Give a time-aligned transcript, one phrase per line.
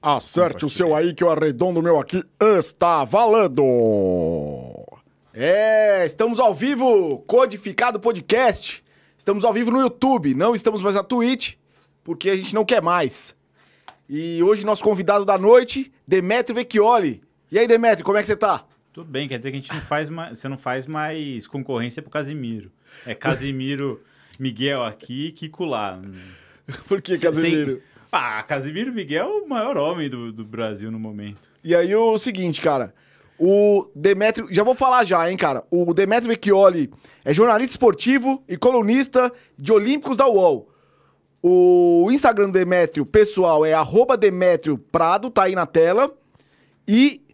[0.00, 2.24] Acerte o seu aí que o arredondo meu aqui
[2.58, 3.62] está valendo.
[5.34, 8.82] É, estamos ao vivo, Codificado Podcast.
[9.18, 11.56] Estamos ao vivo no YouTube, não estamos mais na Twitch,
[12.02, 13.36] porque a gente não quer mais.
[14.08, 17.22] E hoje nosso convidado da noite, Demetrio Vecchioli.
[17.52, 18.64] E aí, Demetrio, como é que você tá?
[18.98, 22.02] Tudo bem, quer dizer que a gente não faz mais, você não faz mais concorrência
[22.02, 22.68] pro Casimiro.
[23.06, 24.02] É Casimiro
[24.40, 26.02] Miguel aqui, Kiko lá.
[26.88, 27.80] Por que, Sem- Casemiro?
[28.10, 31.48] Ah, Casimiro Miguel é o maior homem do, do Brasil no momento.
[31.62, 32.92] E aí o seguinte, cara.
[33.38, 35.62] O Demetrio, já vou falar já, hein, cara.
[35.70, 36.90] O Demetrio Vecchioli
[37.24, 40.68] é jornalista esportivo e colunista de Olímpicos da UOL.
[41.40, 46.12] O Instagram do Demetrio, pessoal, é arroba Demetrio Prado, tá aí na tela.
[46.88, 47.27] E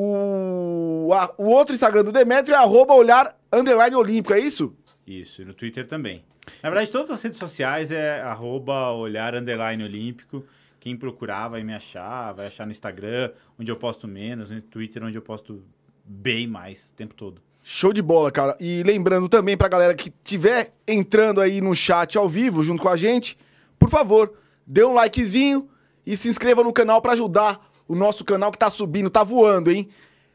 [0.00, 4.74] o, a- o outro Instagram do Demetrio é arroba olhar underline olímpico, é isso?
[5.06, 6.24] Isso, e no Twitter também.
[6.62, 10.44] Na verdade, todas as redes sociais é arroba olhar underline olímpico.
[10.80, 15.02] Quem procurar vai me achar, vai achar no Instagram, onde eu posto menos, no Twitter,
[15.02, 15.62] onde eu posto
[16.04, 17.40] bem mais o tempo todo.
[17.62, 18.56] Show de bola, cara.
[18.60, 22.88] E lembrando também pra galera que tiver entrando aí no chat ao vivo junto com
[22.88, 23.36] a gente,
[23.78, 24.32] por favor,
[24.66, 25.68] dê um likezinho
[26.06, 29.70] e se inscreva no canal pra ajudar o nosso canal que tá subindo, tá voando,
[29.70, 29.88] hein?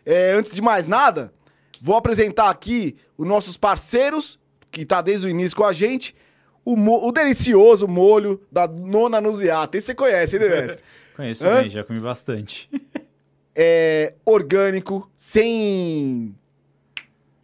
[0.05, 1.33] É, antes de mais nada,
[1.79, 6.13] vou apresentar aqui os nossos parceiros, que tá desde o início com a gente,
[6.65, 6.75] o,
[7.07, 9.77] o delicioso molho da Nona Nuziata.
[9.77, 10.77] Esse você conhece, hein, Demetrio?
[11.15, 11.61] Conheço Hã?
[11.61, 12.69] bem, já comi bastante.
[13.55, 16.35] É orgânico, sem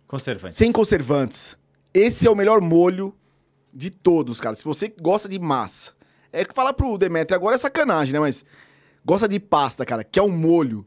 [0.09, 0.55] Conservante.
[0.55, 1.55] Sem conservantes.
[1.93, 3.15] Esse é o melhor molho
[3.71, 4.55] de todos, cara.
[4.55, 5.91] Se você gosta de massa.
[6.33, 8.19] É que falar pro Demetrio agora é sacanagem, né?
[8.19, 8.43] Mas
[9.09, 10.85] gosta de pasta, cara, que é um molho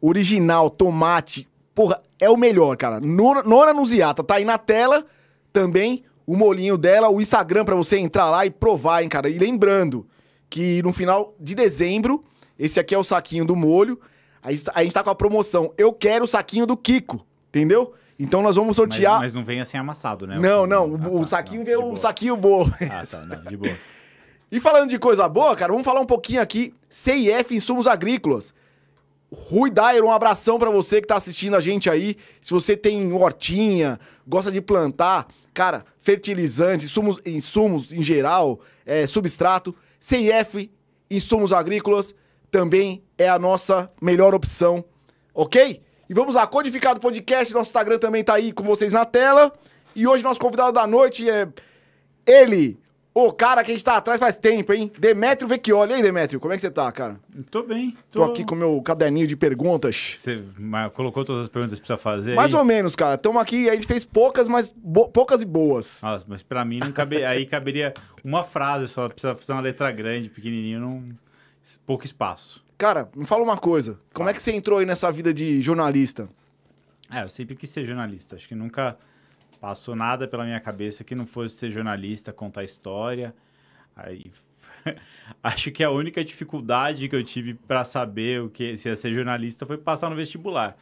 [0.00, 1.46] original, tomate.
[1.74, 3.00] Porra, é o melhor, cara.
[3.00, 5.04] Nona Nuziata tá aí na tela
[5.52, 9.28] também o molinho dela, o Instagram pra você entrar lá e provar, hein, cara.
[9.28, 10.06] E lembrando
[10.48, 12.24] que no final de dezembro,
[12.58, 13.98] esse aqui é o saquinho do molho.
[14.42, 15.72] A gente tá- a gente tá com a promoção.
[15.76, 17.94] Eu quero o saquinho do Kiko, entendeu?
[18.18, 19.18] Então nós vamos Mas, sortear.
[19.18, 20.38] mas não vem assim amassado, né?
[20.38, 21.96] Não, não, Ah, o, o tá, saquinho não, veio de o boa.
[21.96, 22.70] saquinho bom.
[22.90, 23.72] Ah, tá, não, de boa.
[24.50, 26.74] E falando de coisa boa, cara, vamos falar um pouquinho aqui.
[26.88, 28.52] CIF Insumos Agrícolas.
[29.32, 32.16] Rui Dairo, um abração pra você que tá assistindo a gente aí.
[32.40, 39.74] Se você tem hortinha, gosta de plantar, cara, fertilizantes, insumos, insumos em geral, é, substrato,
[40.00, 40.70] CIF
[41.08, 42.14] Insumos Agrícolas
[42.50, 44.84] também é a nossa melhor opção,
[45.34, 45.80] ok?
[46.08, 49.52] E vamos lá, Codificado Podcast, nosso Instagram também tá aí com vocês na tela.
[49.94, 51.48] E hoje nosso convidado da noite é
[52.26, 52.78] ele,
[53.12, 54.90] o cara que a gente tá atrás faz tempo, hein?
[54.98, 55.92] Demetrio Vecchioli.
[55.92, 57.18] E aí, Demetrio, como é que você tá, cara?
[57.50, 57.96] Tô bem.
[58.10, 60.14] Tô aqui com o meu caderninho de perguntas.
[60.18, 60.42] Você
[60.94, 62.34] colocou todas as perguntas que precisa fazer?
[62.34, 62.58] Mais aí?
[62.58, 63.14] ou menos, cara.
[63.14, 66.00] Estamos aqui, a gente fez poucas, mas bo- poucas e boas.
[66.02, 67.24] Nossa, mas pra mim não cabe...
[67.24, 71.04] aí caberia uma frase só, precisa fazer uma letra grande, pequenininho, não...
[71.84, 72.64] pouco espaço.
[72.78, 73.98] Cara, me fala uma coisa.
[74.14, 76.28] Como é que você entrou aí nessa vida de jornalista?
[77.12, 78.96] É, eu sempre quis ser jornalista, acho que nunca
[79.60, 83.34] passou nada pela minha cabeça que não fosse ser jornalista, contar história.
[83.94, 84.32] Aí
[85.42, 89.12] acho que a única dificuldade que eu tive pra saber o que se ia ser
[89.12, 90.76] jornalista foi passar no vestibular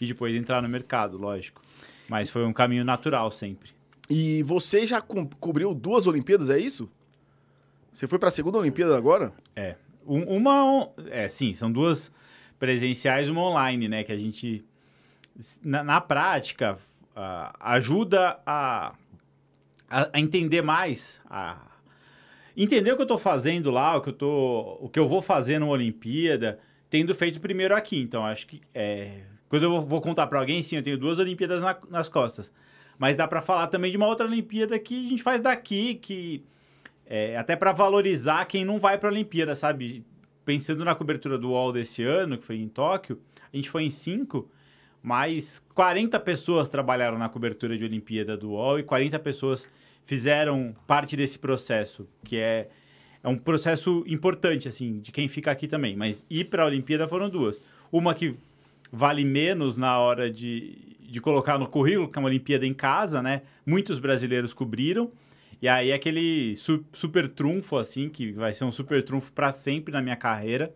[0.00, 1.60] e depois entrar no mercado, lógico.
[2.08, 3.70] Mas foi um caminho natural sempre.
[4.10, 6.90] E você já co- cobriu duas Olimpíadas, é isso?
[7.92, 9.32] Você foi pra segunda Olimpíada agora?
[9.54, 9.76] É.
[10.06, 10.90] Um- uma.
[11.10, 12.10] É, sim, são duas
[12.58, 14.02] presenciais uma online, né?
[14.02, 14.64] Que a gente.
[15.62, 16.78] Na, na prática,
[17.14, 18.94] ah, ajuda a,
[19.88, 21.20] a, a entender mais.
[21.28, 21.66] A,
[22.56, 25.22] entender o que eu tô fazendo lá, o que eu, tô, o que eu vou
[25.22, 26.58] fazer numa Olimpíada,
[26.90, 28.00] tendo feito primeiro aqui.
[28.00, 28.60] Então, acho que.
[28.74, 32.08] É, quando eu vou- vou contar para alguém, sim, eu tenho duas Olimpíadas na- nas
[32.08, 32.52] costas.
[32.98, 36.44] Mas dá para falar também de uma outra Olimpíada que a gente faz daqui, que
[37.06, 40.04] é, até para valorizar quem não vai para a Olimpíada, sabe?
[40.44, 43.20] Pensando na cobertura do UOL desse ano, que foi em Tóquio,
[43.52, 44.48] a gente foi em cinco,
[45.02, 49.66] mas 40 pessoas trabalharam na cobertura de Olimpíada do UOL e 40 pessoas
[50.04, 52.68] fizeram parte desse processo, que é,
[53.22, 55.96] é um processo importante, assim, de quem fica aqui também.
[55.96, 57.60] Mas ir para a Olimpíada foram duas.
[57.90, 58.34] Uma que
[58.90, 63.22] vale menos na hora de, de colocar no currículo, que é uma Olimpíada em casa,
[63.22, 63.42] né?
[63.66, 65.10] Muitos brasileiros cobriram.
[65.60, 69.92] E aí aquele su- super trunfo, assim, que vai ser um super trunfo para sempre
[69.92, 70.74] na minha carreira,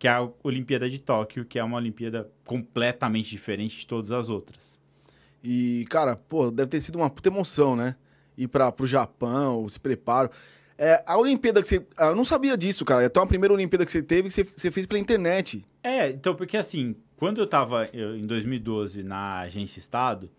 [0.00, 4.30] que é a Olimpíada de Tóquio, que é uma Olimpíada completamente diferente de todas as
[4.30, 4.80] outras.
[5.44, 7.94] E, cara, pô, deve ter sido uma puta emoção, né?
[8.36, 10.30] Ir pra, pro Japão, se preparo.
[10.78, 11.86] É, a Olimpíada que você.
[11.98, 13.04] ah, Eu não sabia disso, cara.
[13.04, 15.62] Então a primeira Olimpíada que você teve, que você, você fez pela internet.
[15.82, 20.30] É, então, porque assim, quando eu tava eu, em 2012 na Agência Estado,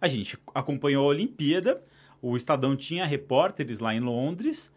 [0.00, 1.82] a gente acompanhou a Olimpíada,
[2.22, 4.70] O Estadão tinha repórteres lá em Londres,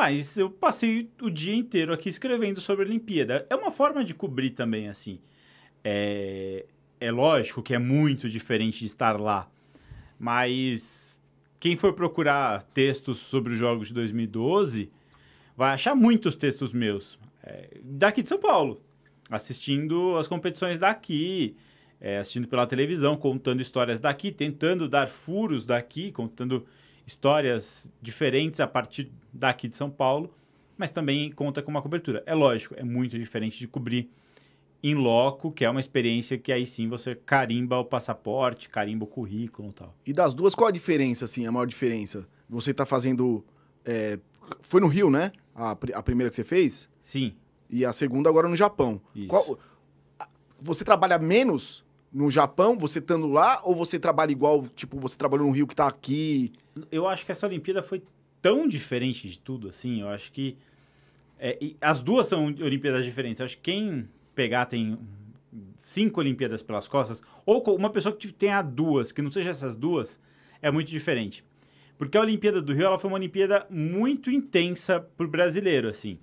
[0.00, 3.46] mas eu passei o dia inteiro aqui escrevendo sobre a Olimpíada.
[3.50, 5.20] É uma forma de cobrir também, assim.
[5.84, 6.64] É,
[6.98, 9.46] é lógico que é muito diferente de estar lá,
[10.18, 11.20] mas
[11.58, 14.90] quem for procurar textos sobre os Jogos de 2012
[15.54, 18.82] vai achar muitos textos meus é, daqui de São Paulo,
[19.30, 21.54] assistindo as competições daqui,
[22.00, 26.66] é, assistindo pela televisão, contando histórias daqui, tentando dar furos daqui, contando
[27.10, 30.32] histórias diferentes a partir daqui de São Paulo,
[30.78, 32.22] mas também conta com uma cobertura.
[32.24, 34.08] É lógico, é muito diferente de cobrir
[34.82, 39.06] em loco, que é uma experiência que aí sim você carimba o passaporte, carimba o
[39.06, 39.94] currículo e tal.
[40.06, 42.26] E das duas, qual a diferença, assim, a maior diferença?
[42.48, 43.44] Você tá fazendo...
[43.84, 44.18] É,
[44.60, 45.32] foi no Rio, né?
[45.54, 46.88] A, a primeira que você fez?
[47.02, 47.34] Sim.
[47.68, 49.00] E a segunda agora no Japão.
[49.28, 49.58] Qual,
[50.62, 55.46] você trabalha menos no Japão, você estando lá, ou você trabalha igual, tipo, você trabalhou
[55.46, 56.52] no Rio que tá aqui?
[56.90, 58.02] Eu acho que essa Olimpíada foi
[58.42, 60.56] tão diferente de tudo, assim, eu acho que...
[61.38, 63.40] É, as duas são Olimpíadas diferentes.
[63.40, 64.98] Eu acho que quem pegar tem
[65.78, 70.20] cinco Olimpíadas pelas costas, ou uma pessoa que tenha duas, que não seja essas duas,
[70.60, 71.44] é muito diferente.
[71.96, 76.18] Porque a Olimpíada do Rio ela foi uma Olimpíada muito intensa para o brasileiro, assim.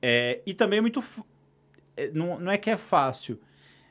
[0.00, 1.02] É, e também é muito.
[1.96, 3.38] É, não, não é que é fácil,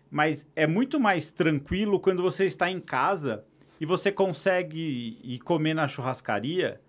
[0.09, 3.43] mas é muito mais tranquilo quando você está em casa
[3.79, 6.79] e você consegue ir comer na churrascaria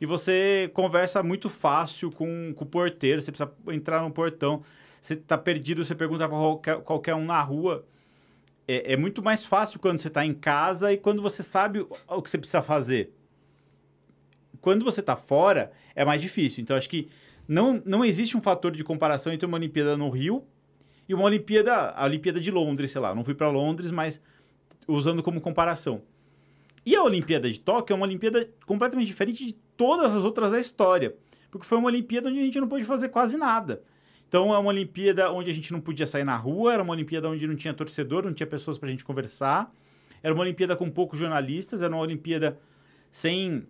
[0.00, 4.62] e você conversa muito fácil com, com o porteiro, você precisa entrar no portão
[5.06, 7.86] você está perdido, você pergunta para qualquer, qualquer um na rua.
[8.66, 12.22] É, é muito mais fácil quando você está em casa e quando você sabe o,
[12.22, 13.12] que você precisa fazer.
[14.60, 16.60] Quando você está fora, é mais difícil.
[16.60, 17.08] Então, acho que
[17.46, 20.44] não, não existe um fator de comparação entre uma Olimpíada no Rio
[21.08, 23.14] e uma Olimpíada, a Olimpíada de Londres, sei lá.
[23.14, 24.20] Não fui para Londres, mas
[24.88, 26.02] usando como comparação.
[26.84, 30.60] E a Olimpíada de Tóquio é uma Olimpíada completamente diferente de todas as outras da
[30.60, 31.16] história.
[31.50, 33.82] Porque foi uma Olimpíada onde a gente não pôde fazer quase nada.
[34.28, 37.28] Então é uma Olimpíada onde a gente não podia sair na rua, era uma Olimpíada
[37.28, 39.72] onde não tinha torcedor, não tinha pessoas para a gente conversar.
[40.22, 42.58] Era uma Olimpíada com poucos jornalistas, era uma Olimpíada
[43.10, 43.66] sem,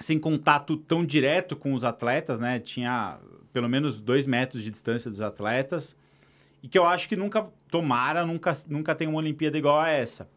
[0.00, 2.58] sem contato tão direto com os atletas, né?
[2.58, 3.18] Tinha
[3.52, 5.96] pelo menos dois metros de distância dos atletas.
[6.62, 10.28] E que eu acho que nunca, tomara, nunca, nunca tem uma Olimpíada igual a essa.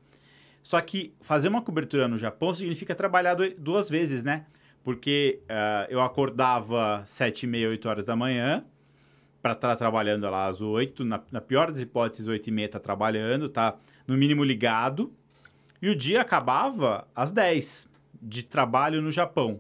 [0.62, 4.46] Só que fazer uma cobertura no Japão significa trabalhar duas vezes, né?
[4.84, 8.64] Porque uh, eu acordava sete e meia, oito horas da manhã,
[9.42, 12.70] para estar tá trabalhando lá às 8, na, na pior das hipóteses, 8 e meia
[12.70, 13.76] tá trabalhando, tá
[14.08, 15.14] no mínimo ligado,
[15.82, 17.90] e o dia acabava às 10
[18.22, 19.60] de trabalho no Japão.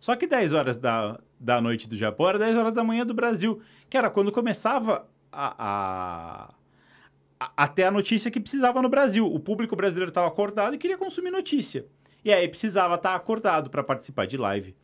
[0.00, 3.12] Só que 10 horas da, da noite do Japão era 10 horas da manhã do
[3.12, 3.60] Brasil,
[3.90, 6.54] que era quando começava a,
[7.38, 9.26] a, até a notícia que precisava no Brasil.
[9.26, 11.86] O público brasileiro estava acordado e queria consumir notícia.
[12.24, 14.74] E aí precisava estar tá acordado para participar de live.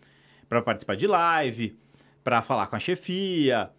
[0.49, 1.79] Para participar de live,
[2.23, 3.71] para falar com a chefia,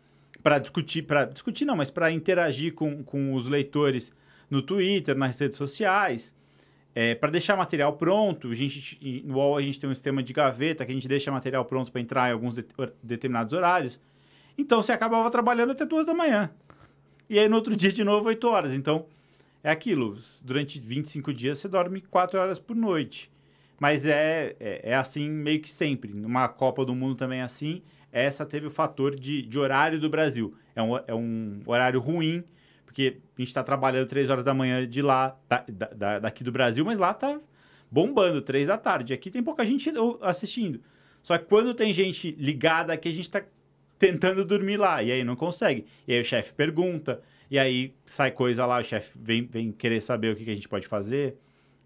[0.44, 4.12] para discutir, para discutir não, mas para interagir com, com os leitores
[4.50, 6.36] no Twitter, nas redes sociais,
[6.94, 8.50] é, para deixar material pronto.
[8.50, 11.32] A gente, no UOL a gente tem um sistema de gaveta que a gente deixa
[11.32, 12.66] material pronto para entrar em alguns de,
[13.02, 14.00] determinados horários.
[14.58, 16.50] Então você acabava trabalhando até duas da manhã.
[17.30, 18.74] E aí no outro dia de novo, 8 horas.
[18.74, 19.06] Então
[19.64, 20.18] é aquilo.
[20.44, 23.32] Durante 25 dias você dorme 4 horas por noite.
[23.80, 26.14] Mas é, é, é assim meio que sempre.
[26.14, 27.82] Numa Copa do Mundo também é assim
[28.16, 30.56] essa teve o fator de, de horário do Brasil.
[30.74, 32.46] É um, é um horário ruim,
[32.86, 36.50] porque a gente está trabalhando três horas da manhã de lá, da, da, daqui do
[36.50, 37.38] Brasil, mas lá tá
[37.92, 39.14] bombando, três da tarde.
[39.14, 40.80] Aqui tem pouca gente assistindo.
[41.22, 43.44] Só que quando tem gente ligada aqui, a gente está
[43.98, 45.86] tentando dormir lá, e aí não consegue.
[46.08, 50.02] E aí o chefe pergunta, e aí sai coisa lá, o chefe vem, vem querer
[50.02, 51.38] saber o que, que a gente pode fazer,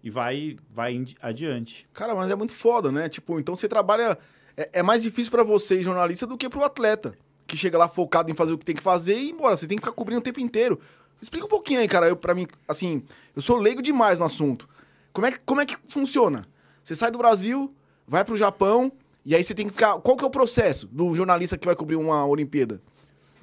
[0.02, 1.86] e vai, vai adiante.
[1.92, 3.08] Cara, mas é muito foda, né?
[3.08, 4.18] Tipo, então você trabalha
[4.56, 7.14] é, é mais difícil para vocês, jornalista, do que para o atleta,
[7.46, 9.56] que chega lá focado em fazer o que tem que fazer e ir embora.
[9.56, 10.78] Você tem que ficar cobrindo o tempo inteiro.
[11.20, 13.02] Explica um pouquinho aí, cara, eu, pra mim, assim,
[13.34, 14.68] eu sou leigo demais no assunto.
[15.12, 16.46] Como é, que, como é que funciona?
[16.82, 17.74] Você sai do Brasil,
[18.06, 18.92] vai pro Japão,
[19.24, 19.98] e aí você tem que ficar.
[19.98, 22.80] Qual que é o processo do jornalista que vai cobrir uma Olimpíada?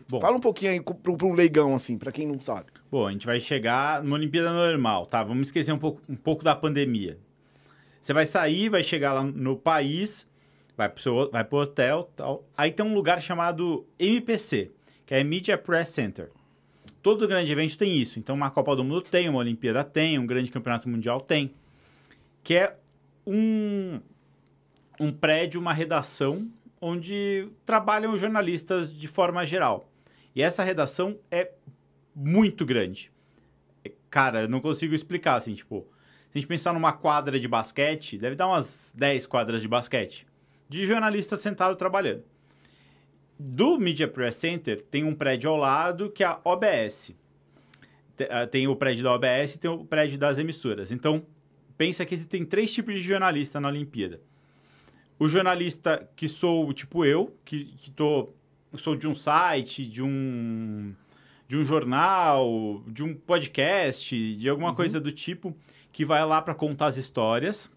[0.10, 2.68] Bom, Fala um pouquinho aí para um leigão, assim, para quem não sabe.
[2.90, 5.22] Bom, a gente vai chegar numa Olimpíada normal, tá?
[5.22, 7.20] Vamos esquecer um pouco, um pouco da pandemia.
[8.00, 10.26] Você vai sair, vai chegar lá no país,
[10.78, 12.48] vai pro, seu, vai pro hotel tal.
[12.58, 14.72] Aí tem um lugar chamado MPC,
[15.06, 16.32] que é Media Press Center.
[17.04, 18.18] Todo grande evento tem isso.
[18.18, 21.52] Então, uma Copa do Mundo tem, uma Olimpíada tem, um grande campeonato mundial tem.
[22.44, 22.76] Que é
[23.26, 24.00] um,
[25.00, 26.50] um prédio, uma redação,
[26.80, 29.90] onde trabalham jornalistas de forma geral.
[30.36, 31.52] E essa redação é
[32.16, 33.12] muito grande.
[34.10, 35.88] Cara, eu não consigo explicar, assim, tipo...
[36.30, 40.28] Se a gente pensar numa quadra de basquete, deve dar umas 10 quadras de basquete,
[40.68, 42.24] de jornalista sentado trabalhando.
[43.40, 47.16] Do Media Press Center, tem um prédio ao lado que é a OBS.
[48.30, 50.92] Ah, tem o prédio da OBS e tem o prédio das emissoras.
[50.92, 51.26] Então,
[51.78, 54.20] pensa que existem três tipos de jornalista na Olimpíada.
[55.20, 58.30] O jornalista que sou, tipo eu, que, que tô,
[58.76, 60.94] sou de um site, de um,
[61.48, 64.76] de um jornal, de um podcast, de alguma uhum.
[64.76, 65.56] coisa do tipo,
[65.92, 67.72] que vai lá para contar as histórias.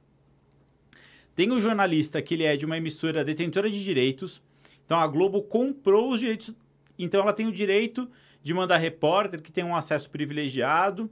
[1.34, 4.42] Tem o jornalista que ele é de uma emissora detentora de direitos.
[4.84, 6.54] Então a Globo comprou os direitos.
[6.98, 8.10] Então ela tem o direito
[8.42, 11.10] de mandar repórter que tem um acesso privilegiado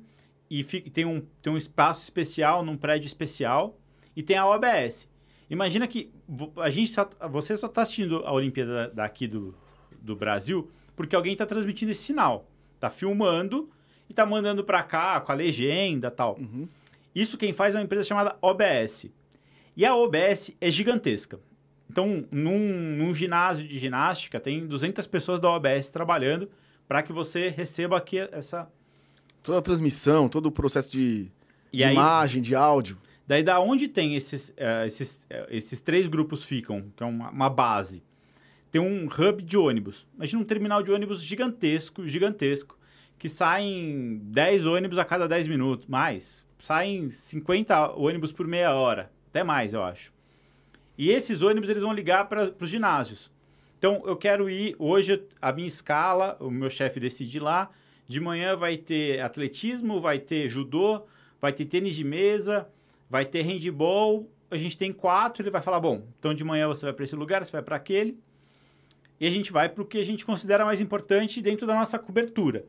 [0.50, 3.78] e fica, tem, um, tem um espaço especial num prédio especial
[4.16, 5.08] e tem a OBS.
[5.50, 6.10] Imagina que
[6.56, 9.54] a gente só, você só está assistindo a Olimpíada daqui do,
[10.00, 13.70] do Brasil porque alguém está transmitindo esse sinal, está filmando
[14.08, 16.36] e está mandando para cá com a legenda tal.
[16.36, 16.68] Uhum.
[17.14, 19.06] Isso quem faz é uma empresa chamada OBS.
[19.76, 21.38] E a OBS é gigantesca.
[21.88, 26.50] Então, num, num ginásio de ginástica, tem 200 pessoas da OBS trabalhando
[26.88, 28.68] para que você receba aqui essa.
[29.40, 31.30] Toda a transmissão, todo o processo de,
[31.72, 32.98] de aí, imagem, de áudio.
[33.28, 37.28] Daí, da onde tem esses, uh, esses, uh, esses três grupos ficam, que é uma,
[37.28, 38.02] uma, base,
[38.70, 40.06] tem um hub de ônibus.
[40.14, 42.78] Imagina um terminal de ônibus gigantesco, gigantesco,
[43.18, 46.42] que saem 10 ônibus a cada 10 minutos, mais.
[46.58, 50.10] Saem 50 ônibus por meia hora, até mais, eu acho.
[50.96, 53.30] E esses ônibus eles vão ligar para os ginásios.
[53.78, 54.74] Então, eu quero ir.
[54.78, 57.70] Hoje, a minha escala, o meu chefe decide lá.
[58.08, 61.04] De manhã vai ter atletismo, vai ter judô,
[61.38, 62.66] vai ter tênis de mesa,
[63.08, 64.30] vai ter handball.
[64.50, 65.42] A gente tem quatro.
[65.42, 67.76] Ele vai falar: bom, então de manhã você vai para esse lugar, você vai para
[67.76, 68.18] aquele.
[69.20, 71.98] E a gente vai para o que a gente considera mais importante dentro da nossa
[71.98, 72.64] cobertura.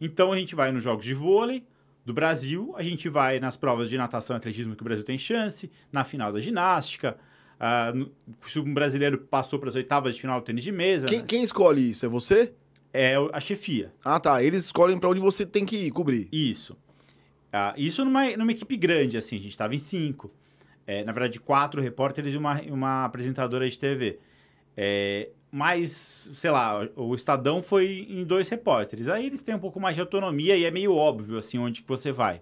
[0.00, 1.62] Então, a gente vai nos jogos de vôlei
[2.06, 5.18] do Brasil, a gente vai nas provas de natação e atletismo que o Brasil tem
[5.18, 7.18] chance, na final da ginástica
[7.60, 8.10] Uh,
[8.48, 11.06] se um brasileiro passou para as oitavas de final do tênis de mesa.
[11.06, 11.24] Quem, né?
[11.28, 12.06] quem escolhe isso?
[12.06, 12.54] É você?
[12.90, 13.92] É a chefia.
[14.02, 14.42] Ah, tá.
[14.42, 16.26] Eles escolhem para onde você tem que ir, cobrir.
[16.32, 16.74] Isso.
[17.52, 19.36] Uh, isso numa, numa equipe grande, assim.
[19.36, 20.32] A gente estava em cinco.
[20.86, 24.18] É, na verdade, quatro repórteres e uma, uma apresentadora de TV.
[24.76, 29.08] É, mas, sei lá, o Estadão foi em dois repórteres.
[29.08, 31.88] Aí eles têm um pouco mais de autonomia e é meio óbvio, assim, onde que
[31.88, 32.40] você vai.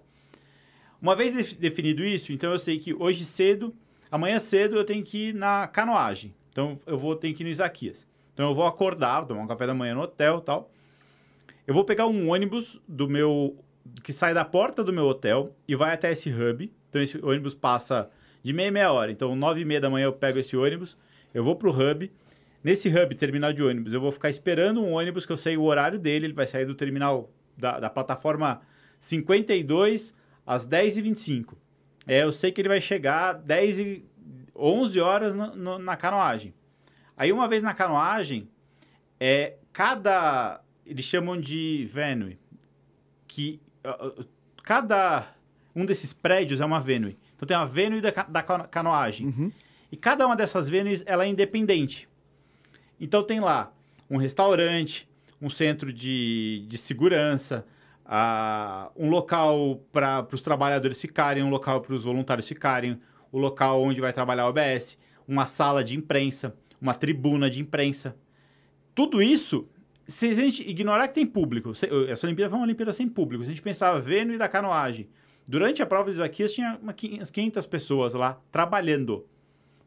[1.01, 3.73] Uma vez definido isso, então eu sei que hoje cedo
[4.11, 6.33] Amanhã cedo eu tenho que ir na canoagem.
[6.49, 8.07] Então eu vou ter que ir no Isaquias.
[8.33, 10.71] Então eu vou acordar, tomar um café da manhã no hotel tal.
[11.67, 13.55] Eu vou pegar um ônibus do meu.
[14.03, 16.71] Que sai da porta do meu hotel e vai até esse hub.
[16.89, 18.09] Então esse ônibus passa
[18.43, 19.11] de meia meia hora.
[19.11, 20.97] Então, nove e meia da manhã eu pego esse ônibus,
[21.33, 22.11] eu vou pro hub.
[22.63, 25.63] Nesse hub, terminal de ônibus, eu vou ficar esperando um ônibus que eu sei o
[25.63, 26.25] horário dele.
[26.25, 28.61] Ele vai sair do terminal da, da plataforma
[28.99, 30.13] 52
[30.45, 31.53] às 10h25.
[32.05, 34.05] É, eu sei que ele vai chegar 10 e
[34.55, 36.53] 11 horas no, no, na canoagem.
[37.15, 38.49] Aí, uma vez na canoagem,
[39.19, 40.61] é, cada...
[40.85, 42.39] Eles chamam de venue,
[43.27, 43.61] que
[44.63, 45.33] cada
[45.75, 47.17] um desses prédios é uma venue.
[47.35, 49.27] Então, tem a venue da, da canoagem.
[49.27, 49.51] Uhum.
[49.91, 52.07] E cada uma dessas venues, ela é independente.
[52.99, 53.73] Então, tem lá
[54.09, 55.07] um restaurante,
[55.41, 57.65] um centro de, de segurança,
[58.05, 62.99] uh, um local para os trabalhadores ficarem, um local para os voluntários ficarem,
[63.31, 68.15] o local onde vai trabalhar o OBS, uma sala de imprensa, uma tribuna de imprensa.
[68.95, 69.67] Tudo isso,
[70.09, 71.71] se a gente ignorar que tem público,
[72.07, 75.07] essa Olimpíada foi uma Olimpíada sem público, se a gente pensava vendo e da canoagem,
[75.47, 79.27] durante a prova de Isaquias tinha umas 500 pessoas lá trabalhando.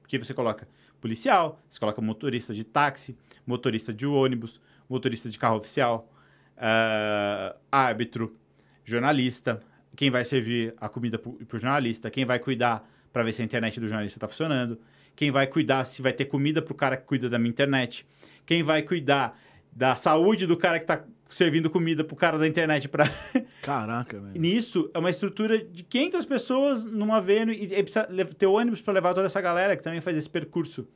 [0.00, 0.68] Porque você coloca
[1.00, 6.08] policial, você coloca motorista de táxi, motorista de ônibus, motorista de carro oficial,
[6.56, 8.36] uh, árbitro,
[8.84, 9.60] jornalista,
[9.96, 13.44] quem vai servir a comida para o jornalista, quem vai cuidar para ver se a
[13.44, 14.78] internet do jornalista está funcionando,
[15.16, 18.06] quem vai cuidar se vai ter comida para o cara que cuida da minha internet,
[18.46, 19.36] quem vai cuidar
[19.72, 23.10] da saúde do cara que está servindo comida para o cara da internet para
[23.62, 24.40] Caraca, velho.
[24.40, 28.92] Nisso é uma estrutura de 500 pessoas numa Vênus e, e precisa ter ônibus para
[28.92, 30.86] levar toda essa galera que também faz esse percurso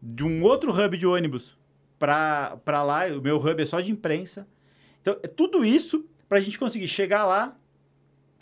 [0.00, 1.58] de um outro hub de ônibus
[1.98, 4.46] para lá, o meu hub é só de imprensa
[5.06, 7.56] então, é tudo isso para a gente conseguir chegar lá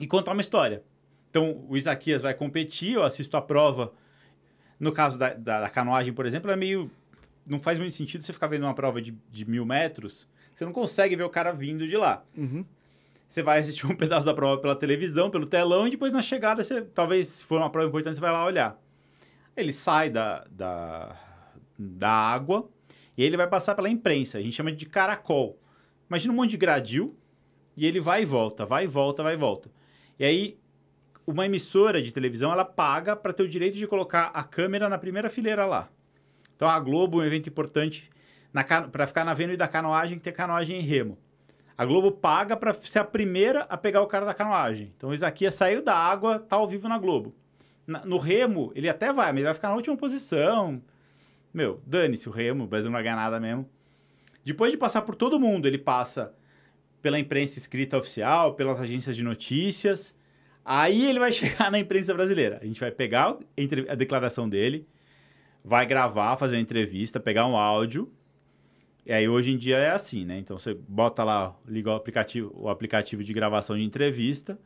[0.01, 0.83] e contar uma história.
[1.29, 3.93] Então, o Isaquias vai competir, eu assisto a prova.
[4.81, 6.91] No caso da, da, da, canoagem, por exemplo, é meio.
[7.49, 10.27] Não faz muito sentido você ficar vendo uma prova de, de mil metros.
[10.55, 12.25] Você não consegue ver o cara vindo de lá.
[12.37, 12.65] Uhum.
[13.29, 16.63] Você vai assistir um pedaço da prova pela televisão, pelo telão, e depois na chegada,
[16.63, 18.81] você, talvez, se for uma prova importante, você vai lá olhar.
[19.57, 21.17] Ele sai da, da,
[21.79, 22.69] da água
[23.17, 24.39] e ele vai passar pela imprensa.
[24.39, 25.59] A gente chama de caracol.
[26.09, 27.17] Imagina um monte de gradil
[27.77, 29.71] e ele vai e volta, vai e volta, vai e volta.
[30.19, 30.59] E aí,
[31.27, 34.99] uma emissora de televisão, ela paga para ter o direito de colocar a câmera na
[34.99, 35.89] primeira fileira lá.
[36.57, 38.11] Então, a Globo, um evento importante,
[38.93, 41.19] para ficar na Vênus da canoagem, ter canoagem em remo.
[41.77, 44.93] A Globo paga para ser a primeira a pegar o cara da canoagem.
[44.97, 47.35] Então, o Isaquias saiu da água, tá ao vivo na Globo.
[47.85, 50.81] Na, no remo, ele até vai, mas ele vai ficar na última posição.
[51.53, 53.69] Meu, dane-se o remo, o Brasil não vai ganhar nada mesmo.
[54.45, 56.33] Depois de passar por todo mundo, ele passa
[57.03, 60.17] pela imprensa escrita oficial, pelas agências de notícias.
[60.65, 62.59] Aí ele vai chegar na imprensa brasileira.
[62.63, 63.37] A gente vai pegar
[63.89, 64.87] a declaração dele,
[65.65, 68.13] vai gravar, fazer uma entrevista, pegar um áudio.
[69.07, 70.39] E aí hoje em dia é assim, né?
[70.39, 74.59] Então você bota lá, liga o aplicativo, o aplicativo de gravação de entrevista,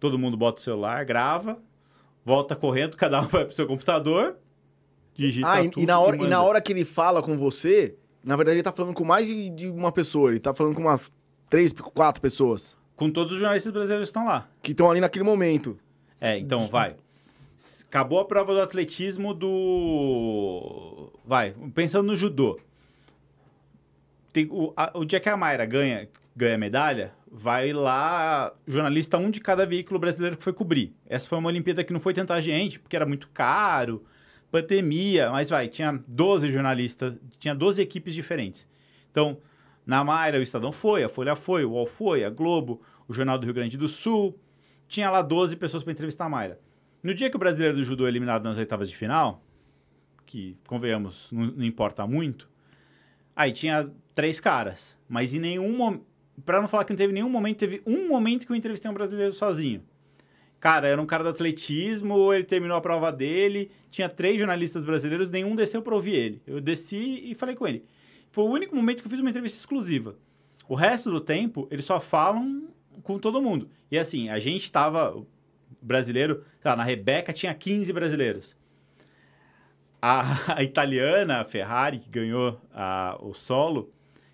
[0.00, 1.58] todo mundo bota o celular, grava,
[2.24, 4.36] volta correndo, cada um vai pro seu computador,
[5.14, 5.82] digita ah, e, tudo.
[5.82, 8.62] E na, hora, e, e na hora que ele fala com você, na verdade ele
[8.62, 11.10] tá falando com mais de, de uma pessoa, ele tá falando com umas
[11.48, 12.76] três, quatro pessoas.
[12.96, 14.48] Com todos os jornalistas brasileiros que estão lá.
[14.62, 15.78] Que estão ali naquele momento.
[16.20, 16.96] É, então vai.
[17.88, 21.10] Acabou a prova do atletismo do.
[21.24, 22.60] Vai, pensando no judô.
[24.30, 29.30] Tem, o, a, o dia que a Mayra ganha, ganha medalha, vai lá jornalista um
[29.30, 30.94] de cada veículo brasileiro que foi cobrir.
[31.08, 34.04] Essa foi uma Olimpíada que não foi tanta gente, porque era muito caro,
[34.50, 38.68] pandemia, mas vai, tinha 12 jornalistas, tinha 12 equipes diferentes.
[39.10, 39.38] Então,
[39.86, 43.38] na Mayra o Estadão foi, a Folha foi, o UOL foi, a Globo, o Jornal
[43.38, 44.38] do Rio Grande do Sul,
[44.86, 46.60] tinha lá 12 pessoas para entrevistar a Mayra.
[47.08, 49.42] No dia que o brasileiro do judô é eliminado nas oitavas de final,
[50.26, 52.50] que, convenhamos, não, não importa muito,
[53.34, 54.98] aí tinha três caras.
[55.08, 56.04] Mas em nenhum momento.
[56.44, 58.94] Pra não falar que não teve nenhum momento, teve um momento que eu entrevistei um
[58.94, 59.82] brasileiro sozinho.
[60.60, 65.30] Cara, era um cara do atletismo, ele terminou a prova dele, tinha três jornalistas brasileiros,
[65.30, 66.42] nenhum desceu para ouvir ele.
[66.46, 67.86] Eu desci e falei com ele.
[68.30, 70.14] Foi o único momento que eu fiz uma entrevista exclusiva.
[70.68, 72.68] O resto do tempo, eles só falam
[73.02, 73.70] com todo mundo.
[73.90, 75.24] E assim, a gente tava
[75.80, 78.56] brasileiro, sei lá, na Rebeca tinha 15 brasileiros.
[80.00, 83.92] A, a italiana, a Ferrari, que ganhou a, o solo,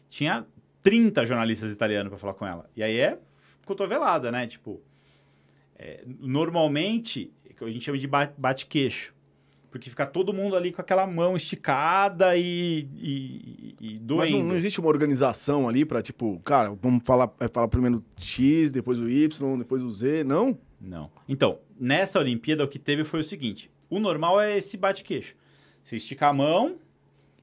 [0.09, 0.47] tinha
[0.83, 2.69] 30 jornalistas italianos para falar com ela.
[2.77, 3.19] E aí é
[3.65, 4.47] cotovelada, né?
[4.47, 4.81] Tipo,
[5.77, 9.15] é, normalmente, a gente chama de bate-queixo.
[9.71, 14.19] Porque fica todo mundo ali com aquela mão esticada e, e, e doendo.
[14.19, 18.71] Mas não, não, existe uma organização ali para tipo, cara, vamos falar, falar primeiro X,
[18.71, 20.47] depois o Y, depois o Z, não?
[20.47, 20.59] Não.
[21.29, 25.35] Então, nessa Olimpíada o que teve foi o seguinte: o normal é esse bate-queixo.
[25.83, 26.77] Você estica a mão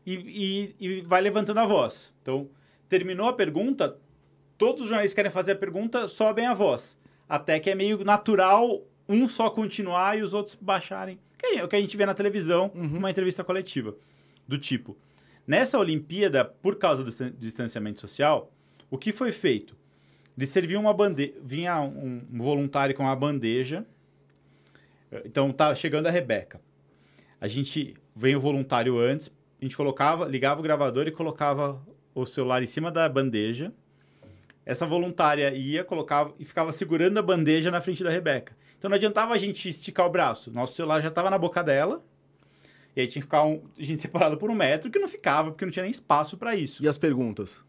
[0.06, 2.14] e, e, e vai levantando a voz.
[2.22, 2.50] Então,
[2.90, 3.98] terminou a pergunta,
[4.58, 6.98] todos os jornalistas querem fazer a pergunta, sobem a voz.
[7.28, 11.20] Até que é meio natural um só continuar e os outros baixarem.
[11.38, 12.98] Que é o que a gente vê na televisão, uhum.
[12.98, 13.96] uma entrevista coletiva.
[14.48, 14.98] Do tipo,
[15.46, 18.52] nessa Olimpíada, por causa do distanciamento social,
[18.90, 19.76] o que foi feito?
[20.38, 23.86] Eles serviam uma bandeja, vinha um voluntário com uma bandeja.
[25.26, 26.62] Então tá chegando a Rebeca.
[27.40, 31.82] A gente vem o voluntário antes, a gente colocava, ligava o gravador e colocava
[32.16, 33.74] o celular em cima da bandeja.
[34.66, 38.56] Essa voluntária ia, colocava e ficava segurando a bandeja na frente da Rebeca.
[38.78, 40.52] Então não adiantava a gente esticar o braço.
[40.52, 42.04] Nosso celular já estava na boca dela.
[42.96, 45.52] E aí tinha que ficar um, a gente separado por um metro, que não ficava,
[45.52, 46.84] porque não tinha nem espaço para isso.
[46.84, 47.64] E as perguntas?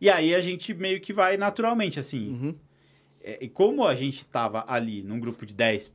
[0.00, 2.30] E aí a gente meio que vai naturalmente, assim.
[2.30, 2.54] Uhum.
[3.22, 5.92] É, e como a gente estava ali num grupo de 10,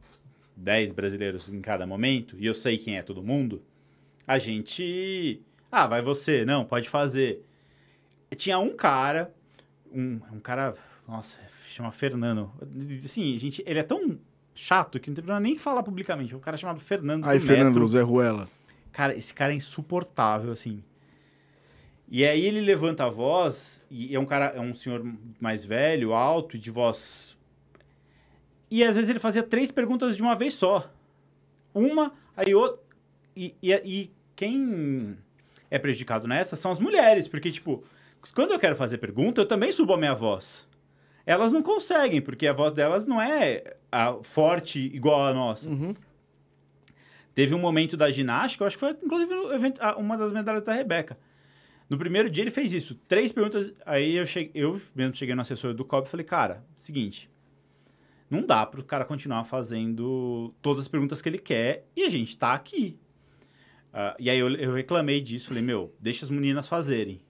[0.55, 3.61] 10 brasileiros em cada momento, e eu sei quem é todo mundo,
[4.27, 5.41] a gente.
[5.71, 7.43] Ah, vai você, não, pode fazer
[8.35, 9.33] tinha um cara,
[9.91, 10.75] um, um cara,
[11.07, 11.37] nossa,
[11.67, 12.51] chama Fernando.
[13.03, 14.19] Assim, gente, ele é tão
[14.53, 16.35] chato que não tem problema nem falar publicamente.
[16.35, 17.87] Um cara chamado Fernando Aí, Fernando, metro.
[17.87, 18.49] Zé Ruela.
[18.91, 20.83] Cara, esse cara é insuportável, assim.
[22.07, 25.03] E aí ele levanta a voz, e é um cara, é um senhor
[25.39, 27.37] mais velho, alto, de voz.
[28.69, 30.91] E às vezes ele fazia três perguntas de uma vez só.
[31.73, 32.79] Uma, aí outra.
[33.35, 35.17] E, e, e quem
[35.69, 37.83] é prejudicado nessa são as mulheres, porque, tipo,
[38.33, 40.67] quando eu quero fazer pergunta, eu também subo a minha voz.
[41.25, 45.67] Elas não conseguem, porque a voz delas não é a, forte igual a nossa.
[45.67, 45.95] Uhum.
[47.33, 49.33] Teve um momento da ginástica, eu acho que foi inclusive
[49.97, 51.17] uma das medalhas da Rebeca.
[51.89, 52.95] No primeiro dia ele fez isso.
[53.07, 53.73] Três perguntas.
[53.85, 57.29] Aí eu, cheguei, eu mesmo cheguei no assessor do COB e falei, cara, seguinte.
[58.29, 62.09] Não dá para o cara continuar fazendo todas as perguntas que ele quer e a
[62.09, 62.97] gente está aqui.
[63.93, 67.21] Uh, e aí eu, eu reclamei disso, falei, meu, deixa as meninas fazerem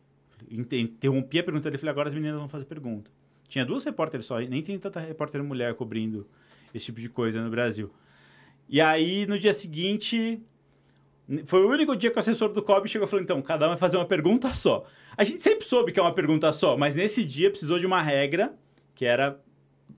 [0.49, 3.11] interrompi a pergunta dele falei, agora as meninas vão fazer pergunta.
[3.47, 6.27] Tinha duas repórteres só, nem tem tanta repórter mulher cobrindo
[6.73, 7.91] esse tipo de coisa no Brasil.
[8.67, 10.41] E aí, no dia seguinte,
[11.45, 13.69] foi o único dia que o assessor do COB chegou e falou, então, cada um
[13.69, 14.85] vai fazer uma pergunta só.
[15.17, 18.01] A gente sempre soube que é uma pergunta só, mas nesse dia precisou de uma
[18.01, 18.53] regra,
[18.93, 19.39] que era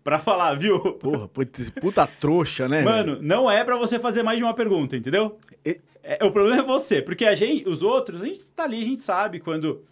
[0.03, 0.79] pra falar, viu?
[0.93, 2.81] Porra, putz, puta trouxa, né?
[2.81, 5.37] Mano, não é pra você fazer mais de uma pergunta, entendeu?
[5.65, 8.81] E- É, o problema é você, porque a gente, os outros, a gente tá ali,
[8.81, 9.83] a gente sabe quando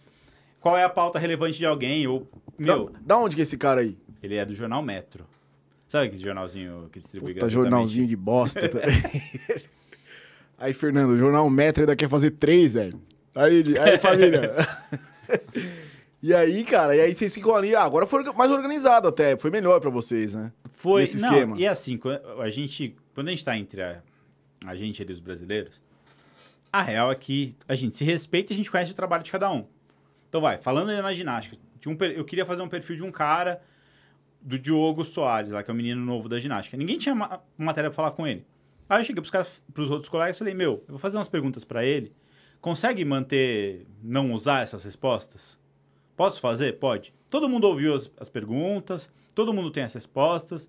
[0.58, 2.26] qual é a pauta relevante de alguém ou
[2.58, 3.98] meu, Da, da onde que é esse cara aí?
[4.22, 5.26] ele é do jornal Metro.
[5.86, 8.66] Sabe aquele jornalzinho que distribui Puta jornalzinho de bosta.
[8.66, 8.78] tá?
[10.58, 13.00] aí, Fernando, o jornal Metro ainda quer fazer três, velho.
[13.34, 14.54] Aí, aí família.
[16.22, 17.74] e aí, cara, e aí vocês ficam ali.
[17.74, 19.36] Ah, agora foi mais organizado até.
[19.36, 20.52] Foi melhor pra vocês, né?
[20.70, 21.58] Foi, nesse não, esquema.
[21.58, 24.02] E assim, quando a gente, quando a gente tá entre a,
[24.66, 25.80] a gente e os brasileiros,
[26.72, 29.30] a real é que a gente se respeita e a gente conhece o trabalho de
[29.30, 29.66] cada um.
[30.28, 33.62] Então vai, falando aí na ginástica, um eu queria fazer um perfil de um cara
[34.42, 36.76] do Diogo Soares, lá que é o menino novo da ginástica.
[36.76, 38.44] Ninguém tinha ma matéria pra falar com ele.
[38.88, 41.64] Aí eu cheguei caras, pros outros colegas e falei: "Meu, eu vou fazer umas perguntas
[41.64, 42.12] pra ele.
[42.60, 45.58] Consegue manter não usar essas respostas?"
[46.16, 46.78] Posso fazer?
[46.78, 47.12] Pode.
[47.28, 50.68] Todo mundo ouviu as, as perguntas, todo mundo tem as respostas,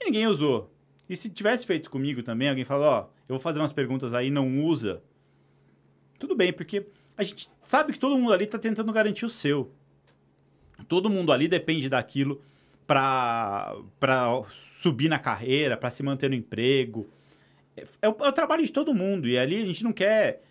[0.00, 0.70] e ninguém usou.
[1.08, 4.30] E se tivesse feito comigo também, alguém falou, ó, eu vou fazer umas perguntas aí,
[4.30, 5.02] não usa.
[6.18, 9.70] Tudo bem, porque a gente sabe que todo mundo ali está tentando garantir o seu.
[10.88, 12.40] Todo mundo ali depende daquilo
[12.86, 13.74] para
[14.52, 17.08] subir na carreira, para se manter no emprego.
[17.76, 19.28] É, é o, é o trabalho de todo mundo.
[19.28, 20.42] E ali a gente não quer.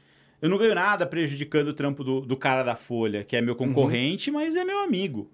[0.42, 3.56] Eu não ganho nada prejudicando o trampo do, do cara da Folha, que é meu
[3.56, 5.30] concorrente, mas é meu amigo.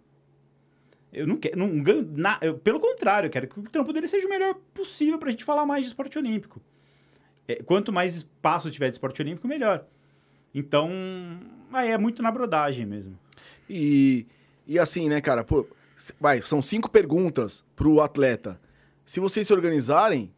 [1.11, 1.57] Eu não quero.
[1.57, 4.55] Não ganho na, eu, pelo contrário, eu quero que o trampo dele seja o melhor
[4.73, 6.61] possível pra gente falar mais de esporte olímpico.
[7.47, 9.85] É, quanto mais espaço tiver de esporte olímpico, melhor.
[10.53, 10.91] Então,
[11.73, 13.17] aí é muito na brodagem mesmo.
[13.67, 14.27] E,
[14.67, 15.43] e assim, né, cara?
[15.43, 15.65] Pô,
[16.19, 18.59] vai, são cinco perguntas pro atleta.
[19.03, 20.31] Se vocês se organizarem,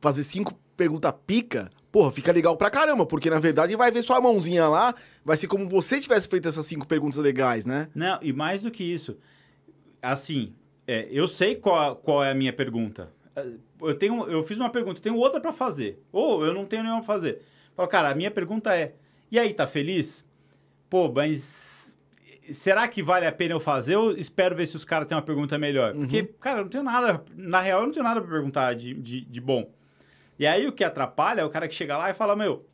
[0.00, 4.20] fazer cinco perguntas pica, porra, fica legal pra caramba, porque na verdade vai ver sua
[4.20, 7.88] mãozinha lá, vai ser como você tivesse feito essas cinco perguntas legais, né?
[7.94, 9.18] Não, e mais do que isso,
[10.00, 10.54] assim,
[10.86, 13.12] é, eu sei qual, qual é a minha pergunta.
[13.80, 16.00] Eu, tenho, eu fiz uma pergunta, eu tenho outra pra fazer.
[16.10, 17.42] Ou eu não tenho nenhuma pra fazer.
[17.76, 18.94] Falo, cara, a minha pergunta é:
[19.30, 20.24] e aí, tá feliz?
[20.88, 21.96] Pô, mas
[22.50, 25.22] será que vale a pena eu fazer ou espero ver se os caras têm uma
[25.22, 25.94] pergunta melhor?
[25.94, 27.22] Porque, cara, eu não tenho nada.
[27.36, 29.70] Na real, eu não tenho nada pra perguntar de, de, de bom.
[30.38, 32.64] E aí o que atrapalha é o cara que chega lá e fala: Meu,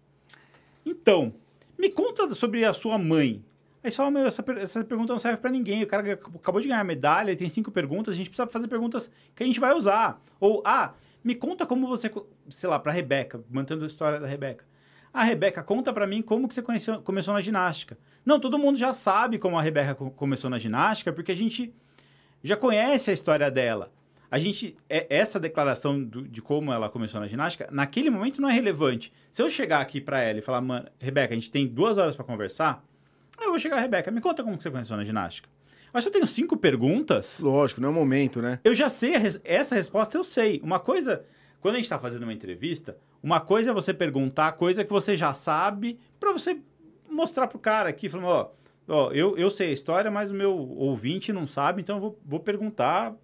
[0.84, 1.32] então,
[1.78, 3.42] me conta sobre a sua mãe.
[3.82, 5.82] Aí você fala, meu, essa, essa pergunta não serve pra ninguém.
[5.82, 9.10] O cara acabou de ganhar a medalha, tem cinco perguntas, a gente precisa fazer perguntas
[9.34, 10.22] que a gente vai usar.
[10.40, 12.10] Ou, ah, me conta como você,
[12.48, 14.64] sei lá, pra Rebeca, mantendo a história da Rebeca.
[15.12, 17.98] Ah, Rebeca, conta pra mim como que você conheceu- começou na ginástica.
[18.24, 21.70] Não, todo mundo já sabe como a Rebeca co- começou na ginástica, porque a gente
[22.42, 23.92] já conhece a história dela.
[24.34, 28.48] A gente, é- essa declaração do- de como ela começou na ginástica, naquele momento não
[28.48, 29.12] é relevante.
[29.30, 32.16] Se eu chegar aqui pra ela e falar, mano, Rebeca, a gente tem duas horas
[32.16, 32.84] pra conversar,
[33.40, 35.48] eu vou chegar, Rebeca, me conta como você começou na ginástica.
[35.92, 38.58] Mas se eu tenho cinco perguntas, Lógico, não é o momento, né?
[38.64, 40.60] eu já sei res- essa resposta, eu sei.
[40.64, 41.24] Uma coisa,
[41.60, 45.16] quando a gente está fazendo uma entrevista, uma coisa é você perguntar coisa que você
[45.16, 46.58] já sabe para você
[47.08, 48.50] mostrar pro cara aqui, falando, ó,
[48.88, 52.18] ó eu, eu sei a história, mas o meu ouvinte não sabe, então eu vou,
[52.26, 53.14] vou perguntar,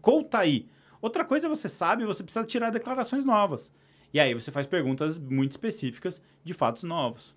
[0.00, 0.66] conta aí.
[1.00, 3.70] Outra coisa é você sabe, você precisa tirar declarações novas.
[4.12, 7.34] E aí você faz perguntas muito específicas de fatos novos.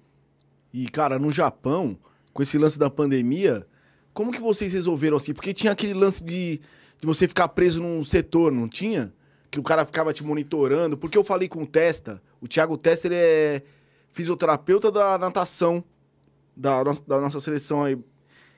[0.74, 1.98] E, cara, no Japão,
[2.34, 3.66] com esse lance da pandemia,
[4.14, 5.34] como que vocês resolveram assim?
[5.34, 6.62] Porque tinha aquele lance de,
[7.00, 9.14] de você ficar preso num setor, não tinha?
[9.50, 10.98] Que o cara ficava te monitorando.
[10.98, 13.64] Porque eu falei com o Testa, o Thiago Testa, ele é
[14.12, 15.84] fisioterapeuta da natação
[16.56, 17.98] da, nossa- da nossa seleção aí.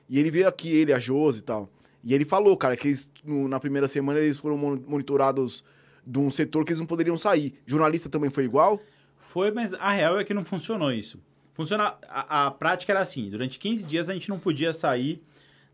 [0.08, 1.70] E ele veio aqui, ele, a Josi e tal.
[2.02, 5.62] E ele falou, cara, que eles, no- na primeira semana eles foram mon- monitorados
[6.06, 7.54] de um setor que eles não poderiam sair.
[7.66, 8.80] Jornalista também foi igual?
[9.18, 11.18] Foi, mas a real é que não funcionou isso.
[11.52, 15.22] Funciona, a, a prática era assim, durante 15 dias a gente não podia sair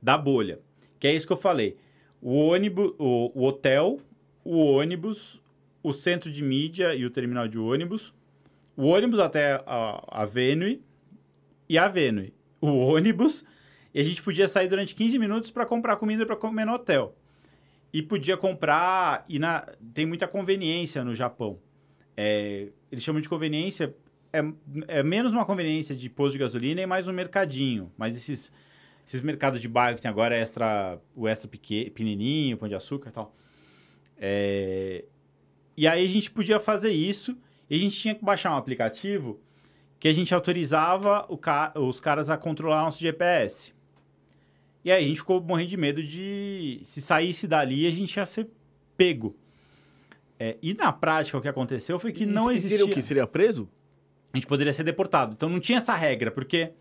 [0.03, 0.59] da bolha.
[0.99, 1.77] Que é isso que eu falei.
[2.21, 4.01] O ônibus, o, o hotel,
[4.45, 5.41] o ônibus,
[5.83, 8.13] o centro de mídia e o terminal de ônibus,
[8.77, 10.27] o ônibus até a, a
[11.69, 12.33] e a Venue.
[12.61, 13.45] O ônibus,
[13.97, 17.17] e a gente podia sair durante 15 minutos para comprar comida para comer no hotel.
[17.91, 19.61] E podia comprar, e na,
[19.95, 21.59] tem muita conveniência no Japão.
[22.15, 23.97] É, eles chamam de conveniência,
[24.35, 24.41] é,
[24.89, 27.91] é menos uma conveniência de posto de gasolina e mais um mercadinho.
[27.97, 28.53] Mas esses,
[29.07, 33.09] esses mercados de bairro que tem agora, extra, o extra peque- pequenininho, pão de açúcar
[33.09, 33.35] e tal.
[34.19, 35.07] É,
[35.75, 37.35] e aí a gente podia fazer isso
[37.71, 39.41] e a gente tinha que baixar um aplicativo
[39.99, 43.75] que a gente autorizava ca- os caras a controlar nosso GPS.
[44.87, 48.25] E aí a gente ficou morrendo de medo de se saísse dali a gente ia
[48.25, 48.49] ser
[48.97, 49.35] pego.
[50.39, 53.03] É, e na prática o que aconteceu foi que E não existia Seria o quê?
[53.03, 53.69] Seria preso?
[54.33, 55.33] a gente poderia ser deportado.
[55.33, 56.73] Então não tinha essa regra, porque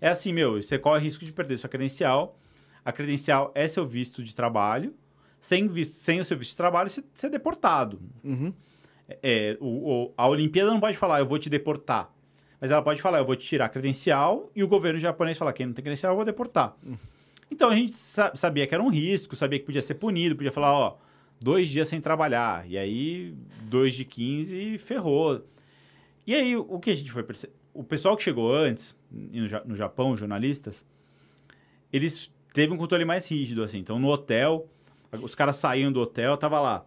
[0.00, 2.38] é assim, meu, você corre risco de perder sua credencial.
[2.84, 4.94] A credencial é seu visto de trabalho.
[5.40, 8.00] sem, visto, sem o seu visto de trabalho, você ser deportado.
[8.22, 8.52] Uhum.
[9.22, 9.66] É, o,
[10.06, 12.12] o- a Olimpíada não pode falar, eu vou te deportar.
[12.60, 15.52] Mas ela pode falar, eu vou te tirar a credencial, e o governo japonês fala,
[15.52, 16.76] quem não tem credencial, eu vou deportar.
[17.50, 20.52] Então a gente sa- sabia que era um risco, sabia que podia ser punido, podia
[20.52, 20.96] falar, ó,
[21.40, 22.68] dois dias sem trabalhar.
[22.68, 23.34] E aí,
[23.68, 25.44] dois de 15, ferrou.
[26.26, 27.54] E aí, o que a gente foi perceber?
[27.72, 30.84] O pessoal que chegou antes, no, Ja- no Japão, jornalistas,
[31.92, 33.78] eles teve um controle mais rígido, assim.
[33.78, 34.68] Então, no hotel,
[35.22, 36.84] os caras saíam do hotel, tava lá.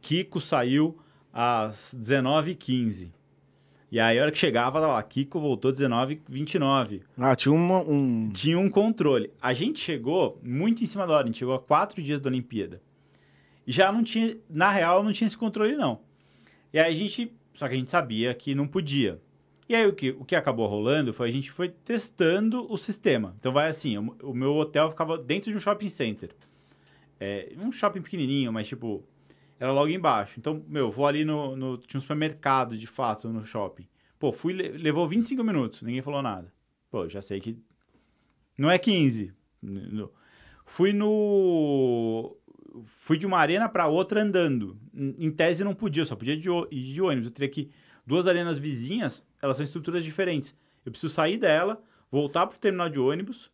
[0.00, 0.96] Kiko saiu
[1.32, 3.10] às 19h15.
[3.92, 7.02] E aí, a hora que chegava, tava lá, Kiko voltou às 19h29.
[7.18, 8.30] Ah, tinha uma, um...
[8.32, 9.30] Tinha um controle.
[9.38, 12.30] A gente chegou muito em cima da hora, a gente chegou a quatro dias da
[12.30, 12.80] Olimpíada.
[13.66, 16.00] E já não tinha, na real, não tinha esse controle, não.
[16.72, 19.20] E aí a gente, só que a gente sabia que não podia.
[19.68, 23.36] E aí o que, o que acabou rolando foi a gente foi testando o sistema.
[23.38, 26.30] Então vai assim, o, o meu hotel ficava dentro de um shopping center.
[27.20, 29.04] É, um shopping pequenininho, mas tipo,
[29.62, 30.34] era logo embaixo.
[30.38, 33.86] Então, meu, vou ali no, no tinha um supermercado, de fato, no shopping.
[34.18, 36.52] Pô, fui, le- levou 25 minutos, ninguém falou nada.
[36.90, 37.56] Pô, já sei que
[38.58, 39.32] não é 15.
[39.62, 40.10] No-
[40.64, 42.36] Fui no.
[42.86, 44.78] Fui de uma arena para outra andando.
[44.94, 46.38] Em tese não podia, só podia ir
[46.92, 47.26] de ônibus.
[47.26, 47.70] Eu teria que.
[48.04, 50.52] Duas arenas vizinhas, elas são estruturas diferentes.
[50.84, 53.48] Eu preciso sair dela, voltar pro terminal de ônibus,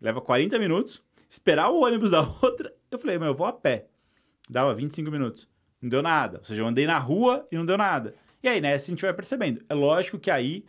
[0.00, 2.74] leva 40 minutos, esperar o ônibus da outra.
[2.90, 3.88] Eu falei, mas eu vou a pé.
[4.48, 5.48] Dava 25 minutos.
[5.80, 6.38] Não deu nada.
[6.38, 8.14] Ou seja, eu andei na rua e não deu nada.
[8.42, 9.62] E aí, nessa, a gente vai percebendo.
[9.68, 10.64] É lógico que aí,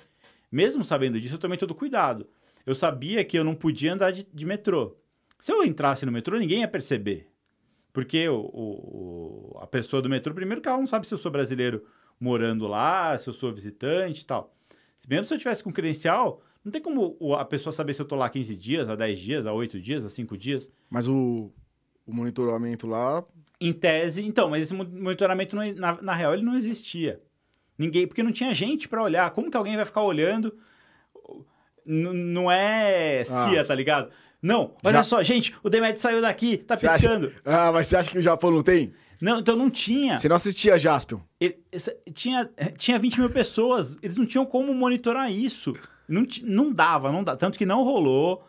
[0.52, 2.28] mesmo sabendo disso, eu tomei todo cuidado.
[2.66, 4.96] Eu sabia que eu não podia andar de, de metrô.
[5.40, 7.28] Se eu entrasse no metrô, ninguém ia perceber.
[7.94, 11.32] Porque o, o- a pessoa do metrô, primeiro que ela não sabe se eu sou
[11.32, 11.86] brasileiro
[12.20, 14.54] morando lá, se eu sou visitante e tal.
[15.08, 18.16] Mesmo se eu tivesse com credencial, não tem como a pessoa saber se eu tô
[18.16, 20.72] lá 15 dias, a 10 dias, a 8 dias, a 5 dias.
[20.90, 21.52] Mas o,
[22.06, 23.24] o monitoramento lá...
[23.60, 27.22] Em tese, então, mas esse mo- monitoramento, não- na, na real, ele não existia.
[27.78, 29.30] Ninguém, porque não tinha gente pra olhar.
[29.32, 30.54] Como que alguém vai ficar olhando?
[31.86, 34.10] N- não é CIA, tá ligado?
[34.41, 37.34] Não, olha Já- só, gente, o Demet saiu daqui, tá Você acha- piscando.
[37.44, 38.94] Ah, mas você acha que o Japão não tem?
[39.22, 40.18] Não, então não tinha.
[40.18, 41.20] Você não assistia Jaspion?
[41.39, 41.58] Ele-
[42.13, 45.74] tinha, tinha 20 mil pessoas, eles não tinham como monitorar isso.
[46.08, 47.36] Não, não dava, não dá.
[47.36, 48.46] Tanto que não rolou.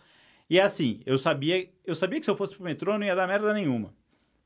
[0.50, 3.14] E é assim, eu sabia, eu sabia que se eu fosse pro metrô não ia
[3.16, 3.94] dar merda nenhuma.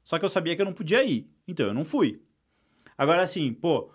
[0.04, 1.28] Só que eu sabia que eu não podia ir.
[1.46, 2.22] Então eu não fui.
[2.96, 3.90] Agora, assim, pô,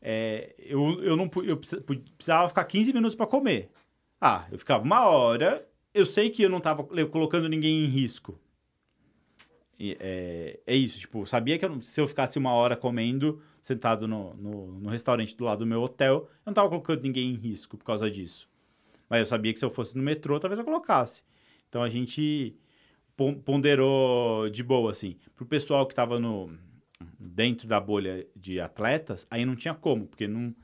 [0.00, 3.70] é, eu, eu não eu precisava ficar 15 minutos pra comer.
[4.20, 5.66] Ah, eu ficava uma hora.
[5.94, 8.38] Eu sei que eu não tava le- colocando ninguém em risco.
[9.82, 14.34] É, é isso, tipo, sabia que eu se eu ficasse uma hora comendo, sentado no,
[14.34, 17.78] no, no restaurante do lado do meu hotel, eu não tava colocando ninguém em risco
[17.78, 18.46] por causa disso.
[19.08, 21.22] Mas eu sabia que se eu fosse no metrô, talvez eu colocasse.
[21.68, 22.54] Então a gente
[23.44, 25.16] ponderou de boa, assim.
[25.36, 26.50] Pro pessoal que tava no,
[27.18, 30.54] dentro da bolha de atletas, aí não tinha como, porque não,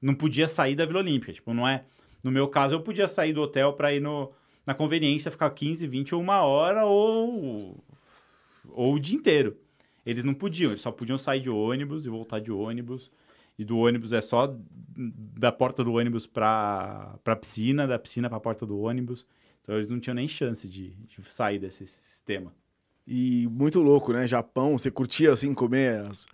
[0.00, 1.32] não podia sair da Vila Olímpica.
[1.32, 1.84] Tipo, não é.
[2.22, 4.32] No meu caso, eu podia sair do hotel para ir no,
[4.66, 7.84] na conveniência, ficar 15, 20 ou uma hora ou,
[8.70, 9.56] ou o dia inteiro.
[10.06, 13.10] Eles não podiam, eles só podiam sair de ônibus e voltar de ônibus.
[13.58, 14.54] E do ônibus é só
[14.96, 19.24] da porta do ônibus para a piscina, da piscina para a porta do ônibus.
[19.64, 22.54] Então eles não tinham nem chance de, de sair desse sistema.
[23.06, 24.26] E muito louco, né?
[24.26, 26.26] Japão, você curtia assim comer as,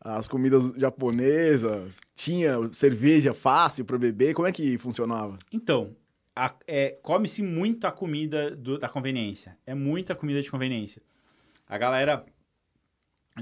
[0.00, 1.98] as comidas japonesas?
[2.14, 4.34] Tinha cerveja fácil para beber?
[4.34, 5.38] Como é que funcionava?
[5.50, 5.96] Então,
[6.66, 9.56] é, come-se muito a comida do- da conveniência.
[9.66, 11.02] É muita comida de conveniência.
[11.66, 12.24] A galera,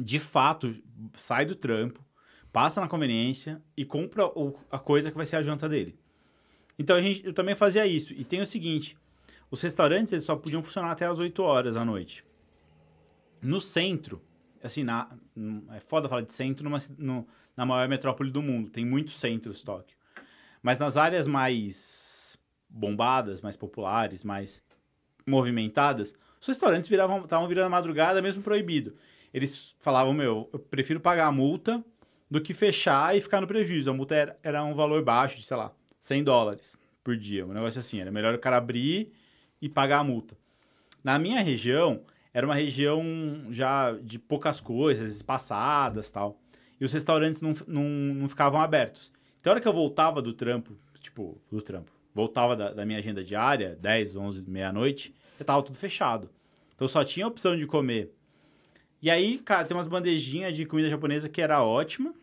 [0.01, 0.75] de fato,
[1.15, 2.05] sai do trampo,
[2.53, 5.97] passa na conveniência e compra o- a coisa que vai ser a janta dele.
[6.79, 8.13] Então, a gente, eu também fazia isso.
[8.13, 8.97] E tem o seguinte,
[9.53, 12.25] os restaurantes eles só podiam funcionar até as 8 horas da noite.
[13.43, 14.19] No centro,
[14.63, 15.11] assim, na,
[15.75, 18.71] é foda falar de centro numa no- na maior metrópole do mundo.
[18.71, 19.95] Tem muitos centros, Tóquio.
[20.63, 24.63] Mas nas áreas mais bombadas, mais populares, mais
[25.27, 28.95] movimentadas, os restaurantes viravam, estavam virando madrugada, mesmo proibido.
[29.35, 31.85] Eles falavam, meu, eu prefiro pagar a multa
[32.31, 33.91] do que fechar e ficar no prejuízo.
[33.91, 37.45] A multa era, era um valor baixo de, sei lá, 100 dólares por dia.
[37.45, 39.13] Um negócio assim, era melhor o cara abrir
[39.63, 40.37] e pagar a multa.
[41.03, 42.03] Na minha região,
[42.35, 43.03] era uma região
[43.51, 46.41] já de poucas coisas, espaçadas tal.
[46.81, 49.13] E os restaurantes não, não, não ficavam abertos.
[49.41, 53.23] Então, hora que eu voltava do trampo, tipo, do trampo, voltava da, da minha agenda
[53.23, 56.29] diária, 10, 11, meia-noite, já tava tudo fechado.
[56.75, 58.13] Então, só tinha a opção de comer.
[59.01, 62.15] E aí, cara, tem umas bandejinhas de comida japonesa que era ótima.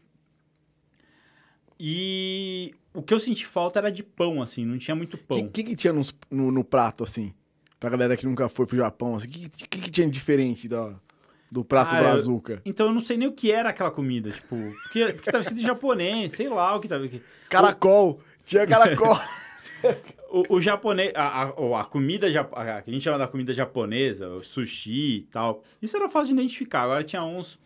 [1.79, 5.37] E o que eu senti falta era de pão, assim, não tinha muito O pão.
[5.47, 7.33] que, que, que tinha nos- no, no prato, assim?
[7.79, 10.67] Pra galera que nunca foi pro Japão, assim, o que, que, que tinha de diferente
[10.67, 10.93] da...
[11.51, 12.61] do prato eu- brazuca?
[12.65, 15.61] Então eu não sei nem o que era aquela comida, tipo, porque, porque tava escrito
[15.61, 17.05] em japonês, sei lá o que tava.
[17.49, 18.19] Caracol.
[18.43, 19.17] Tinha caracol.
[20.31, 23.27] O, o japonês, a, a, o- a comida, jap- a, que a gente chama da
[23.27, 26.83] comida japonesa, o sushi e tal, isso era fácil de identificar.
[26.83, 27.57] Agora tinha uns,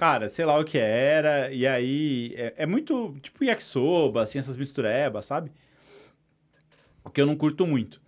[0.00, 4.56] cara, sei lá o que era, e aí é, é muito tipo yakisoba, assim, essas
[4.56, 5.52] misturebas, sabe?
[7.04, 8.00] O que eu não curto muito.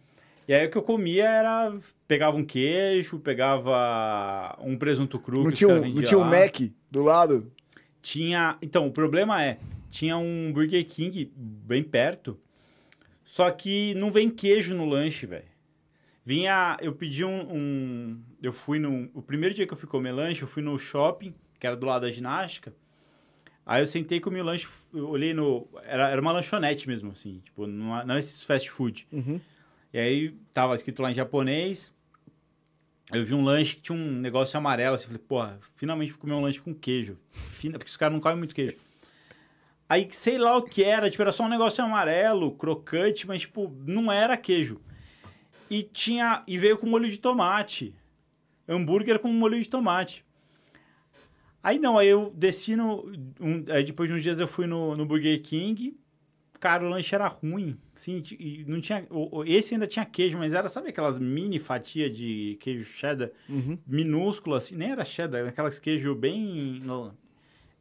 [0.48, 1.72] E aí o que eu comia era,
[2.08, 5.44] pegava um queijo, pegava um presunto cru.
[5.44, 6.24] não tinha, um, não tinha um.
[6.24, 6.56] Mac
[6.90, 7.52] do lado?
[8.00, 8.56] Tinha.
[8.62, 9.58] Então, o problema é,
[9.90, 12.38] tinha um Burger King bem perto,
[13.24, 15.44] só que não vem queijo no lanche, velho.
[16.24, 16.76] Vinha.
[16.80, 19.10] Eu pedi um, um- Eu fui no.
[19.14, 21.86] O primeiro dia que eu fui comer lanche, eu fui no shopping, que era do
[21.86, 22.74] lado da ginástica.
[23.64, 25.68] Aí eu sentei comi o lanche, eu olhei no.
[25.84, 29.06] Era, era uma lanchonete mesmo, assim, tipo, não, não esses fast food.
[29.12, 29.40] Uhum.
[29.94, 31.94] E aí tava escrito lá em japonês.
[33.12, 36.32] Eu vi um lanche que tinha um negócio amarelo, assim, falei, porra, finalmente fui comer
[36.32, 37.16] um lanche com queijo.
[37.30, 38.76] Fina, porque os caras não comem muito queijo.
[39.88, 43.72] Aí, sei lá o que era, tipo, era só um negócio amarelo, crocante, mas, tipo,
[43.86, 44.80] não era queijo.
[45.70, 47.94] E tinha, e veio com molho de tomate.
[48.66, 50.24] Hambúrguer com molho de tomate.
[51.62, 53.06] Aí não, aí eu desci no.
[53.40, 55.96] um- aí depois de uns dias eu fui no, no Burger King.
[56.58, 57.76] Cara, o lanche era ruim.
[58.08, 59.06] E não tinha.
[59.46, 63.76] Esse ainda tinha queijo, mas era, sabe aquelas mini fatias de queijo cheddar Uhum.
[63.86, 64.76] minúsculo, assim?
[64.76, 66.80] Nem era cheddar, era aquelas queijo bem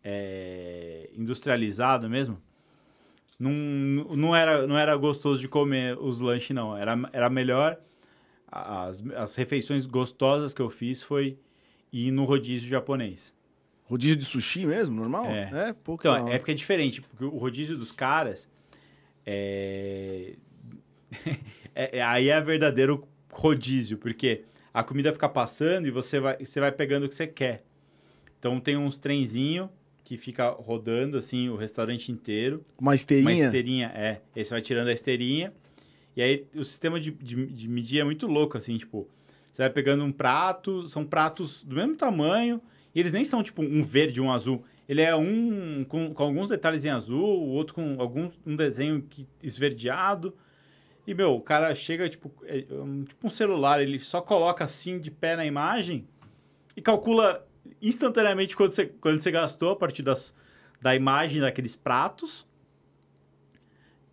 [0.04, 2.42] é, industrializado mesmo.
[3.40, 3.52] Não,
[4.16, 6.76] não, era, não era gostoso de comer os lanches, não.
[6.78, 7.80] Era, era melhor.
[8.52, 11.38] As, as refeições gostosas que eu fiz foi
[11.92, 13.34] ir no rodízio japonês.
[13.92, 15.26] Rodízio de sushi mesmo, normal?
[15.26, 15.50] É.
[15.70, 18.48] É, que Então, é porque é diferente, porque o rodízio dos caras
[19.26, 20.36] é...
[21.76, 26.62] é- é- aí é verdadeiro rodízio, porque a comida fica passando e você vai, você
[26.62, 27.66] vai pegando o que você quer.
[28.40, 29.70] Então tem uns trenzinho
[30.06, 32.64] que fica rodando assim o restaurante inteiro.
[32.80, 33.46] Uma Uma esteirinha?
[33.46, 34.22] esteirinha, é.
[34.34, 35.52] Aí você vai tirando a esteirinha.
[36.16, 39.10] E aí o sistema de, de, de medir é muito louco, assim, tipo,
[39.52, 42.62] você vai pegando um prato, são pratos do mesmo tamanho,
[42.94, 44.64] e eles nem são tipo um verde um azul.
[44.88, 49.02] Ele é um com, com alguns detalhes em azul, o outro com algum um desenho
[49.02, 50.36] que, esverdeado.
[51.08, 55.00] E, meu, o cara chega, tipo, é, um- tipo um celular, ele só coloca assim
[55.00, 56.08] de pé na imagem
[56.76, 57.48] e calcula
[57.82, 60.34] instantaneamente quanto você, quanto você gastou a partir das,
[60.82, 62.46] da imagem daqueles pratos.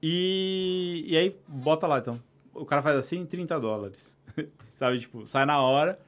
[0.02, 2.22] E, e aí bota lá, então.
[2.54, 4.16] O cara faz assim, 30 dólares.
[4.70, 5.98] Sabe, tipo, sai na hora.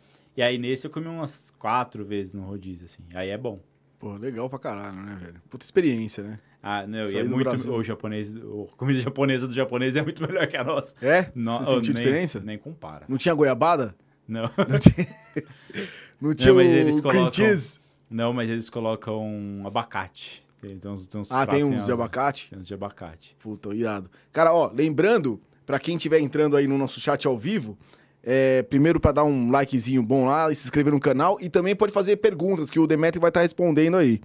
[0.40, 3.02] E aí nesse eu comi umas quatro vezes no rodízio, assim.
[3.12, 3.60] Aí é bom.
[3.98, 5.42] Pô, legal pra caralho, né, velho?
[5.50, 6.38] Puta experiência, né?
[6.62, 7.44] Ah, não, e é muito.
[7.50, 7.70] Brasil.
[7.74, 10.94] O japonês, a comida japonesa do japonês é muito melhor que a nossa.
[11.02, 11.30] É?
[11.34, 12.40] No- Você sentiu nem- diferença?
[12.40, 13.04] Nem compara.
[13.06, 13.94] Não tinha goiabada?
[14.26, 15.06] Não, Não tinha,
[16.18, 17.78] não tinha mas o eles colocam- cheese?
[18.08, 20.42] não, mas eles colocam abacate.
[20.62, 22.48] Tem, tem uns, tem uns Ah, tem pratos em uns de abacate?
[22.48, 23.36] Tem uns de abacate.
[23.40, 24.10] Puta, irado.
[24.32, 27.76] Cara, ó, lembrando, pra quem estiver entrando aí no nosso chat ao vivo,
[28.22, 31.74] é, primeiro pra dar um likezinho bom lá e se inscrever no canal e também
[31.74, 34.20] pode fazer perguntas que o Demetri vai estar respondendo aí.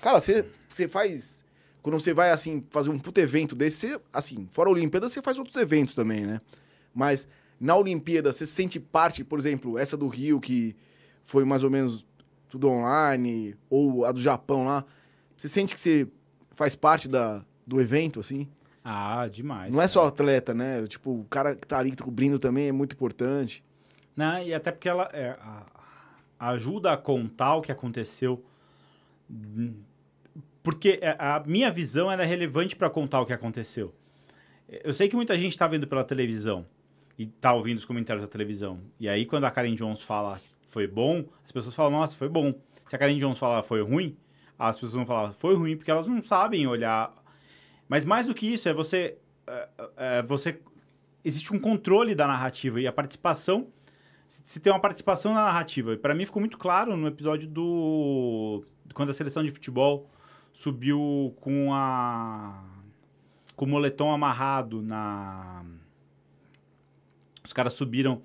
[0.00, 1.44] Cara, você faz
[1.82, 5.20] quando você vai assim fazer um puto evento desse, você, assim, fora a Olimpíada, você
[5.20, 6.40] faz outros eventos também, né?
[6.94, 7.26] Mas
[7.58, 10.76] na Olimpíada, você se sente parte, por exemplo, essa do Rio que
[11.24, 12.06] foi mais ou menos
[12.48, 14.84] tudo online ou a do Japão lá,
[15.36, 16.06] você sente que você
[16.54, 18.46] faz parte da, do evento assim?
[18.84, 19.74] Ah, demais.
[19.74, 20.84] Não é só atleta, né?
[20.86, 23.64] Tipo, o cara que tá ali cobrindo também é muito importante.
[24.16, 25.36] Não, e até porque ela é,
[26.38, 28.44] ajuda a contar o que aconteceu.
[30.62, 33.94] Porque é, a minha visão era relevante para contar o que aconteceu.
[34.68, 36.66] Eu sei que muita gente está vendo pela televisão
[37.18, 38.80] e tá ouvindo os comentários da televisão.
[38.98, 42.28] E aí, quando a Karen Jones fala que foi bom, as pessoas falam, nossa, foi
[42.28, 42.54] bom.
[42.86, 44.16] Se a Karen Jones falar foi ruim,
[44.58, 47.12] as pessoas vão falar, foi ruim, porque elas não sabem olhar.
[47.92, 49.18] Mas mais do que isso, é você.
[49.46, 50.58] é, é, você
[51.22, 53.66] existe um controle da narrativa e a participação.
[54.26, 55.92] Se tem uma participação na narrativa.
[55.92, 58.64] E para mim ficou muito claro no episódio do.
[58.94, 60.08] Quando a seleção de futebol
[60.54, 62.64] subiu com a.
[63.54, 65.62] com o moletom amarrado na.
[67.44, 68.22] Os caras subiram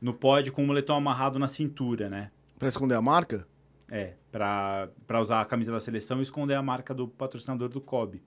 [0.00, 2.30] no pódio com o moletom amarrado na cintura, né?
[2.58, 3.46] Pra esconder a marca?
[3.86, 7.82] É, pra, pra usar a camisa da seleção e esconder a marca do patrocinador do
[7.82, 8.22] Kobe.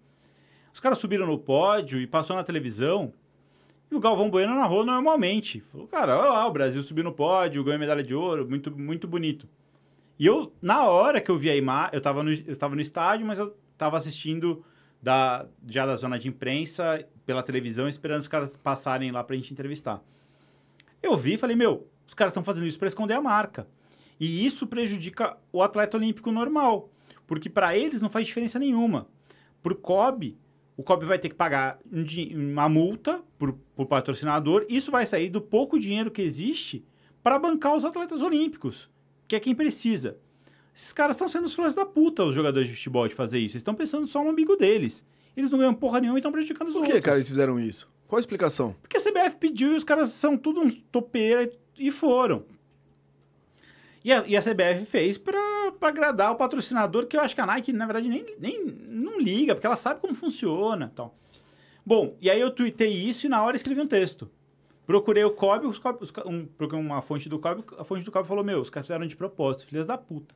[0.77, 3.11] Os caras subiram no pódio e passou na televisão
[3.89, 5.59] e o Galvão Bueno narrou normalmente.
[5.71, 9.07] Falou, cara, olha lá, o Brasil subiu no pódio, ganhou medalha de ouro, muito, muito
[9.07, 9.49] bonito.
[10.19, 13.25] E eu, na hora que eu vi a imagem, eu tava no, eu no estádio,
[13.25, 14.63] mas eu tava assistindo
[15.01, 19.51] da, já da zona de imprensa pela televisão, esperando os caras passarem lá pra gente
[19.51, 19.99] entrevistar.
[21.01, 23.67] Eu vi e falei, meu, os caras estão fazendo isso pra esconder a marca.
[24.19, 26.91] E isso prejudica o atleta olímpico normal,
[27.25, 29.07] porque para eles não faz diferença nenhuma.
[29.63, 30.37] Para o COB,
[30.77, 31.79] o COB vai ter que pagar
[32.35, 36.85] uma multa por, por patrocinador, isso vai sair do pouco dinheiro que existe
[37.23, 38.87] para bancar os atletas olímpicos,
[39.27, 40.17] que é quem precisa.
[40.73, 43.53] Esses caras estão sendo os filhos da puta, os jogadores de futebol, de fazer isso.
[43.53, 45.03] Eles estão pensando só no amigo deles.
[45.35, 46.95] Eles não ganham porra nenhuma e estão prejudicando os Por outros.
[46.95, 47.89] que, cara, eles fizeram isso?
[48.07, 48.75] Qual a explicação?
[48.81, 52.45] Porque a CBF pediu e os caras são tudo uns topeira e foram.
[54.07, 55.37] E a, e a CBF fez pra
[55.81, 59.53] agradar o patrocinador, que eu acho que a Nike, na verdade, nem, nem não liga,
[59.53, 61.13] porque ela sabe como funciona tal.
[61.85, 64.31] Bom, e aí eu tuitei isso e na hora escrevi um texto.
[64.85, 66.47] Procurei o COB, os COB os, um,
[66.77, 69.65] uma fonte do COB, a fonte do COB falou, meu, os caras fizeram de propósito,
[69.65, 70.33] filhas da puta.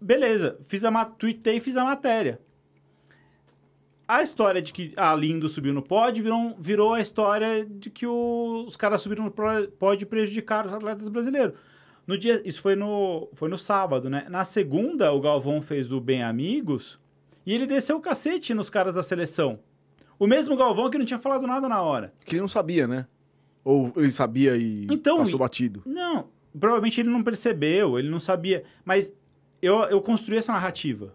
[0.00, 2.40] Beleza, fiz a, tuitei e fiz a matéria.
[4.08, 8.06] A história de que a Lindo subiu no pódio virou, virou a história de que
[8.06, 11.54] o, os caras subiram no pódio e prejudicaram os atletas brasileiros.
[12.06, 14.26] No dia, isso foi no, foi no sábado, né?
[14.28, 16.98] Na segunda, o Galvão fez o Bem Amigos
[17.46, 19.58] e ele desceu o cacete nos caras da seleção.
[20.18, 22.12] O mesmo Galvão que não tinha falado nada na hora.
[22.24, 23.06] Que ele não sabia, né?
[23.64, 25.82] Ou ele sabia e então, passou batido?
[25.86, 26.28] Não,
[26.58, 28.64] provavelmente ele não percebeu, ele não sabia.
[28.84, 29.12] Mas
[29.62, 31.14] eu, eu construí essa narrativa.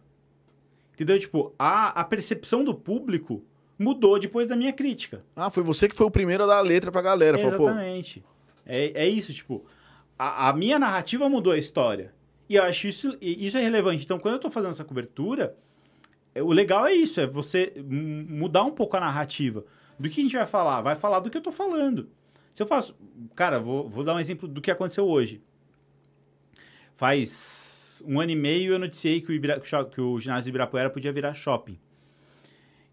[0.94, 1.20] Entendeu?
[1.20, 3.44] Tipo, a, a percepção do público
[3.78, 5.24] mudou depois da minha crítica.
[5.36, 7.38] Ah, foi você que foi o primeiro a dar a letra pra galera.
[7.38, 8.24] É, falou, exatamente.
[8.66, 9.64] É, é isso, tipo,
[10.20, 12.13] a, a, minha narrativa mudou a história.
[12.49, 14.03] E eu acho isso, isso é relevante.
[14.03, 15.55] Então, quando eu tô fazendo essa cobertura,
[16.36, 19.63] é, o legal é isso, é você mudar um pouco a narrativa.
[19.97, 20.82] Do que a gente vai falar?
[20.82, 22.09] Vai falar do que eu tô falando.
[22.53, 22.97] Se eu faço...
[23.36, 25.41] Cara, vou, vou dar um exemplo do que aconteceu hoje.
[26.97, 30.89] Faz um ano e meio eu noticiei que o, Ibira, que o ginásio de Ibirapuera
[30.89, 31.80] podia virar shopping.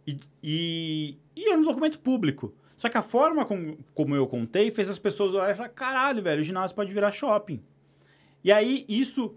[0.07, 2.55] E, e, e era um documento público.
[2.77, 6.23] Só que a forma com, como eu contei fez as pessoas olharem e falar: caralho,
[6.23, 7.63] velho, o ginásio pode virar shopping.
[8.45, 9.35] E aí, isso,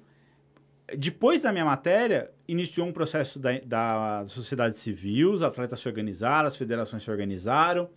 [0.97, 6.47] depois da minha matéria, iniciou um processo da, da sociedade civil, os atletas se organizaram,
[6.47, 7.89] as federações se organizaram.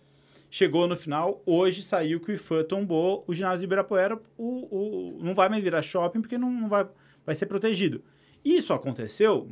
[0.49, 5.23] Chegou no final, hoje saiu que o IFAM tombou o ginásio de Ibirapuera, o, o,
[5.23, 6.87] não vai mais virar shopping, porque não, não vai
[7.25, 8.03] vai ser protegido.
[8.43, 9.47] Isso aconteceu,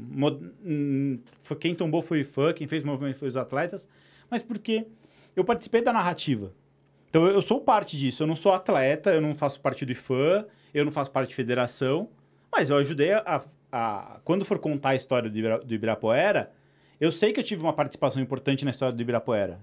[0.63, 1.19] hum,
[1.59, 3.87] quem tombou foi o IFAM, quem fez o movimento foi os atletas,
[4.29, 4.85] mas porque
[5.35, 6.53] eu participei da narrativa.
[7.09, 10.45] Então eu sou parte disso, eu não sou atleta, eu não faço parte do IFAM,
[10.73, 12.09] eu não faço parte de federação,
[12.51, 16.51] mas eu ajudei a, a, a quando for contar a história do, Ibira, do Ibirapuera,
[16.99, 19.59] eu sei que eu tive uma participação importante na história do Ibirapuera.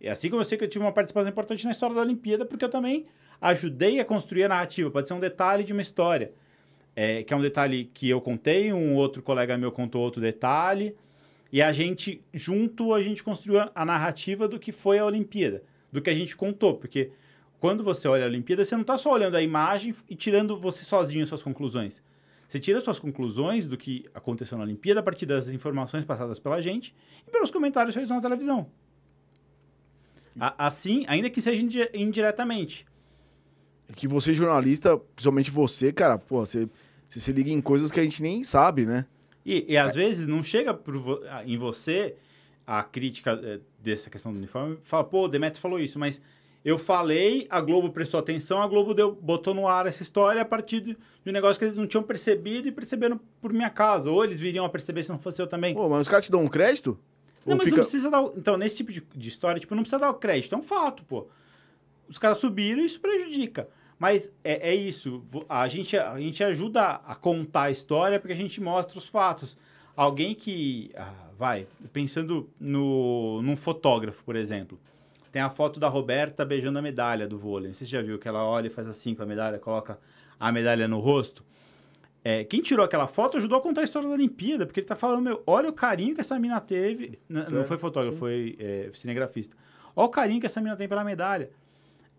[0.00, 2.44] E assim como eu sei que eu tive uma participação importante na história da Olimpíada,
[2.44, 3.06] porque eu também
[3.40, 6.32] ajudei a construir a narrativa, pode ser um detalhe de uma história.
[6.94, 10.94] É, que é um detalhe que eu contei, um outro colega meu contou outro detalhe,
[11.52, 16.00] e a gente, junto, a gente construiu a narrativa do que foi a Olimpíada, do
[16.00, 17.12] que a gente contou, porque
[17.60, 20.82] quando você olha a Olimpíada, você não está só olhando a imagem e tirando você
[20.82, 22.02] sozinho suas conclusões.
[22.48, 26.60] Você tira suas conclusões do que aconteceu na Olimpíada a partir das informações passadas pela
[26.60, 26.94] gente
[27.26, 28.66] e pelos comentários feitos na televisão.
[30.40, 32.86] A, assim, ainda que seja indiretamente.
[33.88, 36.68] É que você, jornalista, principalmente você, cara, pô, você,
[37.06, 39.06] você se liga em coisas que a gente nem sabe, né?
[39.44, 40.00] E, e às é.
[40.00, 42.14] vezes não chega pro, em você
[42.66, 46.22] a crítica eh, dessa questão do uniforme, fala, pô, o Demetrio falou isso, mas
[46.64, 50.44] eu falei, a Globo prestou atenção, a Globo deu, botou no ar essa história a
[50.44, 54.10] partir de, um negócio que eles não tinham percebido e perceberam por minha casa.
[54.10, 55.74] Ou eles viriam a perceber se não fosse eu também.
[55.74, 56.96] Pô, mas os caras te dão um crédito?
[57.44, 57.76] Não, Ou mas fica...
[57.76, 58.24] não precisa dar.
[58.36, 61.04] Então, nesse tipo de, de história, tipo, não precisa dar o crédito, é um fato,
[61.04, 61.26] pô.
[62.08, 63.68] Os caras subiram e isso prejudica.
[64.02, 68.36] Mas é, é, isso, a gente, a gente ajuda a contar a história porque a
[68.36, 69.56] gente mostra os fatos.
[69.94, 74.76] Alguém que, ah, vai, pensando no, num fotógrafo, por exemplo,
[75.30, 77.72] tem a foto da Roberta beijando a medalha do vôlei.
[77.72, 79.96] Você já viu que ela olha e faz assim com a medalha, coloca
[80.40, 81.44] a medalha no rosto?
[82.24, 84.96] É, quem tirou aquela foto ajudou a contar a história da Olimpíada, porque ele tá
[84.96, 87.20] falando, meu, olha o carinho que essa mina teve.
[87.28, 88.18] Não, não foi fotógrafo, Sim.
[88.18, 89.56] foi é, cinegrafista.
[89.94, 91.50] Olha o carinho que essa mina tem pela medalha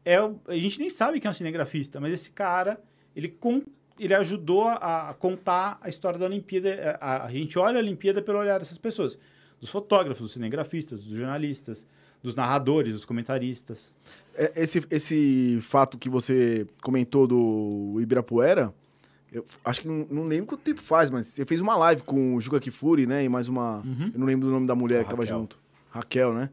[0.05, 2.81] é a gente nem sabe quem é um cinegrafista, mas esse cara,
[3.15, 3.61] ele, com,
[3.99, 6.69] ele ajudou a, a contar a história da Olimpíada.
[6.69, 9.17] É, a, a, gente olha a Olimpíada pelo olhar dessas pessoas.
[9.59, 11.87] Dos fotógrafos, dos cinegrafistas, dos jornalistas,
[12.21, 13.93] dos narradores, dos comentaristas.
[14.35, 18.73] É, esse, esse fato que você comentou do Ibirapuera,
[19.31, 22.35] eu acho que não, não, lembro quanto tempo faz, mas você fez uma live com
[22.35, 23.23] o Juca Kifuri, né?
[23.23, 23.77] E mais uma.
[23.79, 24.11] Uhum.
[24.13, 25.59] Eu não lembro do nome da mulher que estava junto.
[25.89, 26.49] Raquel, né?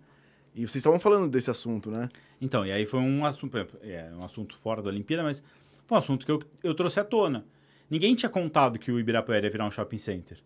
[0.62, 2.08] E vocês estavam falando desse assunto, né?
[2.40, 5.42] Então, e aí foi um assunto, é, um assunto fora da Olimpíada, mas
[5.86, 7.44] foi um assunto que eu, eu trouxe à tona.
[7.88, 10.38] Ninguém tinha contado que o Ibirapuera ia virar um shopping center.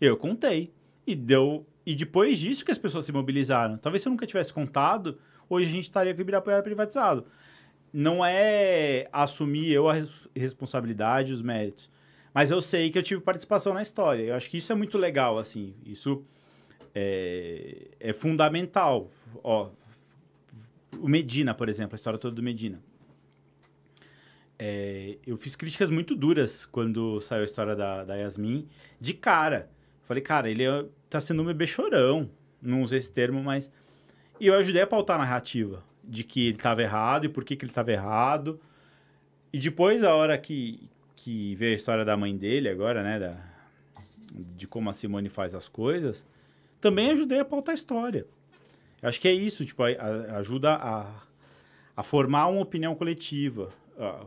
[0.00, 0.72] Eu contei.
[1.06, 1.66] E deu.
[1.86, 3.78] E depois disso que as pessoas se mobilizaram.
[3.78, 5.18] Talvez se eu nunca tivesse contado,
[5.48, 7.24] hoje a gente estaria com o Ibirapuera privatizado.
[7.92, 11.90] não é assumir eu a res- responsabilidade, os méritos.
[12.32, 14.22] Mas eu sei que eu tive participação na história.
[14.22, 15.74] Eu acho que isso é muito legal, assim.
[15.84, 16.22] Isso
[16.94, 19.10] é, é fundamental.
[19.42, 19.70] Ó,
[20.98, 22.80] o Medina, por exemplo, a história toda do Medina.
[24.58, 28.68] É, eu fiz críticas muito duras quando saiu a história da, da Yasmin,
[29.00, 29.70] de cara.
[30.04, 32.30] Falei, cara, ele é- tá sendo um bebê chorão.
[32.60, 33.72] Não usei esse termo, mas.
[34.38, 37.56] E eu ajudei a pautar a narrativa de que ele estava errado e por que,
[37.56, 38.60] que ele estava errado.
[39.52, 43.18] E depois, a hora que, que veio a história da mãe dele, agora, né?
[43.18, 43.36] Da,
[44.56, 46.26] de como a Simone faz as coisas,
[46.80, 48.26] também ajudei a pautar a história.
[49.02, 51.10] Acho que é isso, tipo, a- a- ajuda a,
[51.96, 53.68] a formar uma opinião coletiva.
[53.98, 54.24] Ah,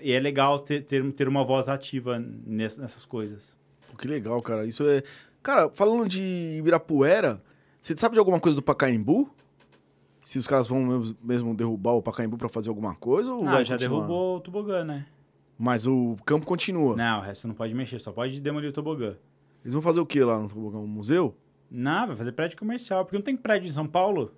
[0.00, 3.56] E é legal ter, ter, ter uma voz ativa ness- nessas coisas.
[3.90, 4.66] Pô, que legal, cara.
[4.66, 5.02] Isso é.
[5.42, 7.40] Cara, falando de Ibirapuera,
[7.80, 9.30] você sabe de alguma coisa do Pacaembu?
[10.20, 13.32] Se os caras vão mesmo- derrubar o Pacaembu pra fazer alguma coisa?
[13.32, 13.98] Ou Ah, já continuar?
[14.00, 15.06] derrubou o tobogã, né?
[15.58, 16.94] Mas o campo continua.
[16.96, 19.16] Não, o resto não pode mexer, só pode demolir o tobogã.
[19.64, 20.78] Eles vão fazer o que lá no tobogã?
[20.78, 21.34] Um museu?
[21.70, 24.32] Não, vai fazer prédio comercial, porque não tem prédio em São Paulo.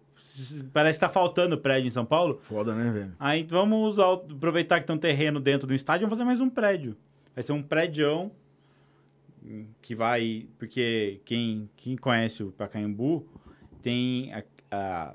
[0.72, 2.38] Parece que tá faltando prédio em São Paulo.
[2.42, 3.12] Foda, né, velho?
[3.20, 6.40] Aí vamos usar, aproveitar que tem um terreno dentro do estádio e vamos fazer mais
[6.40, 6.96] um prédio.
[7.34, 8.32] Vai ser um prédião
[9.44, 10.48] hum, que vai.
[10.58, 13.26] Porque quem, quem conhece o Pacaembu
[13.82, 14.32] tem.
[14.32, 15.14] A, a-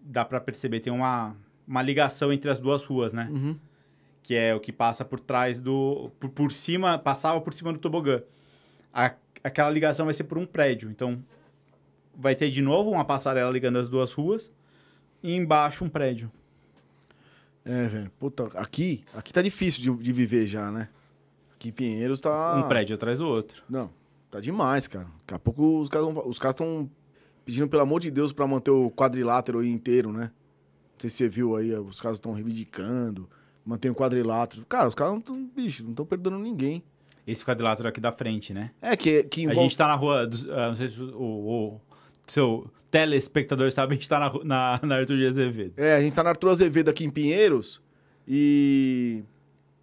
[0.00, 1.36] dá pra perceber, tem uma,
[1.66, 3.28] uma ligação entre as duas ruas, né?
[3.32, 3.58] Uhum.
[4.22, 6.10] que é o que passa por trás do.
[6.20, 8.22] Por, por cima, passava por cima do tobogã.
[8.94, 10.88] A- aquela ligação vai ser por um prédio.
[10.88, 11.18] Então,
[12.16, 14.50] vai ter de novo uma passarela ligando as duas ruas
[15.22, 16.30] e embaixo um prédio.
[17.64, 18.10] É, velho.
[18.18, 20.88] Puta, aqui, aqui tá difícil de, de viver já, né?
[21.56, 22.56] Aqui em Pinheiros tá.
[22.64, 23.62] Um prédio atrás do outro.
[23.68, 23.90] Não,
[24.30, 25.06] tá demais, cara.
[25.20, 26.88] Daqui a pouco os caras os estão
[27.44, 30.30] pedindo, pelo amor de Deus, pra manter o quadrilátero aí inteiro, né?
[30.94, 33.28] Não sei se você viu aí, os caras estão reivindicando,
[33.64, 34.64] manter o quadrilátero.
[34.66, 36.82] Cara, os caras não estão, bicho, não estão perdoando ninguém.
[37.26, 38.70] Esse quadrilátero aqui da frente, né?
[38.80, 39.62] É, que, que A envolve...
[39.62, 40.26] gente tá na rua.
[40.26, 41.80] dos- ah, não sei se o, o
[42.26, 45.72] seu telespectador sabe, a gente tá na, na, na Arthur de Azevedo.
[45.76, 47.80] É, a gente tá na Arthur Azevedo aqui em Pinheiros
[48.26, 49.22] e...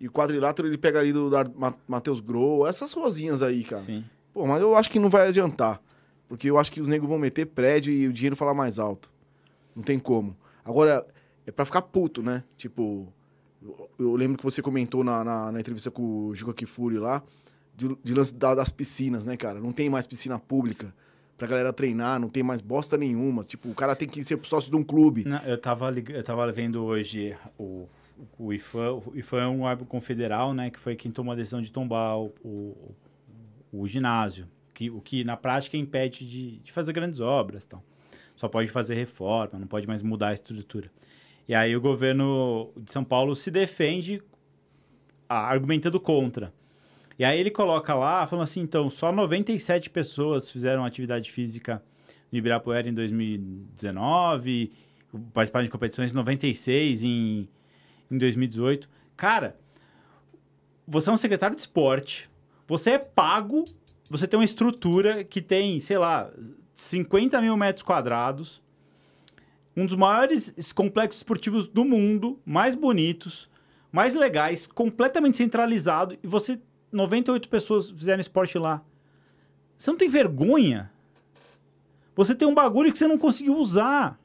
[0.01, 3.81] E o quadrilátero ele pega ali do, da Ma- Matheus Grow, essas rosinhas aí, cara.
[3.81, 4.03] Sim.
[4.33, 5.81] Pô, mas eu acho que não vai adiantar.
[6.27, 9.09] Porque eu acho que os negros vão meter prédio e o dinheiro falar mais alto.
[9.73, 10.35] Não tem como.
[10.65, 11.05] Agora,
[11.47, 12.43] é pra ficar puto, né?
[12.57, 13.07] Tipo,
[13.61, 17.23] eu, eu lembro que você comentou na, na, na entrevista com o Juca Kifuri lá,
[17.73, 19.61] de, de lance da- das piscinas, né, cara?
[19.61, 20.93] Não tem mais piscina pública
[21.37, 23.43] pra galera treinar, não tem mais bosta nenhuma.
[23.43, 25.23] Tipo, o cara tem que ser sócio de um clube.
[25.25, 27.87] Não, eu, tava, lig- eu tava vendo hoje o,
[28.37, 29.01] o IFAM.
[29.05, 30.69] O IFAM é um órgão confederal, né?
[30.69, 32.95] Que foi quem tomou a decisão de tombar o, o,
[33.71, 34.47] o ginásio.
[34.73, 37.65] Que, o que, na prática, impede de, de fazer grandes obras.
[37.65, 37.81] Então.
[38.35, 40.91] Só pode fazer reforma, não pode mais mudar a estrutura.
[41.47, 44.21] E aí o governo de São Paulo se defende
[45.29, 46.51] argumentando contra.
[47.17, 51.83] E aí ele coloca lá, falando assim, então, só 97 pessoas fizeram atividade física
[52.31, 54.71] no Ibirapuera em 2019,
[55.33, 57.49] participaram de competições 96 em,
[58.09, 58.89] em 2018.
[59.15, 59.55] Cara,
[60.87, 62.29] você é um secretário de esporte,
[62.67, 63.63] você é pago,
[64.09, 66.31] você tem uma estrutura que tem, sei lá,
[66.75, 68.61] 50 mil metros quadrados,
[69.75, 73.49] um dos maiores complexos esportivos do mundo, mais bonitos,
[73.91, 76.59] mais legais, completamente centralizado, e você,
[76.93, 78.83] 98 pessoas fizeram esporte lá.
[79.77, 80.91] Você não tem vergonha?
[82.15, 84.19] Você tem um bagulho que você não conseguiu usar.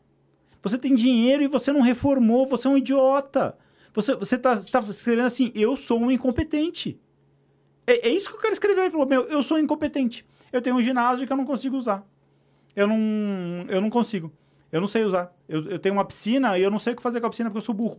[0.62, 3.57] Você tem dinheiro e você não reformou, você é um idiota.
[3.95, 7.01] Você, tá, você tá escrevendo assim, eu sou um incompetente.
[7.87, 8.85] É, é isso que o cara escreveu.
[8.85, 10.27] Ele falou, meu, eu sou incompetente.
[10.53, 12.07] Eu tenho um ginásio que eu não consigo usar.
[12.77, 12.97] Eu não,
[13.69, 14.33] eu não consigo.
[14.71, 15.35] Eu não sei usar.
[15.49, 17.49] Eu, eu tenho uma piscina e eu não sei o que fazer com a piscina
[17.49, 17.99] porque eu sou burro.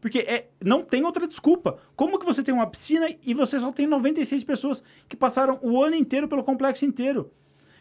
[0.00, 1.78] Porque é, não tem outra desculpa.
[1.96, 5.82] Como que você tem uma piscina e você só tem 96 pessoas que passaram o
[5.82, 7.30] ano inteiro pelo complexo inteiro?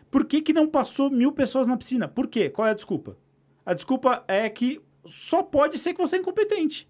[0.10, 2.08] Por que, que não passou mil pessoas na piscina?
[2.08, 2.50] Por quê?
[2.50, 3.18] Qual é a desculpa?
[3.66, 6.88] A desculpa é que só pode ser que você é incompetente.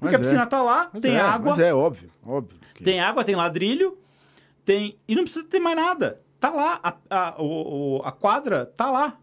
[0.00, 0.46] Porque Mas a piscina é.
[0.46, 2.58] tá lá, Mas tem é, água, Mas é óbvio, óbvio.
[2.74, 3.96] que- tem água, tem ladrilho,
[4.64, 4.96] tem.
[5.06, 6.20] E não precisa ter mais nada.
[6.40, 6.80] Tá lá.
[6.82, 9.18] A, a, o- a quadra tá lá.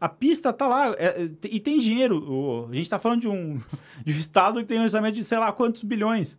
[0.00, 0.94] A pista tá lá.
[0.98, 2.66] é, é, e tem dinheiro.
[2.70, 3.60] A gente tá falando de um,
[4.04, 6.38] de um estado que tem um orçamento de sei lá quantos bilhões.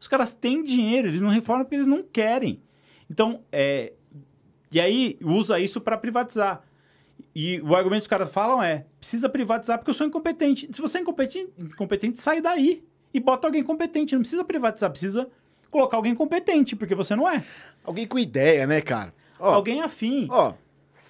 [0.00, 2.62] Os caras têm dinheiro, eles não reformam porque eles não querem.
[3.10, 3.92] Então, é.
[4.72, 6.62] E aí usa isso para privatizar.
[7.34, 10.68] E o argumento que os caras falam é: precisa privatizar porque eu sou incompetente.
[10.72, 14.14] Se você é incompetente, incompetente sai daí e bota alguém competente.
[14.14, 15.28] Não precisa privatizar, precisa
[15.70, 17.44] colocar alguém competente, porque você não é.
[17.84, 19.12] Alguém com ideia, né, cara?
[19.38, 20.26] Ó, Alguém afim.
[20.30, 20.52] Ó,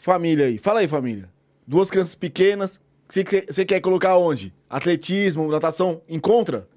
[0.01, 0.59] família aí.
[0.59, 1.29] Fala aí, família.
[1.71, 2.81] Duas crianças pequenas.
[3.09, 4.53] Você, quer colocar onde?
[4.69, 6.03] Atletismo, natação?
[6.09, 6.69] Encontra?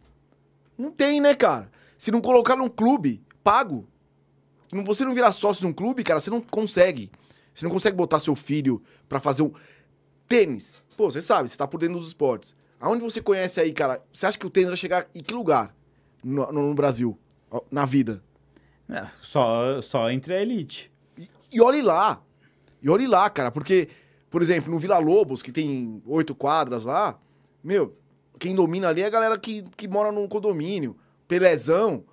[0.78, 1.72] Não tem, né, cara?
[1.98, 3.88] Se não colocar num clube pago,
[4.70, 7.10] se você não virar sócio de um clube, cara, você não consegue.
[7.56, 9.52] Você não consegue botar seu filho pra fazer um
[10.28, 10.84] tênis.
[10.96, 12.56] Pô, você sabe, você tá por dentro dos esportes.
[12.80, 14.00] Aonde você conhece aí, cara?
[14.14, 15.76] Você acha que o tênis vai chegar em que lugar
[16.24, 17.18] no, no- no Brasil?
[17.72, 18.24] Na vida?
[18.88, 20.92] É, só, só entre a elite.
[21.18, 22.22] E, e olhe lá.
[22.80, 23.90] E olhe lá, cara, porque,
[24.34, 27.20] por exemplo, no Vila Lobos, que tem oito quadras lá,
[27.64, 27.96] meu,
[28.40, 32.04] quem domina ali é a galera que, que mora num condomínio, Pelezão.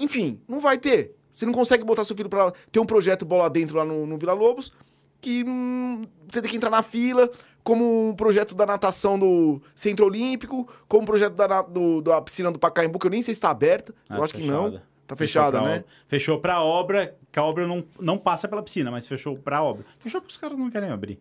[0.00, 1.14] Enfim, não vai ter.
[1.32, 2.52] Você não consegue botar seu filho pra.
[2.72, 4.72] Ter um projeto bola dentro lá no, no Vila Lobos,
[5.20, 7.30] que hum, você tem que entrar na fila,
[7.62, 12.50] como um projeto da natação do Centro Olímpico, como um projeto da, do- da piscina
[12.50, 13.94] do Pacaembu, que eu nem sei se está aberta.
[14.08, 14.64] Ah, eu acho que não.
[14.64, 14.94] fechada.
[15.06, 15.74] Tá Fechou fechada, pra né?
[15.76, 15.86] obra.
[16.08, 19.84] Fechou pra obra, que a obra não, não passa pela piscina, mas fechou pra obra.
[20.00, 21.20] Fechou porque os caras não querem abrir.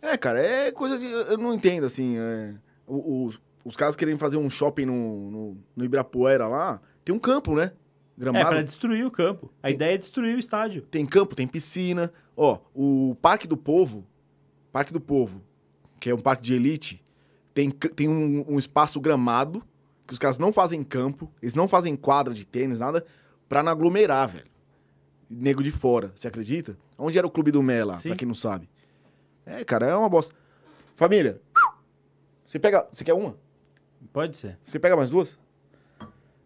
[0.00, 1.06] É, cara, é coisa de.
[1.06, 2.16] Eu não entendo, assim.
[2.18, 2.54] é,
[2.86, 6.80] os, os caras querem fazer um shopping no, no, no Ibirapuera lá.
[7.04, 7.72] Tem um campo, né?
[8.16, 8.48] É, Gramado.
[8.48, 9.50] pra destruir o campo.
[9.62, 10.82] A ideia é destruir o estádio.
[10.82, 12.12] Tem campo, tem piscina.
[12.36, 14.06] Ó, o Parque do Povo.
[14.72, 15.42] Parque do Povo,
[15.98, 17.02] que é um parque de elite,
[17.54, 19.64] tem, tem um, um espaço gramado,
[20.06, 23.04] que os caras não fazem campo, eles não fazem quadra de tênis, nada,
[23.48, 24.44] pra não aglomerar, velho.
[25.28, 26.78] Nego de fora, você acredita?
[26.96, 28.10] Onde era o Clube do Mé lá, Sim.
[28.10, 28.68] pra quem não sabe?
[29.48, 30.34] É, cara, é uma bosta.
[30.94, 31.40] Família,
[32.44, 32.86] você pega.
[32.92, 33.36] Você quer uma?
[34.12, 34.58] Pode ser.
[34.66, 35.38] Você pega mais duas?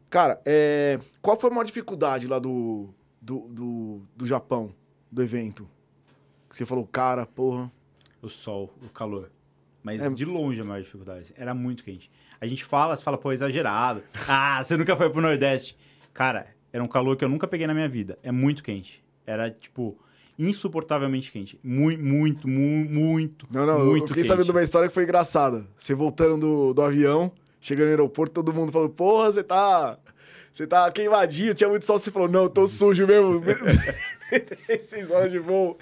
[0.08, 4.74] Cara, é, qual foi a maior dificuldade lá do, do, do, do Japão,
[5.10, 5.68] do evento?
[6.48, 7.70] Que você falou, cara, porra.
[8.20, 9.30] O sol, o calor.
[9.82, 10.08] Mas É.
[10.10, 11.34] de longe a maior dificuldade.
[11.36, 12.08] Era muito quente.
[12.40, 14.02] A gente fala, você fala, pô, exagerado.
[14.28, 15.76] Ah, você nunca foi pro Nordeste.
[16.14, 18.18] Cara, era um calor que eu nunca peguei na minha vida.
[18.22, 19.02] É muito quente.
[19.26, 19.98] Era, tipo,
[20.38, 21.58] insuportavelmente quente.
[21.62, 24.28] Muito, muito, mu- muito, Não, não, muito eu fiquei quente.
[24.28, 25.66] sabendo de uma história que foi engraçada.
[25.76, 27.30] Você voltando do, do avião,
[27.60, 29.98] chegando no aeroporto, todo mundo falou, porra, você tá.
[30.52, 31.98] Você tá queimadinho, tinha muito sol.
[31.98, 33.42] Você falou, não, eu tô sujo mesmo.
[34.80, 35.78] Seis horas de voo.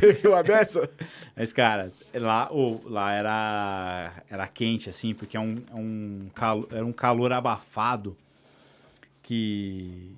[0.00, 0.88] Teve uma dessa?
[1.34, 6.66] Mas, cara, lá, ô, lá era, era quente, assim, porque é um, é um calo,
[6.72, 8.16] era um calor abafado
[9.22, 10.12] que...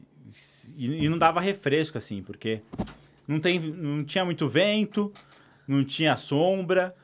[0.76, 2.60] E, e não dava refresco, assim, porque
[3.28, 5.12] não, tem, não tinha muito vento,
[5.66, 6.94] não tinha sombra.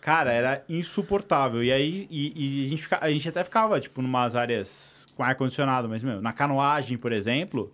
[0.00, 1.62] Cara, era insuportável.
[1.62, 5.22] E aí e, e a, gente fica- a gente até ficava, tipo, numas áreas com
[5.22, 7.72] ar-condicionado, mas, meu, na canoagem, por exemplo,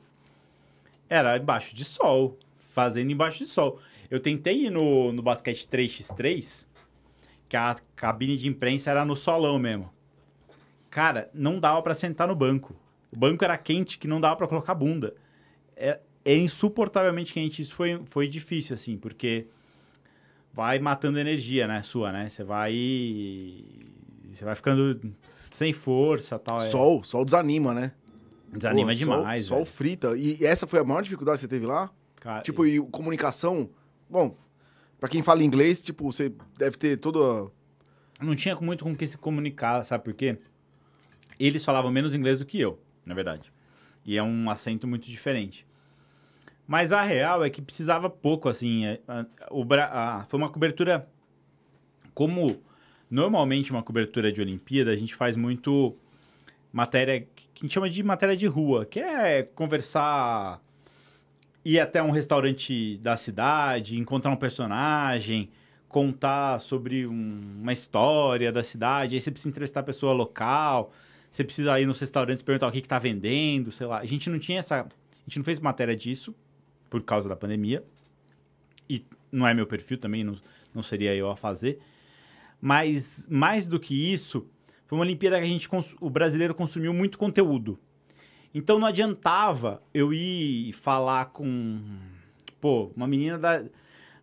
[1.09, 2.39] era embaixo de sol,
[2.73, 3.81] fazendo embaixo de sol.
[4.11, 6.67] Eu tentei ir no, no basquete 3x3,
[7.49, 9.91] que a cabine de imprensa era no solão mesmo.
[10.89, 12.77] Cara, não dava pra sentar no banco.
[13.13, 15.15] O banco era quente que não dava pra colocar bunda.
[15.77, 17.63] É, é insuportavelmente quente.
[17.63, 19.47] Isso foi, foi difícil, assim, porque
[20.53, 22.29] vai matando energia, né, sua, né?
[22.29, 23.65] Você vai...
[24.33, 25.13] Você vai ficando
[25.51, 26.59] sem força tal.
[26.59, 27.93] é- Sol, sol desanima, né?
[28.53, 30.17] Desanima Pô, demais, Sol, sol frita.
[30.17, 31.91] E essa foi a maior dificuldade que você teve lá?
[32.17, 33.71] Cara, Tipo, e comunicação.
[34.09, 34.37] Bom,
[34.99, 37.51] pra quem fala inglês, tipo, você deve ter toda.
[38.21, 40.39] não tinha muito com o que se comunicar, sabe por quê?
[41.39, 43.53] Eles falavam menos inglês do que eu, na verdade.
[44.05, 45.67] E é um acento muito diferente.
[46.71, 48.87] Mas a real é que precisava pouco, assim.
[48.87, 49.27] é, a-
[49.65, 51.05] Bra- a- foi uma cobertura.
[52.15, 52.63] Como
[53.11, 55.97] normalmente uma cobertura de Olimpíada, a gente faz muito
[56.73, 60.61] matéria que a gente chama de matéria de rua, que é conversar,
[61.65, 65.51] ir até um restaurante da cidade, encontrar um personagem,
[65.89, 70.93] contar sobre um- uma história da cidade, aí você precisa entrevistar a pessoa local,
[71.29, 73.99] você precisa ir nos restaurantes perguntar o que está vendendo, sei lá.
[73.99, 74.83] A gente não tinha essa.
[74.83, 76.33] A gente não fez matéria disso
[76.91, 77.83] por causa da pandemia.
[78.89, 80.37] E não é meu perfil também, não,
[80.75, 81.79] não seria eu a fazer.
[82.61, 84.47] Mas mais do que isso,
[84.87, 85.69] foi uma Olimpíada que a gente
[86.01, 87.79] o brasileiro consumiu muito conteúdo.
[88.53, 91.81] Então não adiantava eu ir falar com
[92.61, 93.65] pô, uma menina da,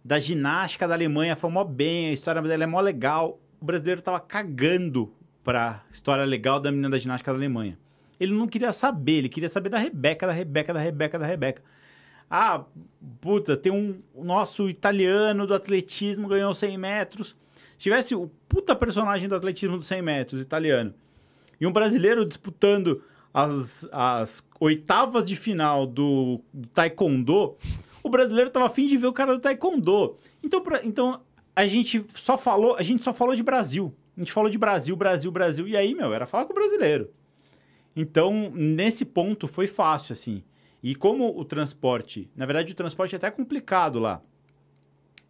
[0.04, 3.40] da ginástica da Alemanha, foi mó bem, a história dela é mó legal.
[3.60, 5.12] O brasileiro tava cagando
[5.44, 7.80] pra história legal da menina da ginástica da Alemanha.
[8.20, 11.64] Ele não queria saber, ele queria saber da Rebeca, da Rebeca, da Rebeca, da Rebeca.
[12.30, 12.66] Ah,
[13.22, 17.36] puta, tem um nosso italiano do atletismo ganhou 100 metros.
[17.78, 20.94] Se tivesse o puta personagem do atletismo dos 100 metros italiano
[21.60, 23.02] e um brasileiro disputando
[23.34, 27.56] as, as oitavas de final do, do taekwondo,
[28.04, 30.18] o brasileiro tava afim de ver o cara do taekwondo.
[30.44, 31.22] Então, pra- então
[31.56, 33.94] a gente só falou, a gente só falou de Brasil.
[34.16, 35.68] A gente falou de Brasil, Brasil, Brasil.
[35.68, 37.10] E aí, meu, era falar com o brasileiro.
[37.96, 40.44] Então, nesse ponto foi fácil, assim.
[40.88, 44.22] E como o transporte, na verdade, o transporte é até complicado lá.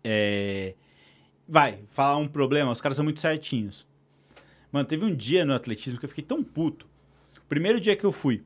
[0.04, 0.76] É,
[1.48, 3.88] Vai, falar um problema, os caras são muito certinhos.
[4.72, 6.88] Mano, teve um dia no atletismo que eu fiquei tão puto.
[7.50, 8.44] Primeiro dia que eu fui,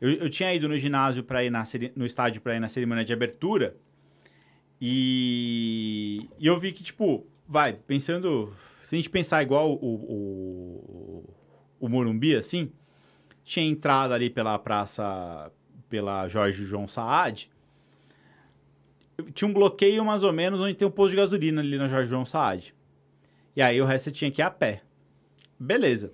[0.00, 1.62] eu, eu tinha ido no ginásio para ir na
[1.94, 3.76] no estádio para ir na cerimônia de abertura.
[4.80, 8.52] E, e eu vi que, tipo, vai, pensando.
[8.82, 11.34] Se a gente pensar igual o, o,
[11.78, 12.72] o Morumbi, assim,
[13.44, 15.52] tinha entrada ali pela praça,
[15.88, 17.50] pela Jorge João Saad.
[19.32, 22.10] Tinha um bloqueio mais ou menos onde tem um posto de gasolina ali na Jorge
[22.10, 22.74] João Saad.
[23.54, 24.82] E aí o resto eu tinha que ir a pé.
[25.58, 26.12] Beleza.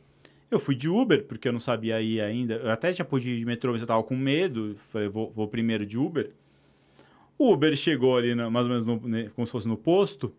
[0.51, 2.55] Eu fui de Uber, porque eu não sabia ir ainda.
[2.55, 4.77] Eu até tinha podido ir de metrô, mas eu tava com medo.
[4.91, 6.31] Falei, vou, vou primeiro de Uber.
[7.39, 10.33] O Uber chegou ali, na, mais ou menos no, né, como se fosse no posto.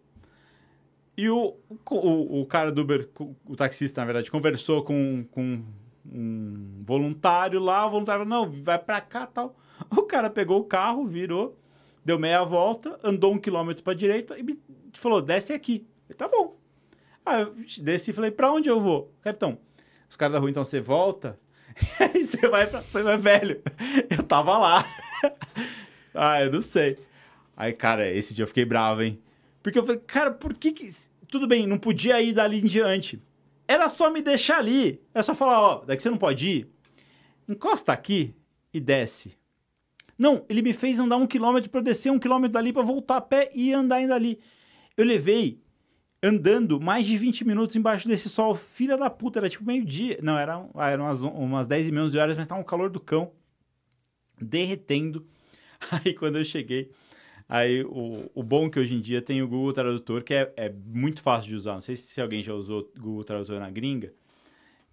[1.17, 1.55] E o,
[1.89, 3.09] o, o, cara do Uber,
[3.45, 5.63] o taxista, na verdade, conversou com, com
[6.05, 7.85] um voluntário lá.
[7.87, 9.55] O voluntário falou, não, vai pra cá tal.
[9.89, 11.57] O cara pegou o carro, virou,
[12.05, 14.57] deu meia volta, andou um quilômetro pra direita e me
[14.93, 15.85] falou, desce aqui.
[16.15, 16.57] Tá bom.
[17.25, 19.11] Aí eu desci e falei, pra onde eu vou?
[19.21, 19.57] Cartão.
[20.09, 21.39] Os caras da rua, então você volta,
[21.99, 22.81] aí você vai pra.
[22.93, 23.61] Falei, velho,
[24.09, 24.85] eu tava lá.
[26.13, 26.97] ah, eu não sei.
[27.55, 29.19] Aí, cara, esse dia eu fiquei bravo, hein?
[29.61, 30.91] Porque eu falei, cara, por que que.
[31.27, 33.21] Tudo bem, não podia ir dali em diante.
[33.73, 35.01] Era só me deixar ali.
[35.11, 36.67] Era só falar, ó, daqui você não pode ir.
[37.49, 38.35] Encosta aqui
[38.71, 39.35] e desce.
[40.15, 43.21] Não, ele me fez andar um quilômetro para descer um quilômetro dali para voltar a
[43.21, 44.39] pé e andar ainda ali.
[44.95, 45.59] Eu levei
[46.21, 48.53] andando mais de 20 minutos embaixo desse sol.
[48.53, 50.19] Filha da puta, era tipo meio-dia.
[50.21, 52.91] Não, era, ah, eram umas, umas 10 e meia, 11 horas, mas tava um calor
[52.91, 53.31] do cão.
[54.39, 55.25] Derretendo.
[56.05, 56.91] Aí quando eu cheguei,
[57.53, 60.69] aí o, o bom que hoje em dia tem o Google Tradutor, que é, é
[60.69, 61.75] muito fácil de usar.
[61.75, 64.11] Não sei se alguém já usou o Google Tradutor na gringa.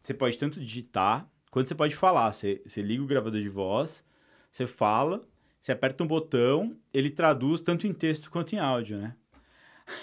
[0.02, 2.30] Você pode tanto digitar, quanto você pode falar.
[2.34, 4.04] Você, você liga o gravador de voz,
[4.52, 5.22] você fala,
[5.58, 9.14] você aperta um botão, ele traduz tanto em texto quanto em áudio, né?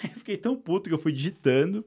[0.02, 1.86] Aí eu fiquei tão puto que eu fui digitando.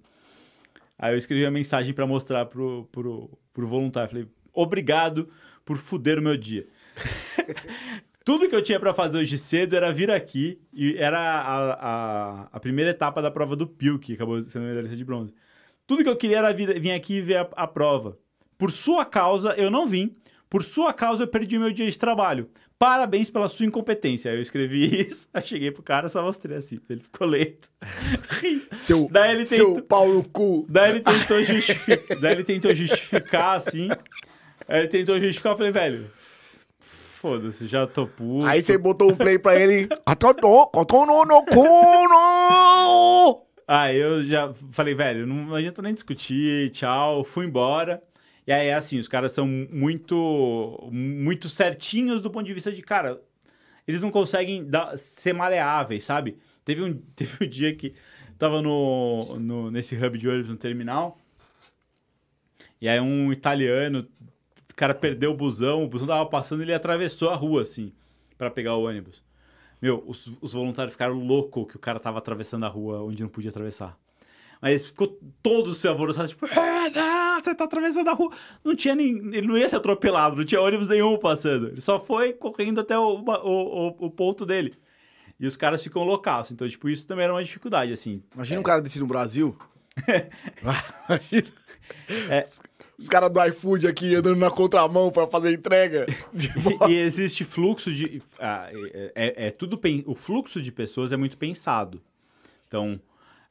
[0.97, 4.09] Aí eu escrevi a mensagem para mostrar pro, pro, pro voluntário.
[4.09, 5.29] Falei, obrigado
[5.65, 6.65] por fuder o meu dia.
[8.23, 12.49] Tudo que eu tinha para fazer hoje cedo era vir aqui e era a, a,
[12.53, 15.33] a, primeira etapa da prova do PIL, que acabou sendo medalhista de bronze.
[15.87, 18.17] Tudo que eu queria era vir, vir aqui e ver a, a prova.
[18.57, 20.15] Por sua causa, eu não vim.
[20.47, 22.47] Por sua causa, eu perdi meu dia de trabalho.
[22.77, 24.29] Parabéns pela sua incompetência.
[24.29, 26.79] Aí eu escrevi isso, aí cheguei pro cara, só mostrei assim.
[26.89, 27.71] Ele ficou lento.
[28.71, 30.65] Seu, Daí ele tentou, seu pau no cu.
[30.69, 33.89] Daí ele tentou, justificar, Daí ele tentou justificar, assim.
[34.67, 36.11] Aí ele tentou justificar, eu falei, velho,
[37.21, 38.47] foda-se, já tô puto.
[38.47, 39.87] Aí você botou um play pra ele.
[43.67, 48.01] Aí eu já falei, velho, não adianta nem discutir, tchau, fui embora.
[48.45, 53.21] E aí, assim, os caras são muito, muito certinhos do ponto de vista de, cara,
[53.87, 56.39] eles não conseguem dar, ser maleáveis, sabe?
[56.65, 57.93] Teve um, teve um dia que
[58.39, 61.19] tava no, no, nesse hub de ônibus no terminal,
[62.81, 64.07] e aí um italiano,
[64.81, 67.93] cara perdeu o busão, o busão tava passando, ele atravessou a rua, assim,
[68.35, 69.23] para pegar o ônibus.
[69.79, 73.29] Meu, os, os voluntários ficaram loucos que o cara tava atravessando a rua onde não
[73.29, 73.95] podia atravessar.
[74.59, 78.31] Mas ficou todo se alvoroçado, tipo, é, não, você tá atravessando a rua.
[78.63, 79.17] Não tinha nem.
[79.35, 81.67] Ele não ia ser atropelado, não tinha ônibus nenhum passando.
[81.67, 84.73] Ele só foi correndo até o, o, o, o ponto dele.
[85.39, 86.53] E os caras ficam loucaços.
[86.53, 88.23] Então, tipo, isso também era uma dificuldade, assim.
[88.33, 88.59] Imagina é.
[88.59, 89.55] um cara desse no Brasil.
[91.07, 91.61] Imagina.
[92.29, 92.43] É.
[93.01, 96.05] Os, caras do iFood aqui andando na contramão para fazer entrega.
[96.87, 98.21] e, e, existe fluxo de.
[98.39, 99.79] Ah, é, é, é, tudo.
[100.05, 102.01] O fluxo de pessoas é muito pensado.
[102.67, 103.01] Então,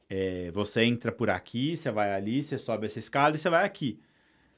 [0.09, 3.65] é, você entra por aqui, você vai ali, você sobe essa escada e você vai
[3.65, 3.99] aqui.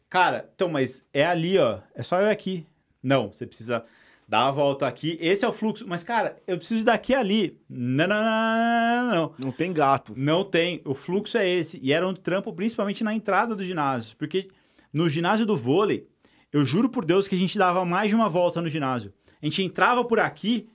[0.09, 1.79] Cara, então, mas é ali, ó.
[1.95, 2.65] É só eu aqui.
[3.01, 3.83] Não, você precisa
[4.27, 5.17] dar a volta aqui.
[5.19, 5.85] Esse é o fluxo.
[5.87, 7.59] Mas, cara, eu preciso daqui ali.
[7.69, 9.33] Não, não, não, não.
[9.37, 10.13] Não tem gato.
[10.15, 10.81] Não tem.
[10.85, 11.79] O fluxo é esse.
[11.81, 14.15] E era um trampo principalmente na entrada do ginásio.
[14.17, 14.49] Porque
[14.93, 16.07] no ginásio do vôlei,
[16.51, 19.11] eu juro por Deus que a gente dava mais de uma volta no ginásio.
[19.41, 20.69] A gente entrava por aqui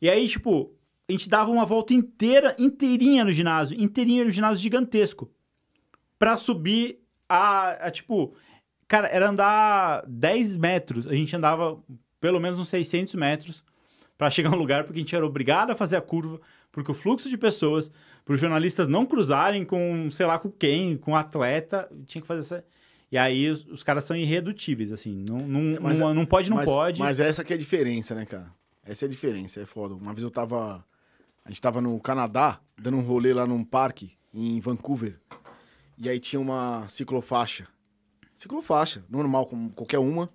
[0.00, 0.72] e aí, tipo,
[1.08, 5.30] a gente dava uma volta inteira, inteirinha no ginásio, inteirinha no ginásio gigantesco.
[6.18, 8.34] Pra subir a, a, tipo,
[8.86, 11.06] cara, era andar 10 metros.
[11.06, 11.82] A gente andava
[12.20, 13.64] pelo menos uns 600 metros
[14.16, 16.40] para chegar no lugar, porque a gente era obrigado a fazer a curva,
[16.72, 17.90] porque o fluxo de pessoas,
[18.24, 22.40] para os jornalistas não cruzarem com, sei lá, com quem, com atleta, tinha que fazer
[22.40, 22.64] essa.
[23.14, 25.24] E aí os, os caras são irredutíveis, assim.
[25.30, 27.00] Não, não, mas, não, não pode, não mas, pode.
[27.00, 28.52] Mas essa que é a diferença, né, cara?
[28.82, 29.94] Essa é a diferença, é foda.
[29.94, 30.84] Uma vez eu tava
[31.44, 35.20] a gente tava no Canadá, dando um rolê lá num parque, em Vancouver.
[35.96, 37.68] E aí tinha uma ciclofaixa.
[38.34, 40.28] Ciclofaixa, normal, como qualquer uma,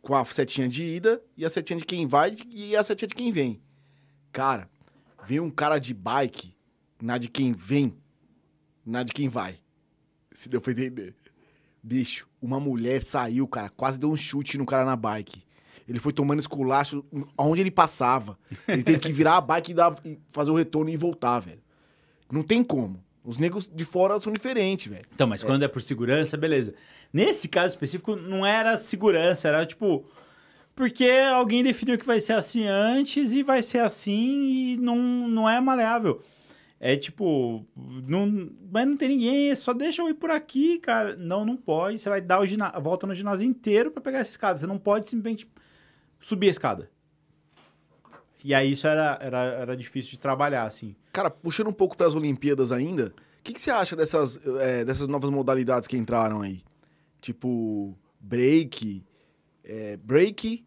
[0.00, 3.14] com a setinha de ida e a setinha de quem vai e a setinha de
[3.14, 3.60] quem vem.
[4.32, 4.70] Cara,
[5.26, 6.56] veio um cara de bike
[6.98, 7.94] na de quem vem,
[8.86, 9.58] na de quem vai.
[10.32, 11.14] Se deu pra entender.
[11.82, 15.42] Bicho, uma mulher saiu, cara, quase deu um chute no cara na bike.
[15.88, 17.04] Ele foi tomando esculacho
[17.36, 18.38] aonde ele passava.
[18.68, 21.60] Ele teve que virar a bike e, dar, e fazer o retorno e voltar, velho.
[22.30, 23.02] Não tem como.
[23.24, 25.04] Os negros de fora são diferentes, velho.
[25.14, 26.74] Então, mas quando é por segurança, beleza.
[27.12, 30.04] Nesse caso específico, não era segurança, era tipo.
[30.74, 35.48] Porque alguém definiu que vai ser assim antes e vai ser assim e não, não
[35.48, 36.22] é maleável.
[36.84, 41.14] É tipo, não, mas não tem ninguém, é só deixa eu ir por aqui, cara.
[41.16, 42.00] Não, não pode.
[42.00, 44.58] Você vai dar o gina- volta no ginásio inteiro pra pegar essa escada.
[44.58, 45.48] Você não pode simplesmente
[46.18, 46.90] subir a escada.
[48.42, 50.96] E aí isso era, era, era difícil de trabalhar, assim.
[51.12, 55.06] Cara, puxando um pouco pras Olimpíadas ainda, o que, que você acha dessas, é, dessas
[55.06, 56.62] novas modalidades que entraram aí?
[57.20, 59.04] Tipo, break,
[59.62, 60.64] é, break...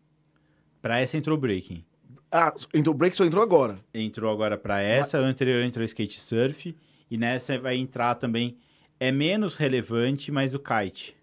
[0.82, 1.84] Pra essa entrou breaking.
[2.32, 3.78] Ah, entrou break só entrou agora.
[3.94, 6.76] entrou agora para essa, o anterior entrou skate surf
[7.10, 8.58] e nessa vai entrar também
[9.00, 11.16] é menos relevante, mas o kite.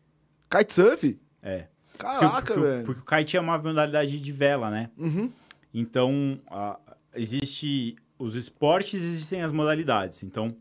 [0.51, 1.19] Kitesurf?
[1.43, 1.67] É.
[1.99, 2.85] Caraca, porque, o- velho.
[2.87, 4.91] porque o kite é uma modalidade de vela, né?
[4.97, 5.31] Uhum.
[5.75, 6.79] Então, a-
[7.15, 10.23] existe os esportes, existem as modalidades.
[10.23, 10.57] Então,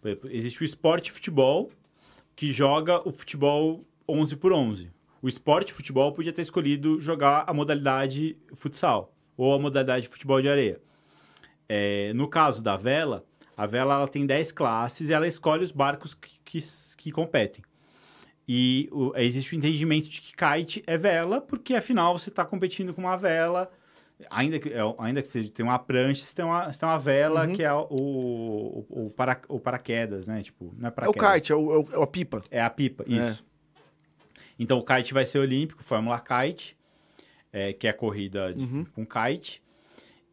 [0.00, 1.70] por exemplo, existe o esporte futebol,
[2.34, 4.90] que joga o futebol 11 por 11.
[5.22, 10.48] O esporte futebol podia ter escolhido jogar a modalidade futsal ou a modalidade futebol de
[10.48, 10.80] areia.
[11.68, 13.24] É, no caso da vela,
[13.56, 16.58] a vela ela tem 10 classes e ela escolhe os barcos que, que,
[16.96, 17.64] que competem.
[18.48, 22.94] E o- existe o entendimento de que kite é vela, porque afinal você está competindo
[22.94, 23.68] com uma vela,
[24.30, 26.98] ainda que, é, ainda que seja, tem uma prancha, você tem uma, você tem uma
[26.98, 27.52] vela Uhum.
[27.54, 30.42] que é o, o, o, para, o paraquedas, né?
[30.44, 31.34] Tipo, não é É o paraquedas.
[31.34, 32.42] kite, é, o, é, o- é a pipa.
[32.52, 33.30] É a pipa, É.
[33.30, 33.44] isso.
[34.58, 36.75] Então o kite vai ser olímpico, Fórmula Kite,
[37.52, 38.84] é, que é a corrida de- Uhum.
[38.94, 39.62] com kite.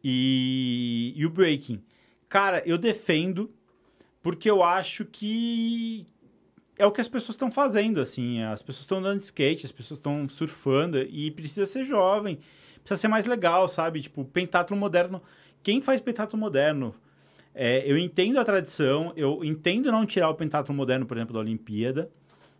[0.02, 1.82] E, e o breaking.
[2.28, 3.50] Cara, eu defendo
[4.22, 6.06] porque eu acho que
[6.78, 8.42] é o que as pessoas estão fazendo, assim.
[8.42, 12.38] As pessoas estão andando de skate, as pessoas estão surfando e precisa ser jovem,
[12.82, 14.00] precisa ser mais legal, sabe?
[14.02, 15.22] Tipo, pentatlo moderno.
[15.62, 16.94] Quem faz pentatlo moderno?
[17.54, 21.40] É, eu entendo a tradição, eu entendo não tirar o pentatlo moderno, por exemplo, da
[21.40, 22.10] Olimpíada.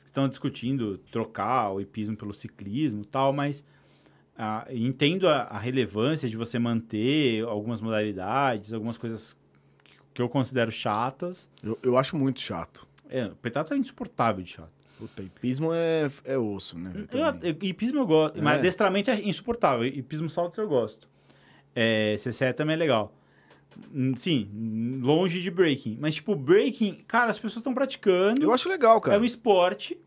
[0.05, 3.65] Estão discutindo trocar o hipismo pelo ciclismo tal, mas
[4.37, 9.37] ah, entendo a, a relevância de você manter algumas modalidades, algumas coisas
[9.85, 11.49] que- que eu considero chatas.
[11.63, 12.87] Eu, eu acho muito chato.
[13.09, 14.73] É, o pentatlo é insuportável de chato.
[14.99, 16.93] Puta, hipismo é, é osso, né?
[17.13, 17.21] Eu,
[17.51, 18.43] eu, hipismo eu gosto, É.
[18.43, 19.85] mas adestramento é insuportável.
[19.87, 21.09] Hipismo saltos eu gosto.
[21.75, 23.13] É, CCE também é legal.
[24.17, 25.99] Sim, longe de breaking.
[26.01, 28.43] Mas, tipo, breaking, cara, as pessoas estão praticando.
[28.43, 29.21] Eu acho legal, É cara.
[29.21, 29.99] um esporte.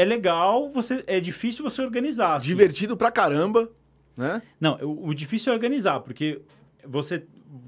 [0.00, 2.36] É legal, você é difícil você organizar.
[2.36, 2.46] assim.
[2.46, 3.70] Divertido pra caramba,
[4.16, 4.40] né?
[4.60, 6.40] Não, o, o difícil é organizar, porque
[6.86, 7.24] você.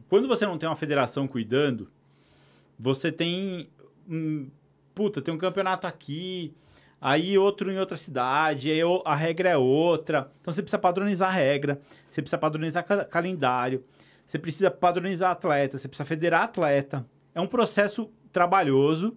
[0.09, 1.91] Quando você não tem uma federação cuidando,
[2.79, 3.69] você tem.
[4.09, 4.49] hum,
[4.95, 6.55] puta, tem um campeonato aqui,
[7.01, 10.31] aí outro em outra cidade, aí a regra é outra.
[10.41, 11.81] Então você precisa padronizar a regra,
[12.11, 13.85] você precisa padronizar ca- calendário,
[14.27, 17.05] você precisa padronizar atleta, você precisa federar atleta.
[17.35, 19.17] É um processo trabalhoso.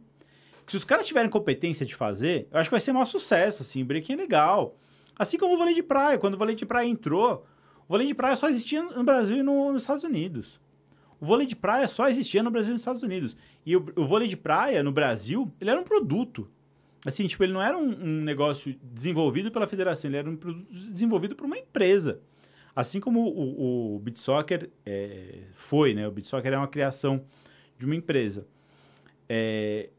[0.67, 3.61] Se os caras tiverem competência de fazer, eu acho que vai ser um maior sucesso,
[3.61, 4.75] assim, o breaking é legal.
[5.17, 6.17] Assim como o vôlei de praia.
[6.17, 7.45] Quando o vôlei de praia entrou,
[7.87, 10.59] o vôlei de praia só existia no Brasil e no- nos Estados Unidos.
[11.21, 13.37] O vôlei de praia só existia no Brasil e nos Estados Unidos.
[13.65, 16.49] E o, o vôlei de praia, no Brasil, ele era um produto.
[17.05, 20.67] Assim, tipo, ele não era um, um negócio desenvolvido pela federação, ele era um produto
[20.89, 22.19] desenvolvido por uma empresa.
[22.75, 26.07] Assim como o, o beat soccer é, foi, né?
[26.07, 27.23] O beat soccer é uma criação
[27.77, 28.45] de uma empresa.
[29.29, 29.89] É,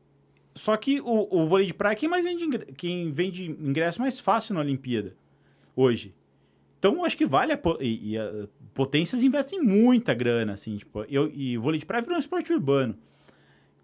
[0.57, 4.19] só que o, o vôlei de praia é quem mais vende, quem vende ingresso mais
[4.19, 5.15] fácil na Olimpíada
[5.77, 6.15] hoje.
[6.79, 11.31] Então, acho que vale a, e, e a- potências investem muita grana, assim, tipo, eu,
[11.35, 12.97] e o vôlei de praia virou um esporte urbano,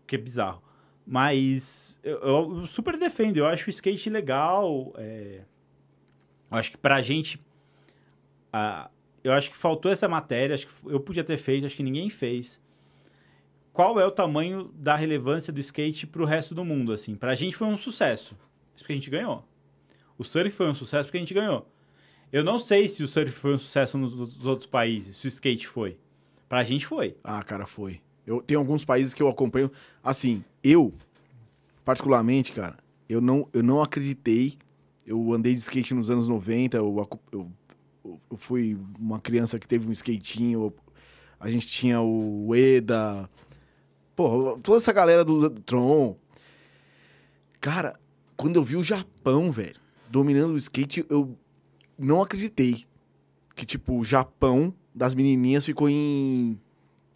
[0.06, 0.62] que é bizarro.
[1.06, 5.42] Mas eu, eu super defendo, eu acho o skate legal, é,
[6.50, 7.40] eu acho que pra gente,
[8.52, 8.90] ah,
[9.24, 12.08] eu acho que faltou essa matéria, acho que eu podia ter feito, acho que ninguém
[12.10, 12.60] fez.
[13.72, 17.14] Qual é o tamanho da relevância do skate pro resto do mundo, assim?
[17.14, 18.36] Pra gente foi um sucesso,
[18.74, 19.44] isso porque a gente ganhou.
[20.18, 21.66] O surf foi um sucesso porque a gente ganhou.
[22.30, 25.28] Eu não sei se o surf foi um sucesso nos, nos outros países, se o
[25.28, 25.96] skate foi.
[26.48, 27.16] Pra gente foi.
[27.24, 28.00] Ah, cara, foi.
[28.26, 29.70] Eu tenho alguns países que eu acompanho.
[30.04, 30.92] Assim, eu,
[31.84, 32.76] particularmente, cara,
[33.08, 34.54] eu não, eu não acreditei.
[35.06, 37.50] Eu andei de skate nos anos 90, eu, eu,
[38.30, 40.64] eu fui uma criança que teve um skatinho.
[40.66, 40.74] eu-
[41.40, 43.28] a gente tinha o Eda.
[44.14, 46.16] Pô, toda essa galera do, do Tron.
[47.60, 47.98] Cara,
[48.36, 51.36] quando eu vi o Japão, velho, dominando o skate, eu
[51.98, 52.84] não acreditei.
[53.54, 56.58] Que, tipo, o Japão das menininhas ficou em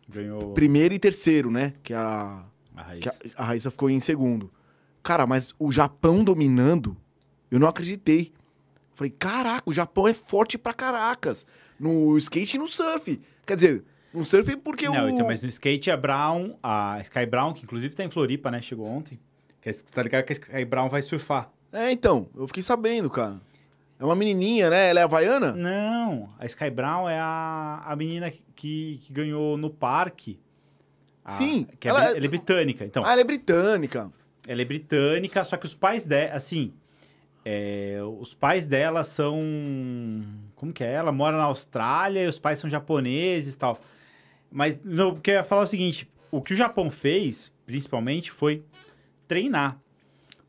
[0.08, 1.72] Ganhou primeiro e terceiro, né?
[1.82, 2.44] Que a,
[2.76, 4.50] a que a, a Raíssa ficou em segundo.
[5.02, 6.96] Cara, mas o Japão dominando,
[7.50, 8.32] eu não acreditei.
[8.94, 11.44] Falei, caraca, o Japão é forte pra caracas.
[11.78, 13.20] No skate e no surf.
[13.44, 13.84] Quer dizer,
[14.14, 15.08] no surf porque Não, o...
[15.08, 18.60] então, mas no skate a Brown, a Sky Brown, que inclusive tá em Floripa, né?
[18.62, 19.18] Chegou ontem.
[19.60, 21.50] Que, você tá ligado que a Sky Brown vai surfar.
[21.72, 23.40] É, então, eu fiquei sabendo, cara.
[23.98, 24.90] É uma menininha, né?
[24.90, 25.52] Ela é havaiana?
[25.52, 30.38] Não, a Sky Brown é a, a menina que, que ganhou no parque.
[31.24, 32.84] A- Sim, Que é ela é- ela é britânica.
[32.84, 34.10] Então, Ah, ela é britânica.
[34.46, 36.72] ela é britânica, só que os pais dela, assim,
[37.44, 39.36] é, os pais dela são,
[40.54, 40.92] como que é?
[40.92, 43.78] Ela mora na Austrália e os pais são japoneses e tal.
[44.50, 48.64] Mas, não, porque eu ia falar o seguinte, o que o Japão fez, principalmente, foi
[49.26, 49.80] treinar.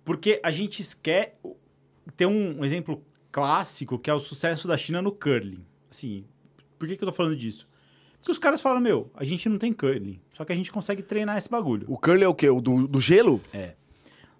[0.05, 1.31] Porque a gente esquece...
[2.15, 5.65] Tem um, um exemplo clássico que é o sucesso da China no curling.
[5.91, 6.25] Assim,
[6.79, 7.67] por que, que eu tô falando disso?
[8.17, 11.03] Porque os caras falaram, meu, a gente não tem curling, só que a gente consegue
[11.03, 11.85] treinar esse bagulho.
[11.87, 12.49] O curly é o quê?
[12.49, 13.41] O do, do gelo?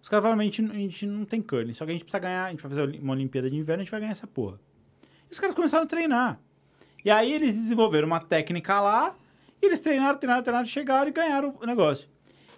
[0.02, 2.20] Os caras falaram, a gente, a gente não tem curling, só que a gente precisa
[2.20, 4.60] ganhar, a gente vai fazer uma Olimpíada de Inverno, a gente vai ganhar essa porra.
[5.30, 6.40] E os caras começaram a treinar.
[7.04, 9.16] E aí eles desenvolveram uma técnica lá,
[9.62, 12.08] e eles treinaram, treinaram, treinaram, chegaram e ganharam o negócio.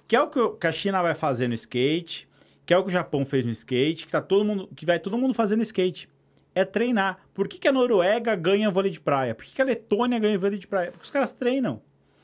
[0.07, 2.27] Que é o que a China vai fazer no skate,
[2.65, 4.99] que é o que o Japão fez no skate, que, tá todo mundo, que vai
[4.99, 6.09] todo mundo fazer no skate.
[6.53, 7.19] É treinar.
[7.33, 9.35] Por que, que a Noruega ganha vôlei de praia?
[9.35, 10.91] Por que, que a Letônia ganha vôlei de praia?
[10.91, 11.81] Porque os caras treinam.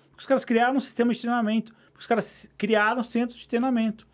[0.09, 1.73] Porque os caras criaram um sistema de treinamento.
[1.87, 4.07] Porque os caras criaram centros de treinamento.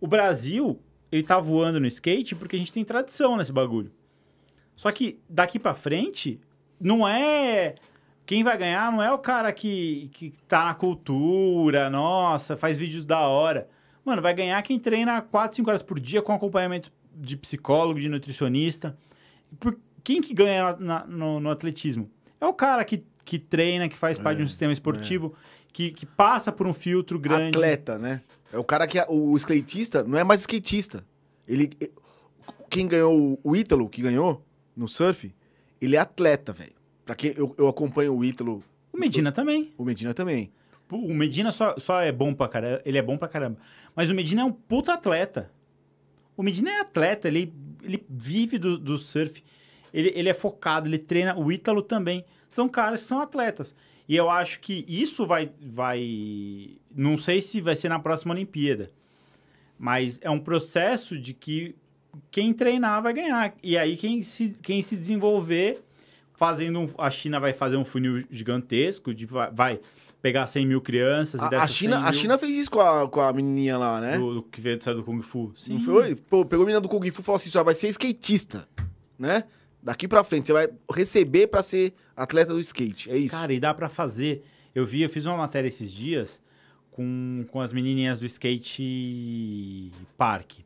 [0.00, 0.80] O Brasil,
[1.10, 3.92] ele tá voando no skate porque a gente tem tradição nesse bagulho.
[4.76, 6.40] Só que daqui pra frente,
[6.80, 7.74] não é.
[8.28, 13.06] Quem vai ganhar não é o cara que, que tá na cultura, nossa, faz vídeos
[13.06, 13.70] da hora.
[14.04, 18.06] Mano, vai ganhar quem treina 4, 5 horas por dia com acompanhamento de psicólogo, de
[18.06, 18.94] nutricionista.
[19.58, 22.10] Por, quem que ganha na- no, no atletismo?
[22.38, 25.34] É o cara que, que treina, que faz parte de um sistema esportivo,
[25.72, 27.56] que, que passa por um filtro grande.
[27.56, 28.20] Atleta, né?
[28.52, 28.98] É o cara que...
[29.08, 31.02] O skatista não é mais skatista.
[31.46, 31.70] Ele...
[32.68, 33.40] Quem ganhou...
[33.42, 34.44] O Ítalo, que ganhou
[34.76, 35.34] no surf,
[35.80, 36.76] ele é atleta, velho.
[37.08, 37.32] Pra quem...
[37.34, 38.62] Eu, eu acompanho o Ítalo...
[38.92, 39.72] O Medina também.
[39.78, 40.52] O Medina também.
[40.90, 42.82] O Medina só, só é bom pra caramba.
[42.84, 43.56] Ele é bom pra caramba.
[43.96, 45.50] Mas o Medina é um puta atleta.
[46.36, 47.50] O Medina é atleta, ele,
[47.82, 49.42] ele vive do, do surf.
[49.90, 51.34] Ele, ele é focado, ele treina.
[51.38, 52.26] O Ítalo também.
[52.46, 53.74] São caras que são atletas.
[54.06, 55.50] E eu acho que isso vai.
[55.62, 58.90] vai não sei se vai ser na próxima Olimpíada.
[59.78, 61.74] Mas é um processo de que
[62.30, 63.54] quem treinar vai ganhar.
[63.62, 65.87] E aí quem se, quem se desenvolver
[66.38, 69.76] fazendo um, a China vai fazer um funil gigantesco de vai,
[70.22, 72.70] pegar 100 mil crianças e A, a dessas China, 100 a mil China fez isso
[72.70, 74.16] com a, com a menininha lá, né?
[74.16, 75.52] do, do que veio do, do Kung Fu.
[75.56, 75.74] Sim.
[75.74, 76.14] Não foi?
[76.14, 78.68] Pô, pegou a menina do Kung Fu e falou assim: só vai ser skatista,
[79.18, 79.42] né?
[79.82, 83.10] Daqui pra frente, você vai receber pra ser atleta do skate.
[83.10, 83.34] É isso.
[83.34, 84.44] Cara, e dá pra fazer.
[84.72, 86.40] Eu vi, eu fiz uma matéria esses dias
[86.92, 90.60] com, com as menininhas do skate park.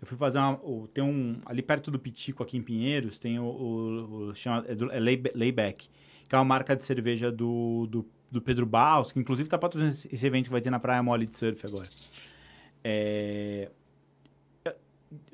[0.00, 0.58] Eu fui fazer uma.
[0.94, 1.40] Tem um.
[1.44, 3.44] Ali perto do Pitico, aqui em Pinheiros, tem o.
[3.44, 5.88] o, o chama, é, do, é Layback,
[6.28, 9.94] que é uma marca de cerveja do, do, do Pedro Baus, que inclusive tá patrocinando
[9.94, 11.88] esse- evento que vai ter na Praia Mole de Surf agora.
[12.82, 13.70] É,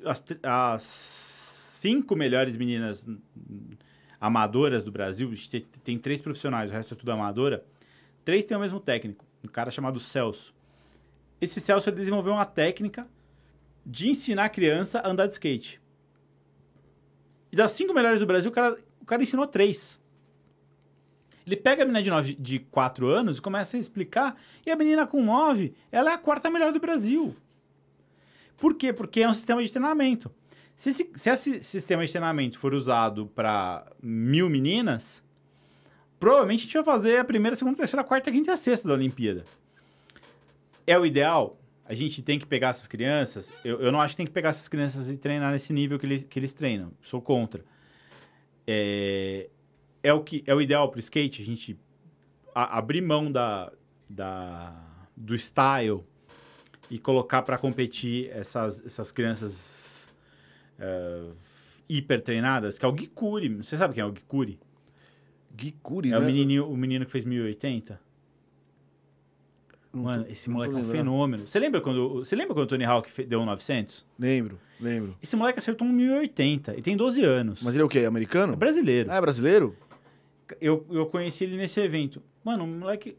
[0.03, 3.07] as, as cinco melhores meninas
[4.19, 7.63] amadoras do Brasil, tem, tem três profissionais, o resto é tudo amadora.
[8.25, 10.53] Três têm o mesmo técnico, um cara chamado Celso.
[11.39, 13.07] Esse Celso desenvolveu uma técnica
[13.89, 15.81] de ensinar a criança a andar de skate.
[17.49, 19.97] E das cinco melhores do Brasil, o cara, o cara ensinou três.
[21.45, 24.35] Ele pega a menina de, nove, de quatro anos e começa a explicar,
[24.65, 27.33] e a menina com nove, ela é a quarta melhor do Brasil.
[28.57, 28.91] Por quê?
[28.91, 30.29] Porque é um sistema de treinamento.
[30.75, 35.23] Se esse, se esse sistema de treinamento for usado para mil meninas,
[36.19, 38.95] provavelmente a gente vai fazer a primeira, segunda, terceira, quarta, quinta e a sexta da
[38.95, 39.45] Olimpíada.
[40.85, 41.56] É o ideal?
[41.89, 43.51] A gente tem que pegar essas crianças.
[43.63, 46.05] Eu, eu não acho que tem que pegar essas crianças e treinar nesse nível que
[46.05, 46.91] eles, que eles treinam.
[47.01, 47.63] Sou contra.
[48.65, 49.49] É,
[50.03, 51.79] é, o, que, é o ideal para o skate, a gente
[52.53, 53.71] a- abrir mão da,
[54.09, 54.75] da,
[55.15, 56.03] do style
[56.91, 60.13] e colocar para competir essas, essas crianças
[60.77, 61.23] é,
[61.87, 63.49] hiper treinadas, que é o Gikuri.
[63.55, 64.59] Você sabe quem é o Gikuri?
[65.59, 66.17] Gikuri, É né?
[66.19, 67.99] o, menininho, o menino que fez 1080.
[69.93, 70.97] Mano, tô- esse moleque é um lembrando.
[70.97, 71.47] fenômeno.
[71.47, 74.05] Você lembra quando, você lembra quando o Tony Hawk deu um 900?
[74.19, 75.15] Lembro, lembro.
[75.23, 76.73] Esse moleque acertou um 1080.
[76.73, 77.61] Ele tem 12 anos.
[77.63, 77.99] Mas ele é o quê?
[78.05, 78.53] Americano?
[78.53, 79.09] É brasileiro.
[79.11, 79.75] Ah, é brasileiro?
[80.61, 82.21] Eu, eu conheci ele nesse evento.
[82.43, 83.17] Mano, o moleque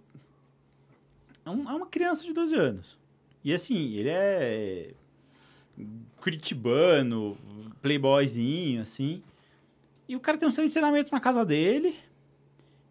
[1.45, 2.97] é, um- é uma criança de 12 anos.
[3.45, 4.91] E assim, ele é
[6.21, 7.37] curitibano,
[7.83, 9.23] playboyzinho, assim.
[10.09, 11.95] E o cara tem um centro de treinamento na casa dele.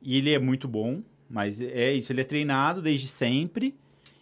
[0.02, 1.02] E ele é muito bom.
[1.30, 3.76] Mas é isso, ele é treinado desde sempre.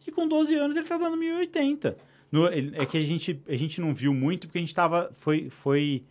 [0.08, 1.98] E com 12 anos ele tá dando 1080.
[2.32, 5.12] No- ele- é que a gente, a gente não viu muito porque a gente tava.
[5.14, 6.04] Foi, foi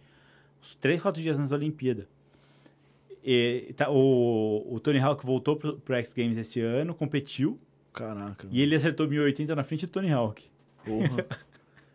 [0.63, 2.09] uns três, quatro dias antes da Olimpíada.
[3.25, 7.59] E, tá, o, o Tony Hawk voltou pro, pro X Games esse ano, competiu
[7.93, 8.47] Caraca.
[8.51, 10.45] e ele acertou 1080 na frente do Tony Hawk.
[10.85, 11.27] Porra.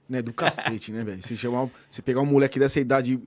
[0.10, 1.22] né, do cacete, né, velho?
[1.22, 3.20] Você, chamar, você pegar um moleque dessa idade.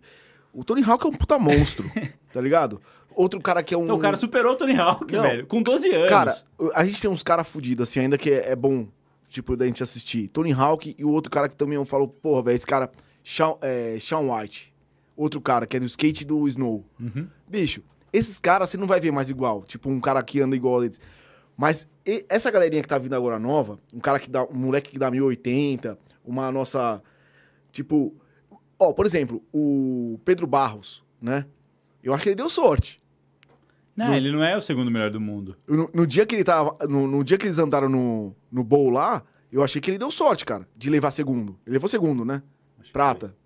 [0.53, 1.89] O Tony Hawk é um puta monstro,
[2.33, 2.81] tá ligado?
[3.15, 3.85] Outro cara que é um.
[3.85, 5.23] Então o cara superou o Tony Hawk, Não.
[5.23, 6.09] velho, com 12 anos.
[6.09, 6.37] Cara,
[6.75, 8.87] a gente tem uns caras fudidos, assim, ainda que é, é bom,
[9.29, 10.29] tipo, da gente assistir.
[10.29, 12.91] Tony Hawk e o outro cara que também eu falo, porra, velho, esse cara,
[13.25, 14.73] Sean, é, Sean White.
[15.17, 16.85] Outro cara, que é do skate do Snow.
[16.99, 17.29] Uhum.
[17.47, 17.83] Bicho,
[18.13, 19.63] esses caras você não vai ver mais igual.
[19.65, 21.01] Tipo, um cara que anda igual eles.
[21.57, 24.45] Mas e- essa galerinha que tá vindo agora nova, um cara que dá.
[24.45, 27.03] Um moleque que dá 1080, uma nossa.
[27.71, 28.15] Tipo.
[28.79, 31.45] Ó, por exemplo, o Pedro Barros, né?
[32.03, 33.01] Eu acho que ele deu sorte.
[33.97, 35.57] Não, No- ele não é o segundo melhor do mundo.
[35.69, 36.77] No, no dia que ele tava.
[36.89, 40.11] No, no dia que eles andaram no, no bowl lá, eu achei que ele deu
[40.11, 41.59] sorte, cara, de levar segundo.
[41.67, 42.43] Ele levou segundo, né?
[42.81, 43.37] Acho Prata.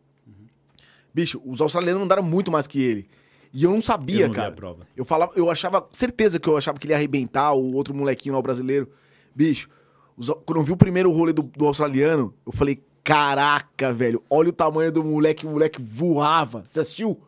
[1.12, 3.08] Bicho, os australianos andaram muito mais que ele.
[3.52, 4.48] E eu não sabia, Eu não cara.
[4.48, 4.86] a prova.
[4.94, 8.34] Eu falava, eu achava, certeza que eu achava que ele ia arrebentar o outro molequinho
[8.34, 8.90] lá, o brasileiro.
[9.34, 9.68] Bicho,
[10.16, 14.50] os- quando eu vi o primeiro rolê do, do australiano, eu falei, caraca, velho, olha
[14.50, 16.62] o tamanho do moleque, o moleque voava.
[16.68, 17.18] Você assistiu?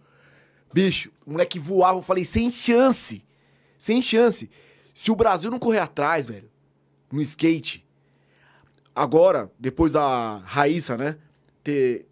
[0.73, 3.25] Bicho, o moleque voava, eu falei, sem chance.
[3.79, 4.51] Sem chance.
[4.95, 6.51] Se o Brasil não correr atrás, velho,
[7.11, 7.87] no skate,
[8.95, 11.17] agora, depois da Raíssa, né,
[11.63, 12.07] ter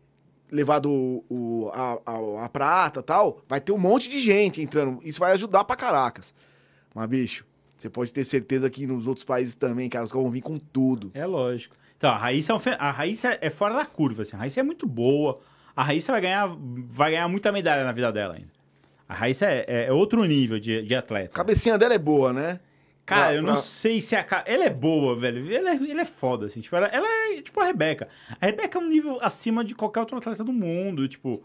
[0.51, 5.01] levado o, o- a, a, a prata tal, vai ter um monte de gente entrando.
[5.03, 6.33] Isso vai ajudar pra caracas.
[6.95, 7.45] Mas, bicho,
[7.77, 10.57] você pode ter certeza que nos outros países também, cara, os caras vão vir com
[10.59, 11.11] tudo.
[11.15, 11.75] É lógico.
[11.99, 14.37] Então, a Raíssa é, um a Raíssa é fora da curva, assim.
[14.37, 15.39] A Raíssa é muito boa.
[15.77, 16.49] A Raíssa vai ganhar,
[16.89, 18.49] vai ganhar muita medalha na vida dela ainda.
[19.09, 21.29] A Raíssa é, é- é outro nível de, de A atleta.
[21.29, 22.59] cabecinha dela é boa, né?
[23.05, 24.27] Cara, pra- eu não pra- sei se a.
[24.47, 25.55] Ela é boa, velho.
[25.55, 26.61] Ela é, ela é foda, assim.
[26.61, 28.09] Tipo, ela, ela é tipo a Rebeca.
[28.41, 31.07] A Rebeca é um nível acima de qualquer outro atleta do mundo.
[31.07, 31.41] Tipo,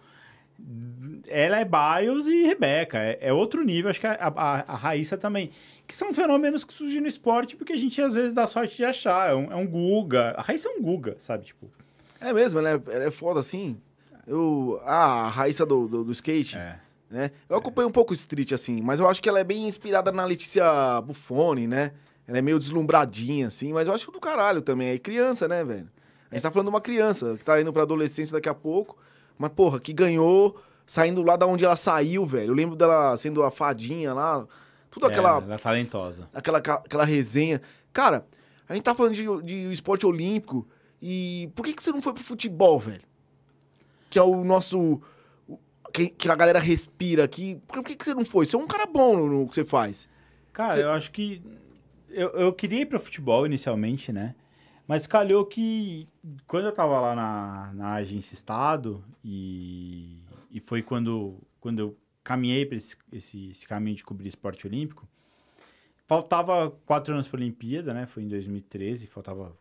[1.28, 2.98] ela é Biles e Rebeca.
[2.98, 3.92] É, é outro nível.
[3.92, 5.52] Acho que a, a, a Raíssa também.
[5.88, 8.86] Que são fenômenos que surgem no esporte porque a gente às vezes dá sorte de
[8.86, 9.30] achar.
[9.32, 10.34] É um, é um Guga.
[10.38, 11.46] A Raíssa é um Guga, sabe?
[11.46, 11.70] Tipo,
[12.20, 13.78] É mesmo, ela é, ela é foda assim.
[14.28, 16.80] Eu, ah, a Raíssa do, do, do skate, é.
[17.10, 17.32] né?
[17.50, 20.12] Eu acompanho um pouco o street, assim, mas eu acho que ela é bem inspirada
[20.12, 21.92] na Letícia Buffoni, né?
[22.28, 24.90] Ela é meio deslumbradinha, assim, mas eu acho do caralho também.
[24.90, 25.90] É criança, né, velho?
[26.30, 28.98] A gente tá falando de uma criança que tá indo pra adolescência daqui a pouco,
[29.38, 32.52] mas, porra, que ganhou saindo lá da onde ela saiu, velho.
[32.52, 34.46] Eu lembro dela sendo a fadinha lá,
[34.90, 36.30] tudo aquela, É, ela é talentosa.
[36.34, 37.62] aquela, aquela resenha.
[37.92, 38.26] Cara,
[38.68, 40.68] a gente tá falando de, de esporte olímpico
[41.02, 43.02] e por que, que você não foi pro futebol, velho?
[44.12, 45.02] Que é o nosso.
[45.92, 47.60] Que, que a galera respira aqui.
[47.68, 48.46] Por que, que você não foi?
[48.46, 50.08] Você é um cara bom no, no que você faz.
[50.54, 51.42] Cara, Cê- eu acho que.
[52.10, 54.36] Eu, eu queria ir pro futebol inicialmente, né?
[54.86, 56.06] Mas calhou que
[56.46, 60.18] quando eu tava lá na, na agência Estado, e,
[60.52, 65.08] e foi quando, quando eu caminhei para esse, esse, esse caminho de cobrir esporte olímpico,
[66.06, 68.06] faltava quatro anos para a Olimpíada, né?
[68.06, 69.56] Foi em 2013, faltava.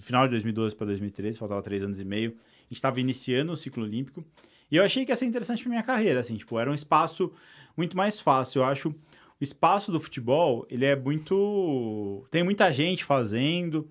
[0.00, 2.36] Final de 2012 para 2013, faltava três anos e meio.
[2.70, 4.24] Estava iniciando o ciclo olímpico.
[4.70, 7.32] E eu achei que ia ser interessante para minha carreira, assim, tipo, era um espaço
[7.76, 8.60] muito mais fácil.
[8.60, 12.26] Eu acho o espaço do futebol, ele é muito.
[12.30, 13.88] Tem muita gente fazendo,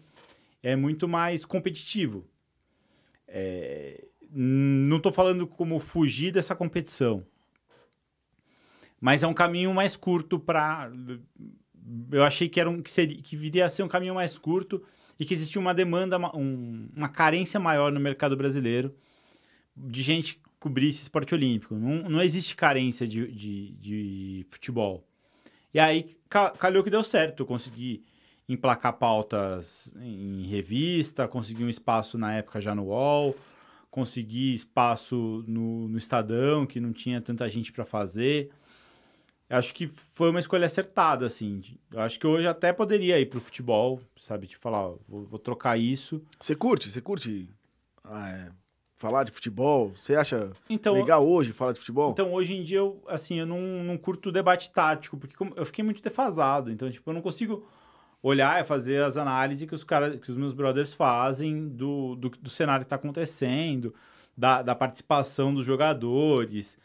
[0.62, 2.26] é muito mais competitivo.
[3.28, 7.26] É, Não estou falando como fugir dessa competição,
[9.00, 10.92] mas é um caminho mais curto para.
[12.12, 14.84] Eu achei que, era um, que, seria, que viria a ser um caminho mais curto
[15.20, 18.94] e que existia uma demanda, ma- um- uma carência maior no mercado brasileiro
[19.76, 21.76] de gente cobrir esse esporte olímpico.
[21.76, 25.06] Não, não existe carência de, de, de futebol.
[25.74, 27.44] E aí ca- calhou que deu certo.
[27.44, 28.04] Eu consegui
[28.48, 33.36] emplacar pautas em revista, consegui um espaço na época já no UOL,
[33.90, 38.50] consegui espaço no, no Estadão, que não tinha tanta gente para fazer.
[39.50, 41.62] Acho que foi uma escolha acertada, assim.
[41.92, 44.48] Eu acho que hoje até poderia ir pro futebol, sabe?
[44.48, 46.22] Tipo, falar, ó, vou, vou trocar isso.
[46.40, 46.90] Você curte?
[46.90, 47.48] Você curte
[48.04, 48.52] ah, é,
[48.96, 49.94] falar de futebol?
[49.96, 52.12] Você acha Então, legal hoje falar de futebol?
[52.12, 55.66] Então, hoje em dia, eu, assim, eu não, não curto o debate tático, porque eu
[55.66, 56.72] fiquei muito defasado.
[56.72, 57.68] Então, tipo, eu não consigo
[58.24, 62.30] olhar e fazer as análises que os, cara, que os meus brothers fazem do, do,
[62.30, 63.94] do cenário que tá acontecendo,
[64.36, 66.80] da, da participação dos jogadores.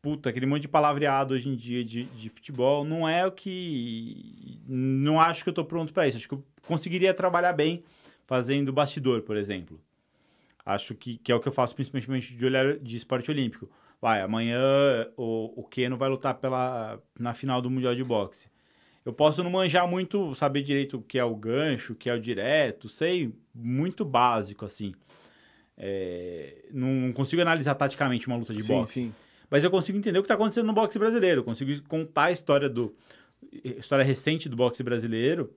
[0.00, 4.60] Puta, aquele monte de palavreado hoje em dia de, de futebol não é o que.
[4.66, 6.16] Não acho que eu tô pronto para isso.
[6.16, 7.82] Acho que eu conseguiria trabalhar bem
[8.26, 9.80] fazendo bastidor, por exemplo.
[10.64, 13.68] Acho que, que é o que eu faço principalmente de olhar de esporte olímpico.
[14.00, 14.60] Vai, amanhã
[15.16, 18.48] o, o Keno vai lutar pela, na final do Mundial de Boxe.
[19.04, 22.14] Eu posso não manjar muito, saber direito o que é o gancho, o que é
[22.14, 24.94] o direto, sei muito básico, assim.
[25.76, 28.92] É, não consigo analisar taticamente uma luta de sim, boxe.
[28.92, 29.14] sim.
[29.50, 31.40] Mas eu consigo entender o que está acontecendo no boxe brasileiro.
[31.40, 32.94] Eu consigo contar a história do
[33.64, 35.54] a história recente do boxe brasileiro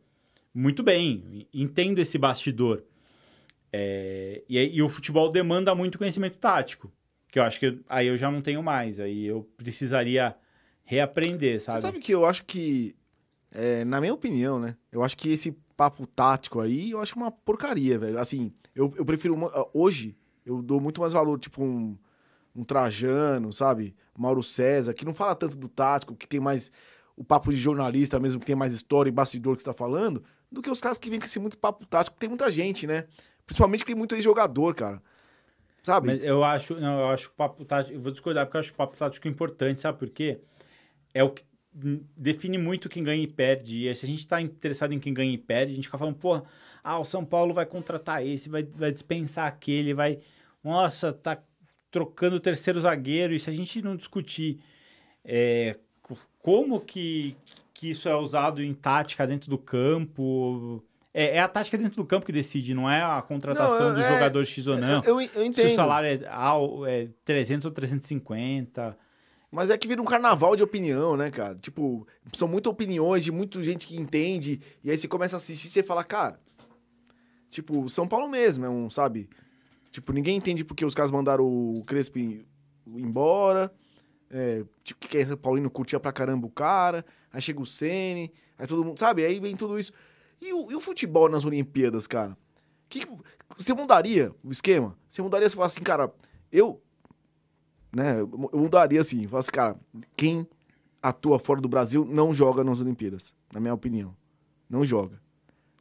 [0.54, 1.48] muito bem.
[1.54, 2.84] Entendo esse bastidor.
[3.72, 6.92] É, e, e, o futebol demanda muito conhecimento tático.
[7.30, 9.00] Que eu acho que aí eu já não tenho mais.
[9.00, 10.36] Aí eu precisaria
[10.84, 11.80] reaprender, sabe?
[11.80, 12.96] Você sabe que eu acho que,
[13.52, 14.76] é, na minha opinião, né?
[14.92, 18.20] Eu acho que esse papo tático aí, eu acho uma porcaria, velho.
[18.20, 19.38] Assim, eu, eu prefiro.
[19.74, 21.98] Hoje, eu dou muito mais valor, tipo, um,
[22.56, 23.96] um Trajano, sabe?
[24.18, 26.72] Mauro César, que não fala tanto do tático, que tem mais
[27.16, 30.24] o papo de jornalista mesmo, que tem mais história e bastidor que você tá falando,
[30.52, 32.18] do que os caras que vêm com esse muito papo tático.
[32.18, 33.06] Tem muita gente, né?
[33.46, 35.02] Principalmente que tem muito ex-jogador, cara.
[35.84, 36.08] Sabe?
[36.08, 38.72] Mas eu acho, não, eu acho o papo tático, eu vou discordar porque eu acho
[38.72, 40.40] o papo tático importante, sabe por quê?
[41.14, 43.88] É o que define muito quem ganha e perde.
[43.88, 46.16] E se a gente tá interessado em quem ganha e perde, a gente fica falando,
[46.16, 46.42] pô,
[46.84, 50.20] ah, o São Paulo vai contratar esse, vai, vai dispensar aquele, vai.
[50.64, 51.42] Nossa, tá
[51.92, 53.34] trocando o terceiro zagueiro.
[53.34, 54.60] E se a gente não discutir
[55.24, 55.78] é,
[56.42, 57.36] como que,
[57.74, 60.84] que isso é usado em tática dentro do campo.
[61.14, 64.02] É, é, a tática dentro do campo que decide, não é a contratação não, do
[64.02, 65.02] é, jogador X ou não.
[65.04, 65.68] Eu, eu, entendo.
[65.68, 68.98] Se o salário é, é 300 ou 350.
[69.52, 71.56] Mas é que vira um carnaval de opinião, né, cara?
[71.56, 74.62] Tipo, são muitas opiniões de muita gente que entende.
[74.82, 76.40] E aí você começa a assistir e você fala, cara.
[77.50, 79.30] Tipo, São Paulo mesmo é um, sabe?
[79.92, 82.18] Tipo, ninguém entende porque os caras mandaram o Crespo
[82.88, 83.72] embora.
[84.30, 87.06] É, tipo, que é São Paulino curtia pra caramba o cara.
[87.32, 89.26] Aí chega o Sene, aí todo mundo, sabe?
[89.26, 89.92] Aí vem tudo isso.
[90.42, 92.38] E o, e o futebol nas Olimpíadas, cara?
[92.90, 93.06] Que,
[93.58, 94.98] você mudaria o esquema?
[95.08, 96.12] Você mudaria se falasse assim, cara,
[96.52, 96.82] eu.
[97.94, 99.80] Né, eu mudaria assim, falasse, assim, cara,
[100.16, 100.48] quem
[101.02, 104.16] atua fora do Brasil não joga nas Olimpíadas, na minha opinião.
[104.70, 105.22] Não joga.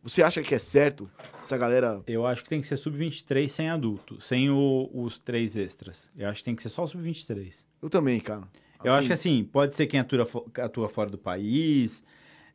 [0.03, 1.11] Você acha que é certo
[1.41, 2.03] essa galera.
[2.07, 6.11] Eu acho que tem que ser sub-23 sem adulto, sem o, os três extras.
[6.17, 7.65] Eu acho que tem que ser só o sub-23.
[7.83, 8.49] Eu também, cara.
[8.83, 10.27] Eu acho que assim, pode ser quem atua,
[10.59, 12.03] atua fora do país.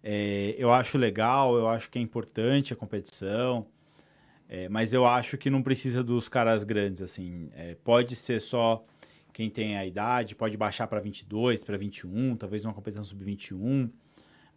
[0.04, 3.68] É, eu acho legal, eu acho que é importante a competição.
[4.50, 7.50] É, mas eu acho que não precisa dos caras grandes, assim.
[7.54, 8.84] É, pode ser só
[9.34, 13.90] quem tem a idade, pode baixar para 22, para 21, talvez uma competição sub-21.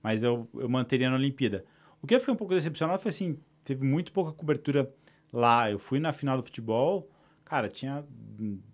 [0.02, 1.64] Mas eu, eu manteria na Olimpíada.
[2.02, 4.92] O que eu fiquei um pouco decepcionado foi assim, teve muito pouca cobertura
[5.32, 5.70] lá.
[5.70, 7.10] Eu fui na final do futebol,
[7.44, 8.04] cara, tinha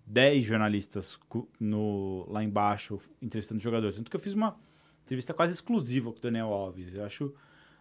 [0.05, 1.19] 10 jornalistas
[1.59, 3.97] no, lá embaixo entrevistando jogadores.
[3.97, 4.55] Tanto que eu fiz uma
[5.03, 6.95] entrevista quase exclusiva com o Daniel Alves.
[6.95, 7.33] Eu acho.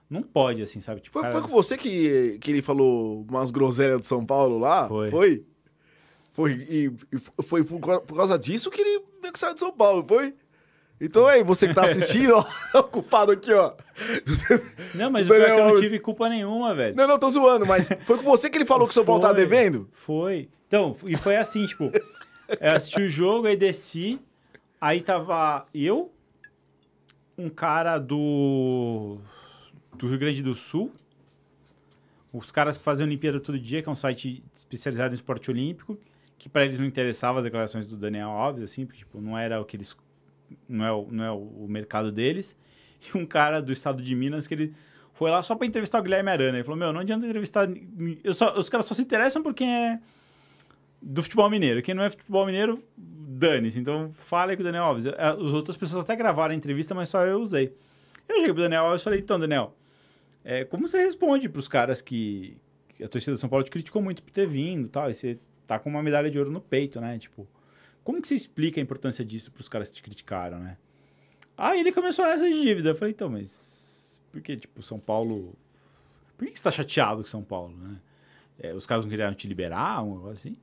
[0.09, 1.01] Não pode, assim, sabe?
[1.01, 1.33] Tipo, foi, cara...
[1.33, 4.87] foi com você que, que ele falou umas groselhas de São Paulo lá?
[4.87, 5.11] Foi.
[5.11, 5.47] Foi?
[6.33, 9.73] Foi, e, e foi por, por, causa disso que ele meio que saiu de São
[9.73, 10.35] Paulo, foi?
[11.01, 12.45] Então aí, você que tá assistindo, ó,
[12.79, 13.73] o culpado aqui, ó.
[14.95, 16.97] Não, mas o pior é que eu não tive culpa nenhuma, velho.
[16.97, 19.21] Não, não, tô zoando, mas foi com você que ele falou que o São Paulo
[19.21, 19.89] tá devendo?
[19.93, 20.49] Foi.
[20.67, 21.93] Então, e foi assim, tipo,
[22.61, 24.21] eu assisti o jogo, aí desci,
[24.81, 26.13] aí tava eu,
[27.37, 29.19] um cara do,
[29.97, 30.91] do Rio Grande do Sul,
[32.33, 35.97] os caras que fazem Olimpíada todo dia, que é um site especializado em esporte olímpico,
[36.37, 39.61] que para eles não interessava as declarações do Daniel Alves, assim, porque tipo, não era
[39.61, 39.97] o que eles
[40.69, 42.57] não é, o, não é o mercado deles,
[43.15, 44.75] e um cara do estado de Minas que ele
[45.15, 46.59] foi lá só para entrevistar o Guilherme Arana.
[46.59, 47.69] Ele falou: Meu, não adianta entrevistar.
[48.33, 50.01] Só, os caras só se interessam por quem é
[51.01, 51.83] do futebol mineiro.
[51.83, 53.79] Quem não é futebol mineiro, dane-se.
[53.79, 55.07] Então, fale com o Daniel Alves.
[55.07, 57.75] As outras pessoas até gravaram a entrevista, mas só eu usei.
[58.29, 59.77] Eu cheguei pro Daniel Alves e falei: Então, Daniel,
[60.45, 62.57] é, como você responde para os caras que,
[62.89, 65.39] que, a torcida de São Paulo te criticou muito por ter vindo tal, e você
[65.67, 67.19] tá com uma medalha de ouro no peito, né?
[67.19, 67.47] Tipo.
[68.05, 70.77] Como que você explica a importância disso para os caras que te criticaram, né?
[71.57, 72.91] Aí ele começou nessa de dívida.
[72.91, 75.55] Eu falei, então, mas por que, tipo, São Paulo.
[76.37, 77.97] Por que, você tá chateado com São Paulo, né?
[78.59, 80.57] É, os caras não queriam te liberar, um negócio assim.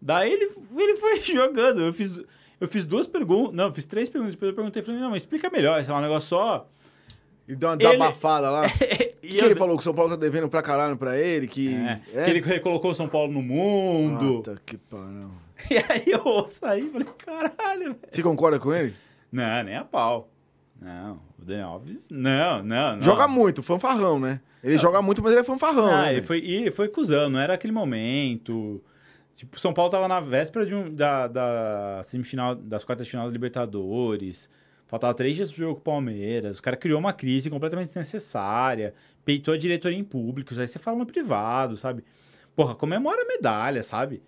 [0.00, 1.82] Daí ele, ele foi jogando.
[1.82, 2.20] Eu fiz,
[2.60, 3.54] eu fiz duas perguntas.
[3.54, 4.34] Não, eu fiz três perguntas.
[4.34, 5.80] Depois eu perguntei, falei, não, mas explica melhor.
[5.80, 6.68] Esse é um negócio só.
[7.48, 8.52] E deu uma desabafada ele...
[8.52, 8.66] lá.
[9.22, 9.46] e eu...
[9.46, 11.74] ele falou que o São Paulo tá devendo pra caralho pra ele, que...
[11.74, 12.24] É, é?
[12.24, 14.36] Que ele recolocou o São Paulo no mundo.
[14.36, 15.30] Puta que pariu.
[15.70, 17.98] E aí eu saí e falei, caralho, velho.
[18.10, 18.94] Você concorda com ele?
[19.30, 20.30] Não, nem a pau.
[20.80, 23.02] Não, o Daniel Alves, não, não, não.
[23.02, 24.40] Joga muito, fanfarrão, né?
[24.64, 24.80] Ele não.
[24.80, 26.12] joga muito, mas ele é fanfarrão, ah, né?
[26.14, 28.82] Ele foi, ele foi cuzão, não era aquele momento.
[29.36, 33.26] Tipo, São Paulo tava na véspera de um, da, da semifinal, das quartas de final
[33.26, 34.50] da Libertadores.
[34.86, 36.58] Faltava três dias pro jogo com o Palmeiras.
[36.58, 38.92] O cara criou uma crise completamente desnecessária.
[39.24, 40.52] Peitou a diretoria em público.
[40.58, 42.04] Aí você fala no privado, sabe?
[42.56, 44.22] Porra, comemora a medalha, sabe?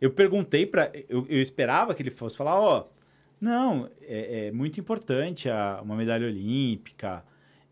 [0.00, 2.98] Eu perguntei para eu, eu, esperava que ele fosse falar, ó, oh,
[3.40, 7.24] não, é, é, muito importante a, uma medalha olímpica,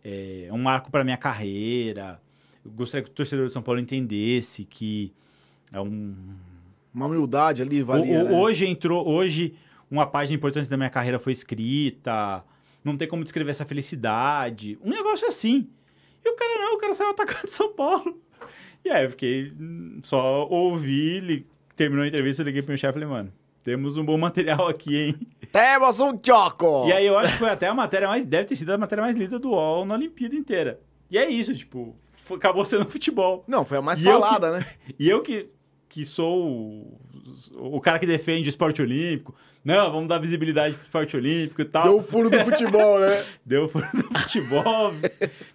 [0.03, 2.21] é um marco para minha carreira.
[2.65, 5.13] Eu gostaria que o torcedor de São Paulo entendesse que
[5.73, 6.15] é um.
[6.95, 8.37] Uma humildade ali, valia, o- né?
[8.37, 9.07] Hoje entrou.
[9.07, 9.55] Hoje,
[9.91, 12.43] uma página importante da minha carreira foi escrita.
[12.83, 14.79] Não tem como descrever essa felicidade.
[14.83, 15.69] Um negócio assim.
[16.25, 18.21] E o cara não, o cara saiu atacando São Paulo.
[18.85, 19.53] E aí eu fiquei.
[19.59, 21.45] hum, Só ouvi,
[21.77, 23.33] terminou a entrevista, eu liguei pro meu chefe e falei, mano,
[23.63, 25.15] temos um bom material aqui, hein?
[25.53, 26.87] Temos um choco!
[26.89, 28.25] E aí eu acho que foi até a matéria mais.
[28.25, 30.81] Deve ter sido a matéria mais lida do UOL na Olimpíada inteira.
[31.11, 33.43] E é isso, tipo, foi- acabou sendo futebol.
[33.49, 34.67] Não, foi a mais E falada, né?
[34.99, 35.49] E eu que,
[35.89, 36.99] que sou o,
[37.77, 39.35] o cara que defende o esporte olímpico.
[39.65, 41.85] Não, vamos dar visibilidade pro esporte olímpico e tal.
[41.85, 43.25] Deu o furo do futebol, né?
[43.45, 44.93] Deu furo do futebol.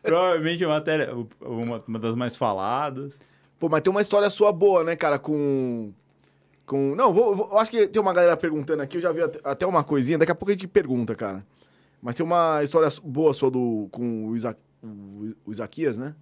[0.02, 3.20] provavelmente a matéria, uma, uma das mais faladas.
[3.60, 5.94] Pô, mas tem uma história sua boa, né, cara, com...
[6.72, 6.96] com...
[6.96, 9.66] Não, vou, vou- eu acho que tem uma galera perguntando aqui, eu já vi até-
[9.66, 11.46] uma coisinha, daqui a pouco a gente pergunta, cara.
[12.02, 16.16] Mas tem uma história boa sua do, com o, Isa, o, o Isaquias, né?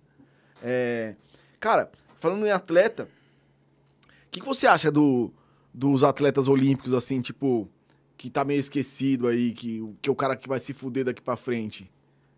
[0.64, 1.14] É,
[1.60, 5.32] cara, falando em atleta, o que, que você acha do,
[5.72, 7.70] dos atletas olímpicos, assim, tipo,
[8.18, 11.22] que tá meio esquecido aí, que, que é o cara que vai se fuder daqui
[11.22, 11.90] pra frente?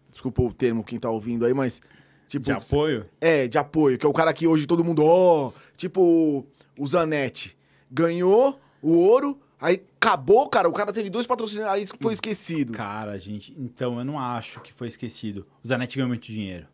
[0.10, 1.82] Desculpa o termo, quem tá ouvindo aí, mas...
[2.28, 3.06] Tipo, De apoio.
[3.20, 6.46] é, de apoio, que é o cara que hoje todo mundo, ó, tipo
[6.78, 7.58] o Zanetti.
[7.92, 12.74] Ganhou o ouro, aí acabou, cara, o cara teve dois patrocinadores, aí foi esquecido.
[12.74, 15.46] Cara, gente, então eu não acho que foi esquecido.
[15.64, 16.68] O Zanetti ganhou muito dinheiro.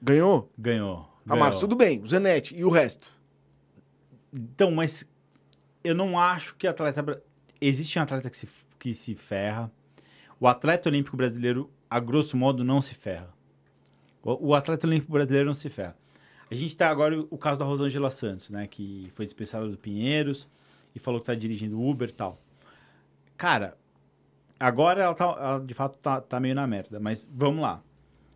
[0.00, 0.50] Ganhou?
[0.56, 1.10] Ganhou.
[1.28, 3.06] Ah, mas tudo bem, o Zanetti e o resto.
[4.32, 5.04] Então, mas
[5.84, 7.22] eu não acho que atleta.
[7.60, 8.48] Existe um atleta que se,
[8.78, 9.70] que se ferra.
[10.38, 13.28] O atleta olímpico brasileiro, a grosso modo, não se ferra.
[14.22, 15.96] O, o atleta olímpico brasileiro não se ferra.
[16.50, 18.66] A gente tá agora o caso da Rosângela Santos, né?
[18.66, 20.48] Que foi dispensada do Pinheiros
[20.94, 22.40] e falou que tá dirigindo Uber e tal.
[23.36, 23.76] Cara,
[24.58, 27.82] agora ela, tá, ela de fato tá, tá meio na merda, mas vamos lá.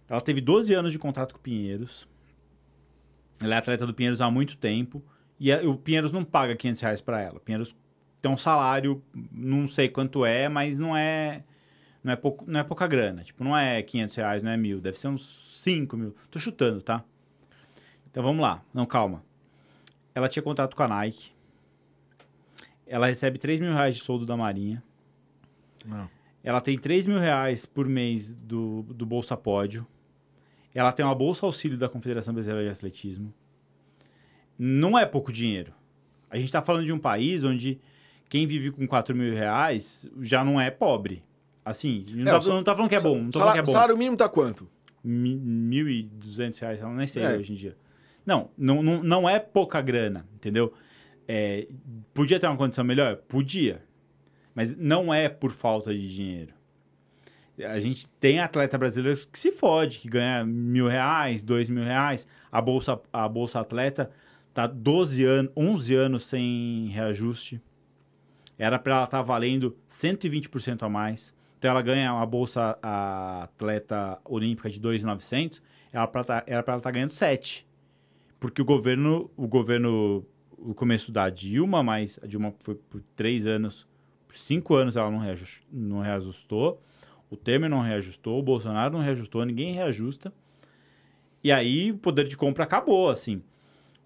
[0.08, 2.08] Ela teve 12 anos de contrato com o Pinheiros.
[3.40, 5.02] Ela é atleta do Pinheiros há muito tempo.
[5.38, 7.36] E a- o Pinheiros não paga 500 reais pra ela.
[7.38, 7.74] O Pinheiros
[8.22, 9.02] tem um salário,
[9.32, 11.42] não sei quanto é, mas não é
[12.02, 13.24] não é, pouco, não é pouca grana.
[13.24, 14.78] Tipo, não é 500 reais, não é mil.
[14.80, 16.14] Deve ser uns 5 mil.
[16.30, 17.02] Tô chutando, tá?
[18.10, 18.62] Então vamos lá.
[18.74, 19.24] Não, calma.
[20.14, 21.32] Ela tinha contrato com a Nike.
[22.94, 24.80] Ela recebe 3 mil reais de soldo da Marinha.
[25.84, 26.08] Não.
[26.44, 29.84] Ela tem 3 mil reais por mês do, do Bolsa Pódio.
[30.72, 33.34] Ela tem uma bolsa auxílio da Confederação Brasileira de Atletismo.
[34.56, 35.72] Não é pouco dinheiro.
[36.30, 37.80] A gente está falando de um país onde
[38.28, 41.24] quem vive com 4 mil reais já não é pobre.
[41.64, 43.58] Assim, não, É, tá, não tá falando que é bom, não tô Salário, falando que
[43.58, 43.72] é bom.
[43.72, 44.68] salário mínimo tá quanto?
[45.02, 47.36] Mi- 1.200 reais, eu nem sei É.
[47.36, 47.76] hoje em dia.
[48.24, 50.72] Não, não, não, não é pouca grana, entendeu?
[51.26, 51.66] É,
[52.12, 53.16] podia ter uma condição melhor?
[53.16, 53.82] Podia.
[54.54, 56.52] Mas não é por falta de dinheiro.
[57.66, 62.26] A gente tem atleta brasileiro que se fode, que ganha mil reais, dois mil reais.
[62.50, 64.10] A Bolsa, a bolsa Atleta
[64.52, 67.60] tá 12 anos, 11 anos sem reajuste.
[68.58, 71.34] Era para ela estar valendo 120% a mais.
[71.58, 76.80] Então ela ganha uma bolsa atleta olímpica de 2.900, ela pra tá- era para ela
[76.80, 77.66] estar ganhando 7.
[78.38, 80.24] Porque o governo, o governo,
[80.58, 83.86] o começo da Dilma, mas a Dilma foi por três anos,
[84.26, 86.80] por cinco anos ela não, reajus- não reajustou,
[87.30, 90.32] o Temer não reajustou, o Bolsonaro não reajustou, ninguém reajusta.
[91.42, 93.42] E aí o poder de compra acabou, assim.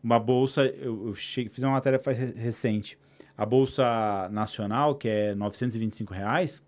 [0.02, 2.98] Uma bolsa, eu, eu cheguei- fiz uma matéria faz re- recente.
[3.36, 6.62] A bolsa nacional, que é 925 reais,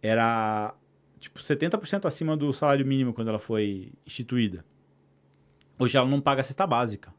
[0.00, 0.74] era
[1.20, 4.64] tipo 70% acima do salário mínimo quando ela foi instituída.
[5.78, 7.14] Hoje ela não paga a cesta básica.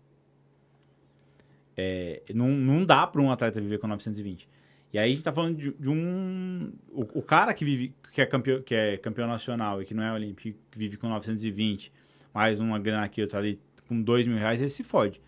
[1.76, 4.48] É, não, não dá para um atleta viver com 920.
[4.94, 6.72] E aí a gente tá falando de, de um.
[6.90, 10.04] O, o cara que vive, que é, campeão, que é campeão nacional e que não
[10.04, 11.92] é olímpico, que vive com 920,
[12.34, 15.20] mais uma grana aqui, outra ali, com 2 mil reais, ele se fode.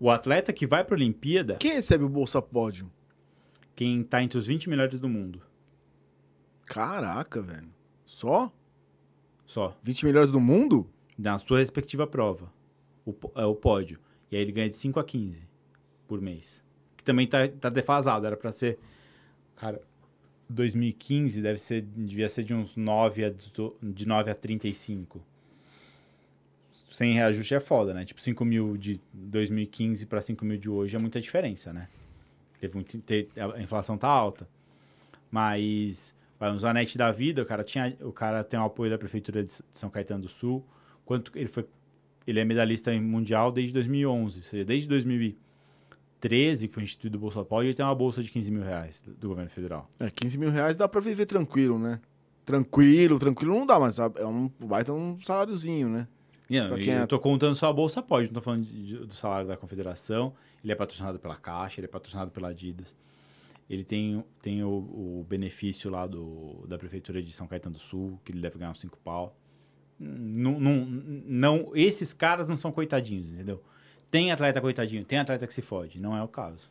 [0.00, 2.90] O atleta que vai pra Olimpíada, Quem recebe o Bolsa Pódio?
[3.74, 5.42] quem tá entre os 20 melhores do mundo,
[6.64, 7.68] Caraca, velho.
[8.04, 8.50] Só?
[9.44, 9.78] só.
[9.82, 10.90] 20 melhores do mundo?
[11.18, 12.52] na sua respectiva prova,
[13.04, 13.98] o, é, o pódio.
[14.30, 15.48] E aí ele ganha de 5 a 15
[16.06, 16.62] por mês.
[16.96, 18.78] Que também tá, tá defasado, era para ser.
[19.56, 19.80] Cara,
[20.48, 23.32] 2015 deve ser, devia ser de uns 9 a,
[23.82, 25.20] de 9 a 35.
[26.90, 28.04] Sem reajuste é foda, né?
[28.04, 31.88] Tipo, 5 mil de 2015 para 5 mil de hoje é muita diferença, né?
[32.60, 34.48] Teve muito, te- a inflação tá alta.
[35.30, 39.42] Mas, vai, Zanetti da vida, o cara, tinha, o cara tem o apoio da Prefeitura
[39.42, 40.64] de São Caetano do Sul.
[41.04, 41.66] Quanto ele foi
[42.26, 44.88] ele é medalhista mundial desde 2011, ou seja, desde
[46.20, 49.02] 2013 que foi instituído o Bolsa Pódio, ele tem uma bolsa de 15 mil reais
[49.18, 49.88] do, governo federal.
[50.00, 52.00] É, 15 mil reais dá pra viver tranquilo, né?
[52.44, 56.06] Tranquilo, tranquilo não dá, mas é um baita um saláriozinho, né?
[56.48, 59.14] Não, e é- Eu tô contando só a Bolsa Pode, não tô falando de- do
[59.14, 60.32] salário da Confederação.
[60.62, 62.94] Ele é patrocinado pela Caixa, ele é patrocinado pela Adidas.
[63.68, 68.20] Ele tem, tem o, o benefício lá do, da Prefeitura de São Caetano do Sul,
[68.24, 69.36] que ele deve ganhar uns 5 pau.
[70.00, 73.60] Hum, Não, não, não, esses caras não são coitadinhos, entendeu?
[74.10, 76.70] Tem atleta coitadinho, tem atleta que se fode, não é o caso.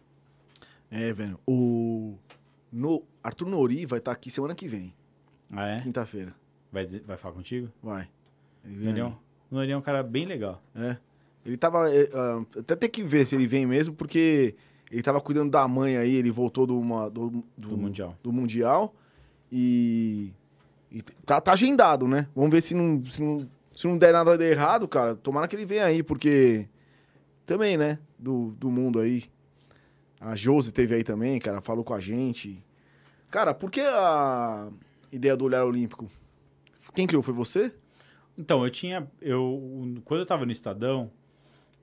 [0.90, 1.40] É, velho.
[1.48, 2.16] O
[2.72, 4.94] no, Arthur Nori vai estar aqui semana que vem,
[5.52, 5.80] Ah, é?
[5.82, 6.34] quinta-feira.
[6.72, 7.70] Vai, vai falar contigo?
[7.82, 8.08] Vai.
[8.64, 9.14] Ele Noriel, aí.
[9.52, 10.62] o Noriel é um cara bem legal.
[10.76, 10.98] É.
[11.46, 11.94] Ele tava.
[11.94, 14.56] é, ah, até tem que ver se ele vem mesmo, porque
[14.92, 18.18] ele tava cuidando da mãe aí, ele voltou do, uma- do, do, Do Mundial.
[18.24, 18.94] do Mundial.
[19.52, 20.32] E.
[20.92, 22.28] e tá, tá agendado, né?
[22.36, 25.16] Vamos ver se não, se, não, se não der nada de errado, cara.
[25.16, 26.68] Tomara que ele venha aí, porque.
[27.46, 28.00] Também, né?
[28.18, 29.24] Do, do mundo aí.
[30.20, 32.64] A Josi teve aí também, cara, falou com a gente.
[33.30, 34.70] Cara, por que a
[35.12, 36.10] ideia do olhar olímpico?
[36.96, 37.22] Quem criou?
[37.22, 37.74] Foi você?
[38.38, 39.08] Então, eu tinha.
[39.22, 41.12] Eu, quando eu tava no Estadão,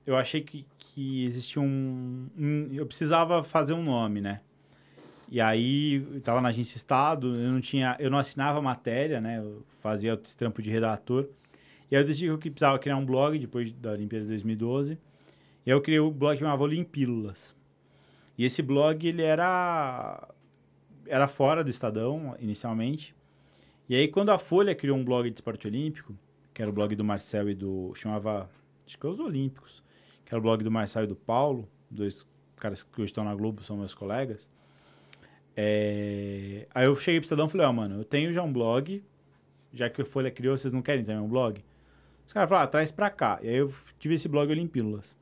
[0.05, 4.41] eu achei que, que existia um, um- Eu precisava fazer um nome, né?
[5.29, 7.95] E aí, eu tava na agência Estado, eu não tinha.
[7.99, 9.39] Eu não assinava matéria, né?
[9.39, 11.27] Eu fazia esse trampo de redator.
[11.89, 14.97] E aí eu decidi que eu precisava criar um blog depois da Olimpíada de 2012.
[15.65, 17.55] E aí eu criei o blog que chamava Olimpílulas.
[18.37, 20.27] E esse blog, ele era.
[21.05, 23.15] Era fora do Estadão, inicialmente.
[23.87, 26.15] E aí, quando a Folha criou um blog de esporte olímpico,
[26.53, 27.93] que era o blog do Marcel e do.
[27.95, 28.49] chamava.
[28.85, 29.81] Acho que é os Olímpicos,
[30.25, 32.27] que era o blog do Marcel e do Paulo, dois
[32.57, 34.49] caras que hoje estão na Globo, são meus colegas.
[35.55, 39.03] É, Aí eu cheguei pro Estadão e falei: Ó, mano, eu tenho já um blog,
[39.73, 41.63] já que a Folha criou, vocês não querem também um blog?
[42.27, 43.39] Os caras falaram: ah, traz pra cá.
[43.41, 45.15] E aí eu tive esse blog Olimpílulas.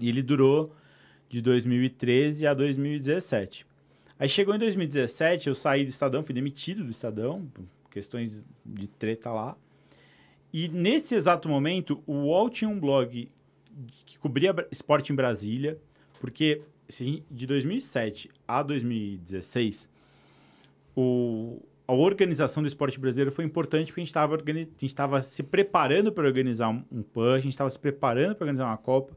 [0.00, 0.74] E ele durou
[1.28, 3.66] de 2013 a 2017.
[4.18, 8.88] Aí chegou em 2017, eu saí do Estadão, fui demitido do Estadão, por questões de
[8.88, 9.56] treta lá.
[10.52, 13.30] E nesse exato momento, o UOL tinha um blog
[14.04, 15.78] que cobria esporte em Brasília,
[16.20, 16.60] porque
[17.30, 19.88] de 2007 a 2016,
[20.96, 26.26] o, a organização do esporte brasileiro foi importante porque a gente estava se preparando para
[26.26, 29.16] organizar um PAN, a gente estava se preparando para organizar uma Copa.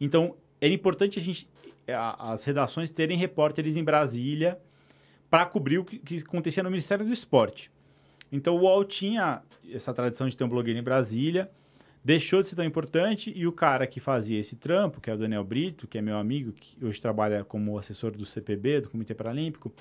[0.00, 1.48] Então, era importante a gente,
[1.88, 4.58] a- as redações terem repórteres em Brasília
[5.28, 7.70] para cobrir o que, que acontecia no Ministério do Esporte.
[8.32, 11.50] Então, o UOL tinha essa tradição de ter um blogueiro em Brasília,
[12.04, 15.18] deixou de ser tão importante e o cara que fazia esse trampo, que é o
[15.18, 19.14] Daniel Brito, que é meu amigo, que hoje trabalha como assessor do CPB, do Comitê
[19.14, 19.72] Paralímpico,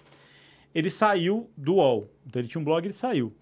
[0.76, 2.10] ele saiu do UOL.
[2.28, 3.34] Então, ele tinha um blog, ele saiu.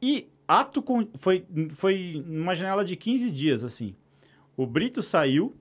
[0.00, 3.94] E ato con- foi, foi numa janela de 15 dias, assim.
[4.56, 5.54] O Brito saiu,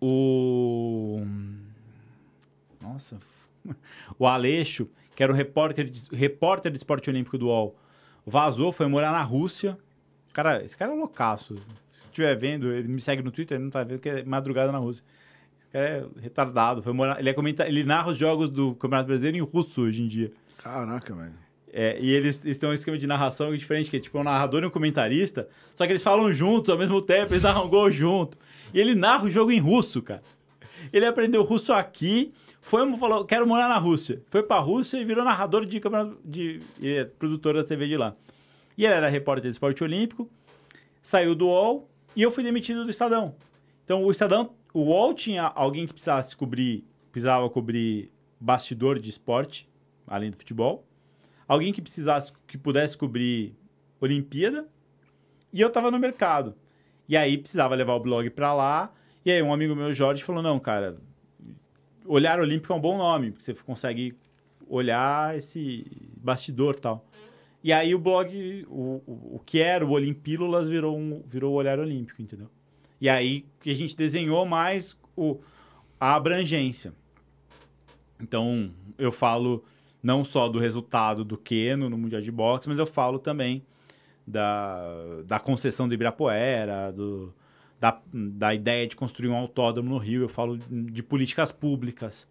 [0.00, 1.22] o...
[2.80, 3.18] Nossa.
[4.18, 7.76] O Aleixo, que era um repórter de, repórter de esporte olímpico do UOL,
[8.26, 9.78] vazou, foi morar na Rússia.
[10.32, 11.56] Cara, esse cara é loucaço.
[11.56, 14.72] Se estiver vendo, ele me segue no Twitter, ele não tá vendo que é madrugada
[14.72, 15.04] na Rússia.
[15.60, 16.82] Esse cara é retardado.
[16.82, 17.34] Foi morar, ele, é
[17.66, 20.32] ele narra os jogos do Campeonato Brasileiro em russo hoje em dia.
[20.58, 21.34] Caraca, velho.
[21.72, 24.62] É, e eles, eles têm um esquema de narração diferente, que é tipo um narrador
[24.62, 28.36] e um comentarista, só que eles falam juntos ao mesmo tempo, eles narram gol junto.
[28.72, 30.22] E ele narra o jogo em russo, cara.
[30.92, 32.30] Ele aprendeu russo aqui,
[32.60, 34.22] foi falou, quero morar na Rússia.
[34.28, 37.96] Foi pra Rússia e virou narrador de campeonato de e é produtor da TV de
[37.96, 38.14] lá.
[38.76, 40.30] E ele era repórter de esporte olímpico,
[41.02, 43.34] saiu do UOL e eu fui demitido do Estadão.
[43.84, 48.10] Então o Estadão, o UOL tinha alguém que precisasse cobrir, precisava cobrir
[48.40, 49.68] bastidor de esporte,
[50.06, 50.86] além do futebol
[51.50, 53.56] alguém que precisasse, que pudesse cobrir
[54.00, 54.68] Olimpíada,
[55.52, 56.54] e eu tava no mercado.
[57.10, 60.40] E aí precisava levar o blog pra lá, e aí um amigo meu, Jorge, falou,
[60.40, 60.96] não, cara,
[62.06, 64.16] Olhar Olímpico é um bom nome, porque você consegue
[64.68, 65.84] olhar esse
[66.16, 67.04] bastidor tal.
[67.64, 71.56] E aí o blog, o, o, o que era o Olimpílulas virou, um, virou o
[71.56, 72.48] Olhar Olímpico, entendeu?
[73.00, 75.40] E aí que a gente desenhou mais o,
[75.98, 76.94] a abrangência.
[78.20, 79.64] Então, eu falo
[80.00, 83.64] não só do resultado do Keno no Mundial de Boxe, mas eu falo também
[84.30, 87.34] da, da concessão do Ibirapuera, do,
[87.80, 92.28] da, da ideia de construir um autódromo no Rio, eu falo de políticas públicas,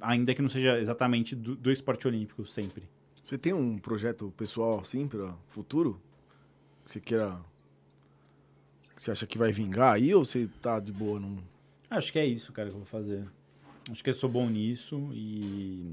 [0.00, 2.88] ainda que não seja exatamente do, do esporte olímpico sempre.
[3.22, 6.00] Você tem um projeto pessoal assim para futuro?
[6.84, 7.38] Que você queira.
[8.96, 11.20] Que você acha que vai vingar aí ou você tá de boa?
[11.20, 11.38] Num...
[11.90, 13.28] Acho que é isso, cara, que eu vou fazer.
[13.90, 15.90] Acho que eu sou bom nisso e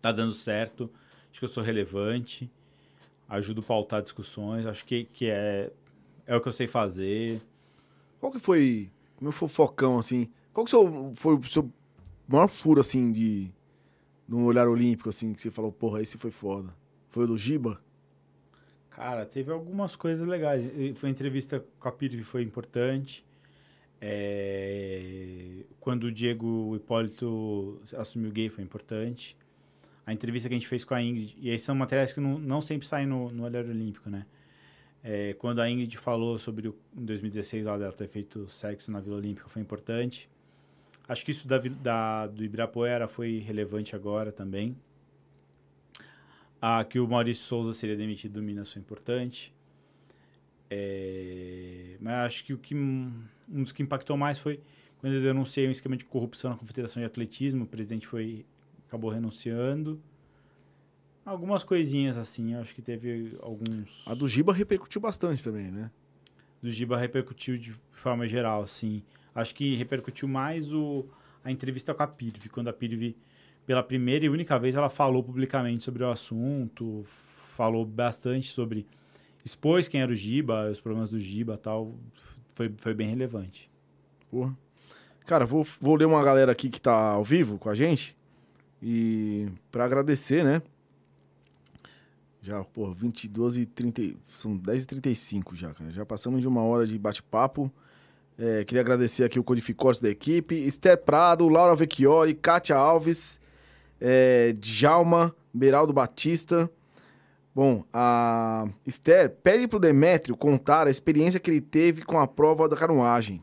[0.00, 0.90] tá dando certo.
[1.30, 2.50] Acho que eu sou relevante,
[3.28, 4.66] ajudo a pautar discussões.
[4.66, 5.70] Acho que, que é,
[6.26, 7.40] é o que eu sei fazer.
[8.20, 8.90] Qual que foi
[9.20, 10.28] o meu fofocão assim?
[10.52, 11.70] Qual que seu- foi o seu
[12.26, 13.50] maior furo assim de
[14.26, 16.74] no olhar olímpico, assim, que você falou, porra, esse foi foda?
[17.10, 17.80] Foi o do Giba?
[18.90, 20.64] Cara, teve algumas coisas legais.
[20.96, 23.24] Foi a entrevista com a Pirvi foi importante.
[24.00, 29.36] É, Quando o Diego Hipólito assumiu gay foi importante.
[30.08, 32.38] A entrevista que a gente fez com a Ingrid, e aí são materiais que não,
[32.38, 34.24] não sempre saem no, no Olhar Olímpico, né?
[35.04, 39.00] É, quando a Ingrid falou sobre o, em 2016 lá dela ter feito sexo na
[39.00, 40.26] Vila Olímpica foi importante.
[41.06, 44.74] Acho que isso da, da- do Ibirapuera foi relevante agora também.
[46.58, 49.52] Ah, que o Maurício Souza seria demitido do Minas foi importante.
[50.70, 53.12] É, mas acho que o que um
[53.46, 54.58] dos que impactou mais foi
[55.00, 58.44] quando eu denunciei um esquema de corrupção na Confederação de Atletismo, o presidente foi
[58.88, 60.00] acabou renunciando.
[61.24, 65.90] Algumas coisinhas assim, acho que teve alguns A do Giba repercutiu bastante também, né?
[66.60, 69.02] do Giba repercutiu de forma geral, assim.
[69.34, 71.06] Acho que repercutiu mais o,
[71.44, 73.16] a entrevista com a Pirvi, quando a Pirvi,
[73.66, 77.04] pela primeira e única vez, ela falou publicamente sobre o assunto,
[77.56, 78.86] falou bastante sobre...
[79.44, 81.94] expôs quem era o Giba, os problemas do Giba e tal,
[82.54, 83.70] foi, foi bem relevante.
[84.30, 84.56] Porra.
[85.26, 88.16] Cara, vou, vou ler uma galera aqui que tá ao vivo com a gente.
[88.82, 90.62] E pra agradecer, né?
[92.40, 94.16] Já, pô, 22 e 30.
[94.34, 95.90] São 10 e 35 já, cara.
[95.90, 97.70] Já passamos de uma hora de bate-papo.
[98.38, 100.54] É, queria agradecer aqui o Codificorte da equipe.
[100.54, 103.40] Esther Prado, Laura Vecchioli, Kátia Alves,
[104.00, 106.70] é, Djalma, Beraldo Batista.
[107.52, 112.68] Bom, a Esther pede pro Demétrio contar a experiência que ele teve com a prova
[112.68, 113.42] da canoagem.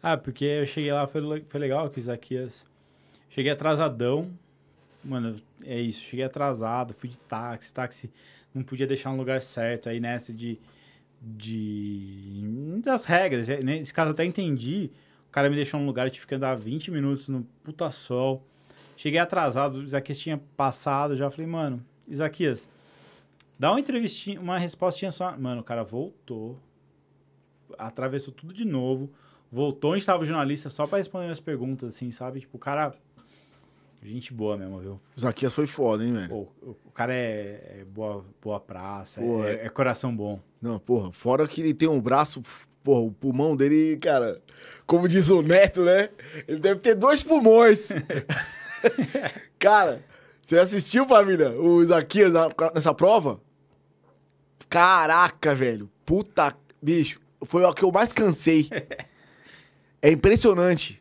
[0.00, 2.69] Ah, porque eu cheguei lá, foi, foi legal que o Isaquias...
[3.30, 4.30] Cheguei atrasadão.
[5.04, 6.00] Mano, é isso.
[6.00, 7.72] Cheguei atrasado, fui de táxi.
[7.72, 8.12] Táxi
[8.52, 9.88] não podia deixar no lugar certo.
[9.88, 10.58] Aí nessa de...
[11.22, 12.42] de
[12.84, 13.48] das regras.
[13.48, 14.90] né, Nesse caso até entendi.
[15.28, 18.44] O cara me deixou num lugar, eu tive que andar 20 minutos no puta sol.
[18.96, 21.16] Cheguei atrasado, o Isaquias tinha passado.
[21.16, 22.68] Já falei, mano, Isaquias,
[23.56, 25.38] dá uma entrevistinha, uma respostinha só.
[25.38, 26.58] Mano, o cara voltou.
[27.78, 29.08] Atravessou tudo de novo
[29.50, 32.40] voltou onde estava o jornalista só pra responder minhas perguntas, assim, sabe?
[32.40, 32.94] Tipo, o cara.
[34.02, 35.00] Gente boa mesmo, viu?
[35.18, 36.28] Zaquias foi foda, hein, velho?
[36.28, 40.40] Pô, o, o cara é, é boa, boa praça, Pô, é, é coração bom.
[40.60, 42.42] Não, porra, fora que ele tem um braço,
[42.82, 44.40] porra, o pulmão dele, cara,
[44.86, 46.08] como diz o Neto, né?
[46.48, 47.90] Ele deve ter dois pulmões.
[49.58, 50.02] cara,
[50.40, 52.32] você assistiu, família, o Zaquias
[52.74, 53.40] nessa prova?
[54.68, 55.90] Caraca, velho.
[56.06, 58.68] Puta, bicho, foi o que eu mais cansei.
[60.02, 60.98] É impressionante.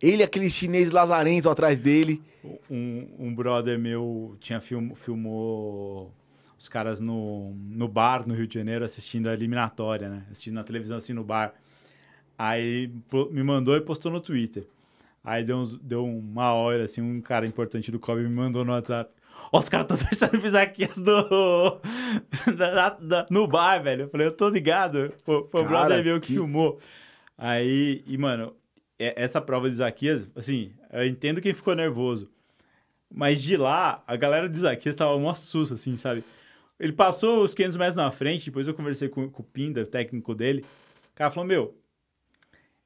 [0.00, 2.22] Ele, aquele chinês lazarento atrás dele.
[2.70, 6.12] Um, um brother meu tinha film, filmou
[6.58, 10.24] os caras no, no bar no Rio de Janeiro assistindo a eliminatória, né?
[10.30, 11.54] Assistindo na televisão assim no bar.
[12.38, 12.90] Aí
[13.30, 14.66] me mandou e postou no Twitter.
[15.24, 18.72] Aí deu, uns- deu uma hora, assim, um cara importante do Kobe me mandou no
[18.72, 19.10] WhatsApp.
[19.52, 21.80] Ó, os caras estão torcendo pro Isaquias do...
[22.56, 24.02] da- da- no bar, velho.
[24.04, 25.12] Eu falei, eu tô ligado.
[25.24, 26.78] Foi, foi o brother meu que, que- filmou.
[27.36, 28.54] Aí, e mano,
[28.98, 32.30] é- essa prova do Isaquias, assim, eu entendo quem ficou nervoso.
[33.12, 36.22] Mas de lá, a galera do Isaquias tava um susto, assim, sabe?
[36.78, 39.86] Ele passou os 500 metros na frente, depois eu conversei com, com o Pinda, o
[39.86, 40.64] técnico dele.
[41.12, 41.74] O cara falou, meu,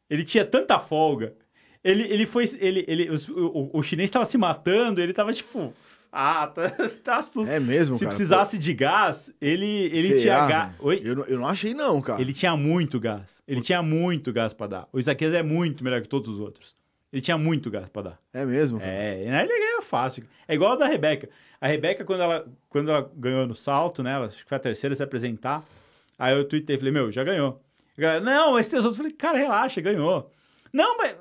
[0.08, 1.34] ele tinha tanta folga.
[1.82, 2.44] Ele, ele foi.
[2.58, 5.72] Ele, ele, os- o, o chinês tava se matando, ele tava tipo.
[6.12, 6.70] Ah, tá,
[7.02, 7.50] tá susto.
[7.50, 8.14] É mesmo, se cara.
[8.14, 10.74] precisasse de gás, ele, ele Será, tinha gás.
[10.80, 11.00] Oi?
[11.04, 12.20] Eu, não- eu não achei não, cara.
[12.20, 13.42] Ele tinha muito gás.
[13.48, 14.88] Ele tinha muito gás pra dar.
[14.92, 16.74] O Isaquias é muito melhor que todos os outros.
[17.12, 18.18] Ele tinha muito gás pra dar.
[18.32, 18.90] É mesmo, cara.
[18.90, 20.24] É, e ele ganha fácil.
[20.48, 21.28] É igual a da Rebeca.
[21.60, 24.12] A Rebeca, quando ela, quando ela ganhou no salto, né?
[24.12, 25.62] Ela acho que foi a terceira a se apresentar.
[26.18, 27.60] Aí eu tuitei, falei, meu, já ganhou.
[27.98, 28.96] Galera, não, mas tem os outros.
[28.96, 30.30] Falei, cara, relaxa, ganhou.
[30.72, 31.16] Não, mas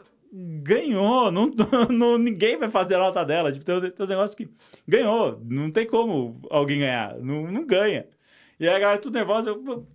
[0.62, 1.32] ganhou.
[1.32, 1.52] Não,
[1.90, 3.52] não- ninguém vai fazer a nota dela.
[3.52, 4.50] Tipo, tem, tem uns negócios que
[4.88, 5.42] ganhou.
[5.44, 7.18] Não tem como alguém ganhar.
[7.18, 8.08] Não, não ganha.
[8.60, 9.50] E aí a galera tudo nervosa.
[9.50, 9.86] Eu, "Pô,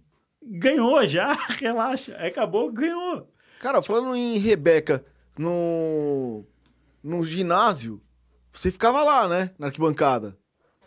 [0.43, 2.15] ganhou já, relaxa.
[2.19, 3.31] Aí acabou, ganhou.
[3.61, 5.03] Cara, falando em Rebeca,
[5.39, 6.45] no,
[7.03, 8.01] no ginásio,
[8.55, 9.51] você ficava lá, né?
[9.59, 10.37] Na arquibancada.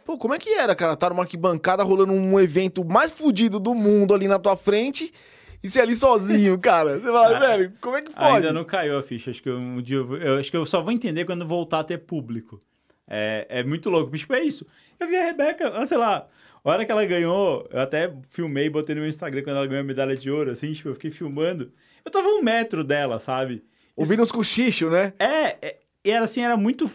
[0.06, 0.96] Pô, como é que era, cara?
[0.96, 5.14] Tá numa arquibancada rolando um evento mais fudido do mundo ali na tua frente
[5.62, 6.98] e você ali sozinho, cara.
[6.98, 8.26] Você fala, Ah, velho, como é que pode?
[8.26, 9.32] Ainda não caiu a ficha.
[9.32, 11.80] Acho que eu- um dia eu, eu acho que eu só vou entender quando voltar
[11.80, 12.62] a ter público.
[13.08, 14.16] É, é muito louco.
[14.18, 14.66] Tipo, é isso.
[15.00, 16.26] Eu vi a Rebeca, ah, sei lá,
[16.64, 19.68] a hora que ela ganhou, eu até filmei e botei no meu Instagram quando ela
[19.68, 21.72] ganhou a medalha de ouro, assim, tipo, eu fiquei filmando.
[22.06, 23.64] Eu tava um metro dela, sabe?
[23.96, 25.14] Ouvindo uns cochichos, né?
[25.20, 26.90] É, é, e era assim, era muito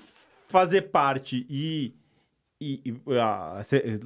[0.53, 1.95] fazer parte e.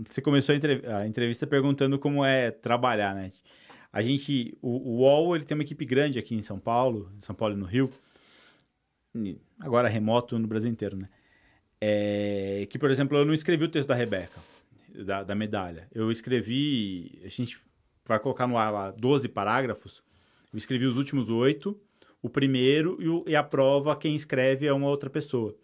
[0.08, 3.32] você começou a, entrev- a entrevista perguntando como é trabalhar, né?
[3.92, 4.56] A gente.
[4.62, 7.54] O, o UOL ele tem uma equipe grande aqui em São Paulo, em São Paulo
[7.54, 7.90] e no Rio.
[9.14, 11.08] E agora remoto no Brasil inteiro, né?
[11.80, 14.40] É, que, por exemplo, eu não escrevi o texto da Rebeca,
[15.04, 15.88] da, da medalha.
[15.92, 17.60] Eu escrevi, a gente
[18.06, 20.02] vai colocar no ar lá 12 parágrafos.
[20.52, 21.78] Eu escrevi os últimos oito,
[22.22, 25.54] o primeiro e, o, e, a prova, quem escreve é uma outra pessoa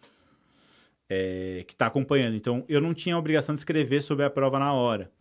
[1.13, 2.35] é, que está acompanhando.
[2.37, 5.13] Então, eu não tinha a obrigação de escrever sobre a prova na hora,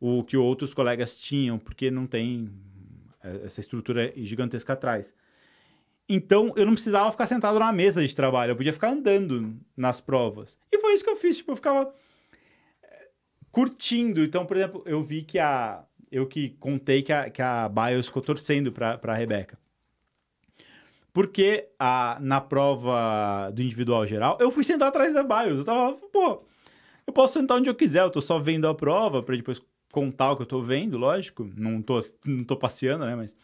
[0.00, 2.50] o que outros colegas tinham, porque não tem
[3.22, 5.12] é, essa estrutura gigantesca atrás.
[6.08, 10.00] Então, eu não precisava ficar sentado na mesa de trabalho, eu podia ficar andando nas
[10.00, 10.56] provas.
[10.72, 11.92] E foi isso que eu fiz, tipo, eu ficava
[12.82, 13.08] é,
[13.50, 14.22] curtindo.
[14.22, 15.84] Então, por exemplo, eu vi que a...
[16.10, 19.58] Eu que contei que a, que a Bios ficou torcendo para a Rebeca.
[21.16, 25.60] Porque a, na prova do individual geral, eu fui sentar atrás da Bios.
[25.60, 26.42] Eu tava, pô,
[27.06, 29.58] eu posso sentar onde eu quiser, eu tô só vendo a prova para depois
[29.90, 31.50] contar o que eu tô vendo, lógico.
[31.56, 33.34] Não tô, não tô passeando, né, mas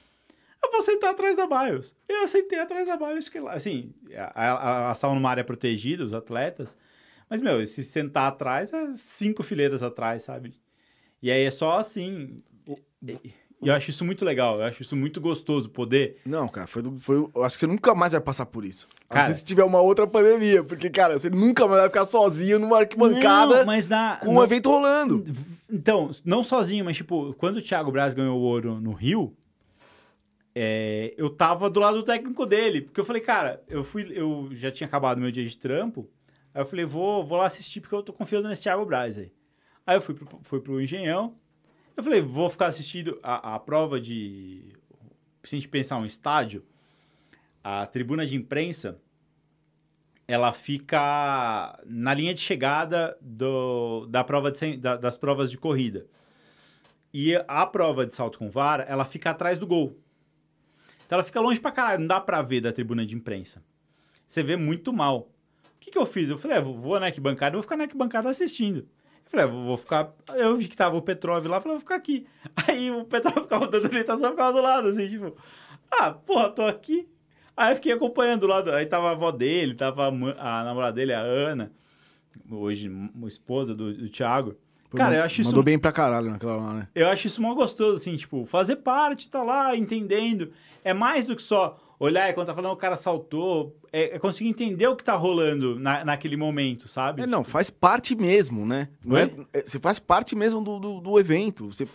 [0.62, 1.96] eu vou sentar atrás da BIOS.
[2.06, 6.76] Eu sentei atrás da BIOS, que lá, assim, ela estava numa área protegida, os atletas,
[7.26, 10.52] mas, meu, se sentar atrás é cinco fileiras atrás, sabe?
[11.22, 12.36] E aí é só assim.
[13.62, 16.16] E eu acho isso muito legal, eu acho isso muito gostoso poder.
[16.26, 17.16] Não, cara, foi, foi.
[17.16, 18.88] Eu acho que você nunca mais vai passar por isso.
[19.08, 22.78] Cara, se tiver uma outra pandemia, porque, cara, você nunca mais vai ficar sozinho numa
[22.78, 25.22] arquibancada não, mas na, com um evento rolando.
[25.70, 29.32] Então, não sozinho, mas tipo, quando o Thiago Braz ganhou o ouro no Rio,
[30.54, 34.48] é, eu tava do lado do técnico dele, porque eu falei, cara, eu fui, eu
[34.50, 36.10] já tinha acabado meu dia de trampo,
[36.52, 39.32] aí eu falei, vou, vou lá assistir porque eu tô confiando nesse Thiago Braz aí.
[39.86, 41.34] Aí eu fui pro, fui pro Engenhão,
[41.96, 44.72] eu falei, vou ficar assistindo a, a prova de,
[45.42, 46.64] se a gente pensar um estádio,
[47.62, 49.00] a tribuna de imprensa,
[50.26, 56.06] ela fica na linha de chegada do, da prova de, da, das provas de corrida.
[57.12, 59.98] E a prova de salto com vara, ela fica atrás do gol.
[61.04, 63.62] Então ela fica longe pra caralho, não dá pra ver da tribuna de imprensa.
[64.26, 65.30] Você vê muito mal.
[65.76, 66.30] O que, que eu fiz?
[66.30, 68.88] Eu falei, é, vou na arquibancada, vou ficar na arquibancada assistindo.
[69.24, 70.12] Eu falei, é, vou ficar.
[70.34, 72.26] Eu vi que tava o Petrov lá, falei, vou ficar aqui.
[72.68, 75.36] Aí o Petrov ficava dando orientação, ficava do lado, assim, tipo,
[75.90, 77.08] ah, porra, tô aqui.
[77.56, 78.70] Aí eu fiquei acompanhando do lado.
[78.72, 81.72] Aí tava a avó dele, tava a, a namorada dele, a Ana,
[82.50, 82.90] hoje,
[83.22, 84.56] a esposa do, do Thiago.
[84.94, 85.50] Cara, eu acho isso.
[85.50, 86.88] Mandou bem pra caralho naquela hora, né?
[86.94, 90.52] Eu acho isso mó gostoso, assim, tipo, fazer parte, tá lá, entendendo.
[90.84, 93.76] É mais do que só olhar e quando tá falando o cara saltou.
[93.92, 97.22] É, é conseguir entender o que tá rolando na, naquele momento, sabe?
[97.22, 98.88] É, não, faz parte mesmo, né?
[99.04, 101.66] Não é, é, você faz parte mesmo do, do, do evento.
[101.66, 101.86] Você.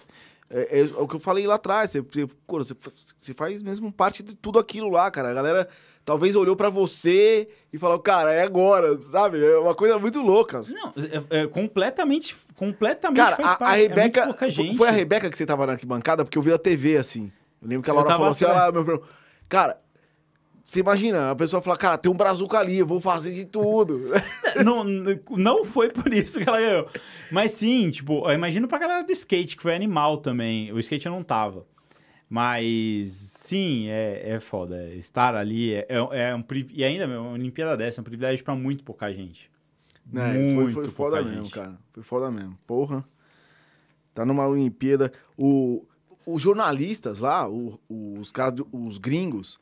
[0.50, 1.92] É, é, o que eu falei lá atrás.
[1.92, 2.76] Você, você,
[3.18, 5.30] você, faz mesmo parte de tudo aquilo lá, cara.
[5.30, 5.68] A galera
[6.06, 9.44] talvez olhou para você e falou, cara, é agora, sabe?
[9.44, 10.62] É uma coisa muito louca.
[10.70, 10.94] Não,
[11.32, 14.34] é, é completamente, completamente Cara, a, a, é Rebeca,
[14.78, 17.30] foi a Rebeca que você tava na arquibancada, porque eu vi a TV, assim.
[17.62, 19.02] Eu lembro que a Laura falou assim, olha meu irmão.
[19.50, 19.80] Cara,
[20.68, 24.12] você imagina, a pessoa fala, cara, tem um brazuca ali, eu vou fazer de tudo.
[24.66, 24.84] não,
[25.38, 26.90] não foi por isso que ela ganhou.
[27.32, 30.74] Mas sim, tipo, eu imagino pra galera do skate, que foi animal também.
[30.74, 31.66] O skate eu não tava.
[32.30, 34.94] Mas sim, é, é foda.
[34.96, 38.54] Estar ali é, é, é um E ainda, uma Olimpíada dessa é um privilégio pra
[38.54, 39.50] muito pouca gente.
[40.14, 41.54] É, muito foi, foi foda mesmo, gente.
[41.54, 41.78] cara.
[41.94, 42.60] Foi foda mesmo.
[42.68, 43.08] Porra.
[44.14, 45.14] Tá numa Olimpíada.
[45.38, 45.88] O,
[46.26, 49.58] os jornalistas lá, o, os caras, os gringos,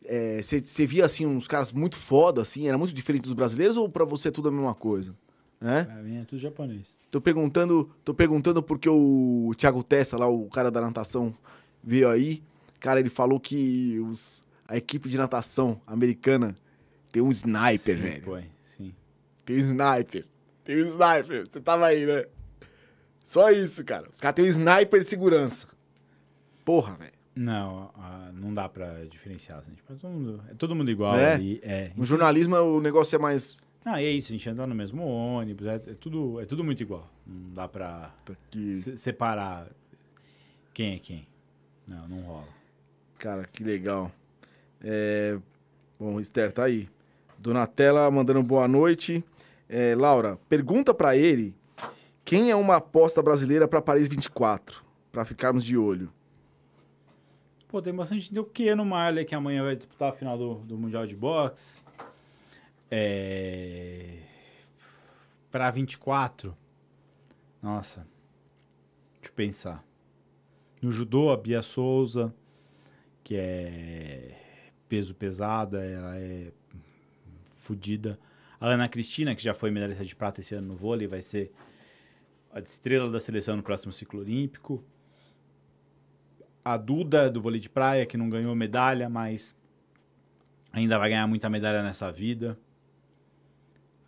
[0.00, 3.88] você é, via assim uns caras muito foda, assim, era muito diferente dos brasileiros ou
[3.88, 5.14] para você é tudo a mesma coisa?
[5.60, 5.84] É?
[5.84, 6.96] Pra mim é tudo japonês.
[7.10, 11.34] Tô perguntando, tô perguntando porque o Thiago Testa, lá, o cara da natação,
[11.82, 12.42] veio aí.
[12.78, 16.56] Cara, ele falou que os, a equipe de natação americana
[17.10, 18.22] tem um sniper, sim, velho.
[18.22, 18.94] Pô, sim.
[19.44, 20.24] Tem um sniper.
[20.64, 21.48] Tem um sniper.
[21.50, 22.24] Você tava aí, né?
[23.24, 24.08] Só isso, cara.
[24.10, 25.66] Os caras têm um sniper de segurança.
[26.64, 27.17] Porra, velho.
[27.38, 29.60] Não, uh, não dá pra diferenciar.
[29.60, 29.72] Assim.
[29.72, 31.34] Tipo, é, todo mundo, é todo mundo igual é?
[31.34, 31.60] ali.
[31.62, 31.92] É.
[31.96, 33.56] No jornalismo o negócio é mais.
[33.84, 36.82] Não, é isso, a gente anda no mesmo ônibus, é, é tudo, é tudo muito
[36.82, 37.08] igual.
[37.24, 39.68] Não dá pra tá se, separar
[40.74, 41.28] quem é quem.
[41.86, 42.48] Não, não rola.
[43.20, 44.10] Cara, que legal.
[44.80, 45.38] É...
[45.96, 46.88] Bom, Esther, tá aí.
[47.38, 49.24] Donatella mandando boa noite.
[49.68, 51.54] É, Laura, pergunta para ele
[52.24, 54.82] quem é uma aposta brasileira para Paris 24,
[55.12, 56.12] para ficarmos de olho.
[57.68, 60.78] Pô, tem bastante o que no Marley que amanhã vai disputar a final do, do
[60.78, 61.78] Mundial de Boxe.
[62.90, 64.22] É...
[65.50, 66.56] Para 24.
[67.62, 68.06] Nossa.
[69.16, 69.84] Deixa eu pensar.
[70.80, 72.34] No judô, a Bia Souza,
[73.22, 74.34] que é
[74.88, 76.50] peso pesada, ela é
[77.56, 78.18] fodida.
[78.58, 81.52] A Ana Cristina, que já foi medalhista de prata esse ano no vôlei, vai ser
[82.50, 84.82] a estrela da seleção no próximo ciclo olímpico.
[86.68, 89.56] A Duda, do vôlei de praia, que não ganhou medalha, mas
[90.70, 92.58] ainda vai ganhar muita medalha nessa vida.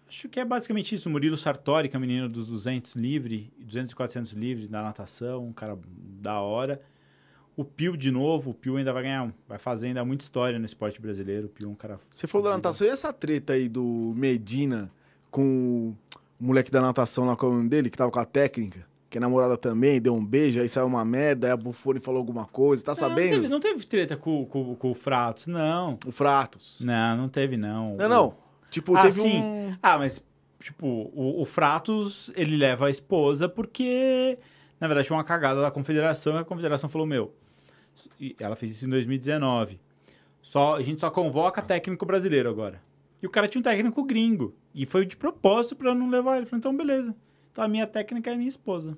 [0.06, 1.08] Acho que é basicamente isso.
[1.08, 4.82] O Murilo Sartori, que é o menino dos 200 livre, 200 e 400 livre da
[4.82, 5.78] natação, um cara
[6.20, 6.82] da hora.
[7.56, 10.66] O Pio de novo, o Pio ainda vai ganhar, vai fazer ainda muita história no
[10.66, 11.46] esporte brasileiro.
[11.46, 11.98] O Pio é um cara.
[12.12, 14.90] Você falou da natação e essa treta aí do Medina
[15.30, 15.96] com
[16.38, 19.18] o moleque da natação lá com o nome dele, que tava com a técnica, que
[19.18, 22.46] é namorada também, deu um beijo, aí saiu uma merda, aí a Bufone falou alguma
[22.46, 23.30] coisa, tá Não, sabendo?
[23.32, 25.98] Não teve, não teve treta com, com, com o Fratos, não.
[26.06, 26.80] O Fratos.
[26.82, 27.96] Não, não teve, não.
[27.96, 28.34] Não, não.
[28.70, 29.40] Tipo, Ah, teve sim.
[29.42, 29.74] um.
[29.82, 30.22] Ah, mas,
[30.60, 34.38] tipo, o, o Fratos, ele leva a esposa porque,
[34.80, 37.34] na verdade, foi uma cagada da confederação e a confederação falou, meu,
[38.20, 39.80] e ela fez isso em 2019.
[40.40, 42.80] Só, a gente só convoca técnico brasileiro agora.
[43.20, 44.54] E o cara tinha um técnico gringo.
[44.72, 46.46] E foi de propósito pra não levar ele.
[46.46, 47.14] Falei, então beleza.
[47.52, 48.96] Então a minha técnica é minha esposa.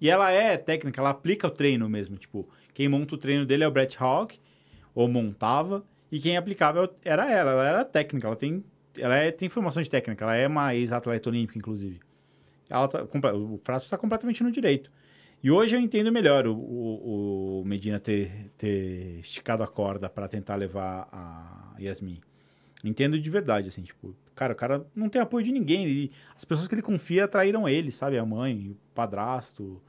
[0.00, 2.16] E ela é técnica, ela aplica o treino mesmo.
[2.16, 4.38] Tipo, quem monta o treino dele é o Brett Hawk,
[4.94, 7.50] ou montava, e quem aplicava era ela.
[7.52, 8.64] Ela era técnica, ela tem,
[8.96, 12.00] ela é, tem formação de técnica, ela é uma ex-atleta olímpica, inclusive.
[12.70, 14.90] Ela tá, o Frato está completamente no direito.
[15.42, 20.26] E hoje eu entendo melhor o, o, o Medina ter, ter esticado a corda para
[20.28, 22.20] tentar levar a Yasmin.
[22.84, 25.84] Entendo de verdade, assim, tipo, cara, o cara não tem apoio de ninguém.
[25.84, 28.16] ele- as pessoas que ele confia traíram ele, sabe?
[28.18, 29.82] A mãe, o padrasto,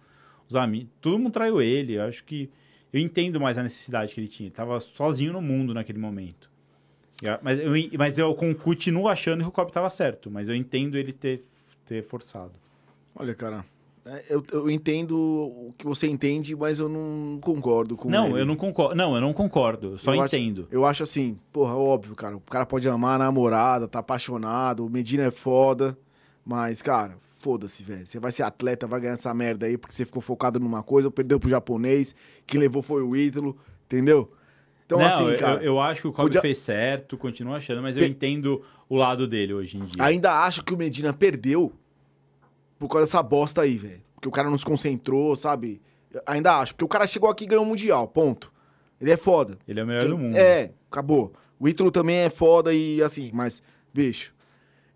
[0.47, 1.93] os amigos, todo mundo traiu ele.
[1.93, 2.49] Eu acho que
[2.91, 4.47] eu entendo mais a necessidade que ele tinha.
[4.47, 6.49] Ele tava sozinho no mundo naquele momento.
[7.43, 10.97] Mas eu, mas eu con- continuo achando que o Kobe tava certo, mas eu entendo
[10.97, 11.43] ele ter,
[11.85, 12.53] ter forçado.
[13.13, 13.63] Olha, cara.
[14.05, 18.41] É, Eu, eu entendo o que você entende, mas eu não concordo com não, ele.
[18.41, 18.95] eu não concordo.
[18.95, 19.93] Não, eu não concordo.
[19.93, 20.67] Eu só Eu acho- entendo.
[20.71, 22.35] Eu acho assim, porra, óbvio, cara.
[22.37, 25.97] O cara pode amar a namorada, tá apaixonado, o Medina é foda.
[26.45, 28.05] Mas, cara, foda-se, velho.
[28.07, 31.11] Você vai ser atleta, vai ganhar essa merda aí porque você ficou focado numa coisa,
[31.11, 32.15] perdeu pro japonês,
[32.47, 33.55] quem levou foi o Ítalo,
[33.85, 34.31] entendeu?
[34.85, 37.79] Então, não, assim, eu, cara, eu acho que o Kobe podia- fez certo, continuo achando,
[37.81, 40.03] mas eu entendo o lado dele hoje em dia.
[40.03, 41.71] ainda acho que o Medina perdeu
[42.79, 44.01] por causa dessa bosta aí, velho.
[44.15, 45.81] Porque o cara não se concentrou, sabe?
[46.11, 48.51] Eu Ainda acho, porque o cara chegou aqui e ganhou o Mundial, ponto.
[48.99, 49.57] Ele é foda.
[49.67, 50.35] Ele é o melhor Quem- do mundo.
[50.35, 51.33] É, acabou.
[51.59, 53.61] O Ítalo também é foda e assim, mas,
[53.93, 54.33] bicho,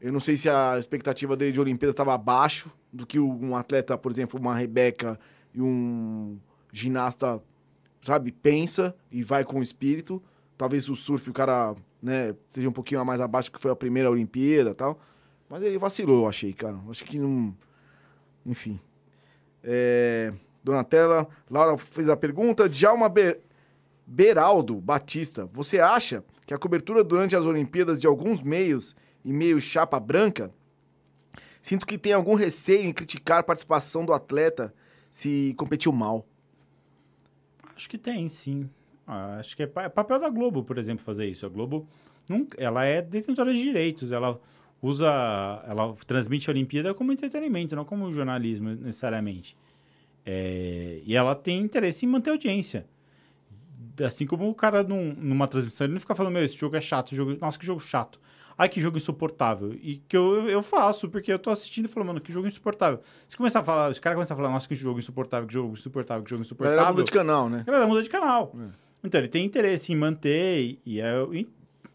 [0.02, 3.98] eu não sei se a expectativa dele de Olimpíada estava abaixo do que um atleta,
[3.98, 5.20] por exemplo, uma Rebeca
[5.54, 6.38] e um
[6.72, 7.42] ginasta,
[8.02, 10.22] sabe, pensa e vai com o espírito.
[10.58, 14.10] Talvez o surf o cara, né, seja um pouquinho mais abaixo porque foi a primeira
[14.12, 15.00] Olimpíada e tal.
[15.50, 16.78] Mas ele vacilou, eu achei, cara.
[16.90, 17.56] Acho que não.
[18.46, 18.80] Enfim.
[19.64, 20.34] É...
[20.64, 22.70] Donatella, Laura fez a pergunta.
[22.70, 23.42] Djalma Ber...
[24.06, 29.60] Beraldo Batista, você acha que a cobertura durante as Olimpíadas de alguns meios e meio
[29.62, 30.52] chapa branca?
[31.62, 34.74] Sinto que tem algum receio em criticar a participação do atleta
[35.10, 36.28] se competiu mal.
[37.76, 38.70] Acho que tem, sim.
[39.08, 41.46] Ah, acho que é é papel da Globo, por exemplo, fazer isso.
[41.46, 41.88] A Globo,
[42.58, 44.12] ela é detentora de direitos.
[44.12, 44.40] Ela
[44.88, 45.08] usa,
[45.68, 49.56] ela transmite a Olimpíada como entretenimento, não como jornalismo necessariamente.
[50.26, 52.86] É, e ela tem interesse em manter audiência.
[54.04, 56.82] Assim como o cara num- numa transmissão, ele não fica falando, meu, esse jogo é
[56.82, 58.20] chato, jogo, nossa, que jogo chato.
[58.58, 59.74] Ai, que jogo insuportável.
[59.82, 63.02] E que eu, eu faço, porque eu tô assistindo e falando, mano, que jogo insuportável.
[63.28, 65.74] Se começar a falar, os caras começam a falar, nossa, que jogo insuportável, que jogo
[65.74, 66.78] insuportável, que jogo A insuportável.
[66.78, 67.60] galera muda de canal, né?
[67.62, 68.56] A galera muda de canal.
[68.60, 68.68] É.
[69.04, 71.48] Então, ele tem interesse em manter, e- e eu, e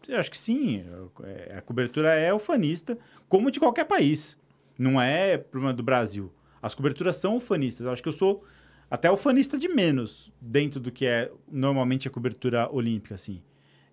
[0.09, 0.83] eu acho que sim.
[1.23, 4.37] é- A cobertura é ufanista, como de qualquer país.
[4.77, 6.31] Não é problema do Brasil.
[6.61, 7.85] As coberturas são ufanistas.
[7.85, 8.43] Eu acho que eu sou
[8.89, 13.41] até ufanista de menos dentro do que é normalmente a cobertura olímpica, assim.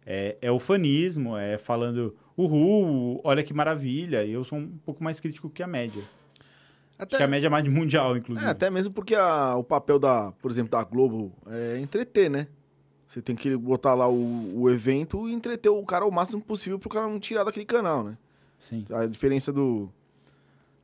[0.04, 4.24] É, é ufanismo, é falando, uhul, olha que maravilha.
[4.24, 6.02] E eu sou um pouco mais crítico que a média.
[6.98, 8.46] Acho que a média é mais mundial, inclusive.
[8.46, 12.46] É, até mesmo porque a- o papel da, por exemplo, da Globo é entreter, né?
[13.16, 16.78] Você tem que botar lá o, o evento e entreter o cara o máximo possível
[16.78, 18.18] pro cara não tirar daquele canal, né?
[18.58, 18.84] Sim.
[18.90, 19.88] A diferença do,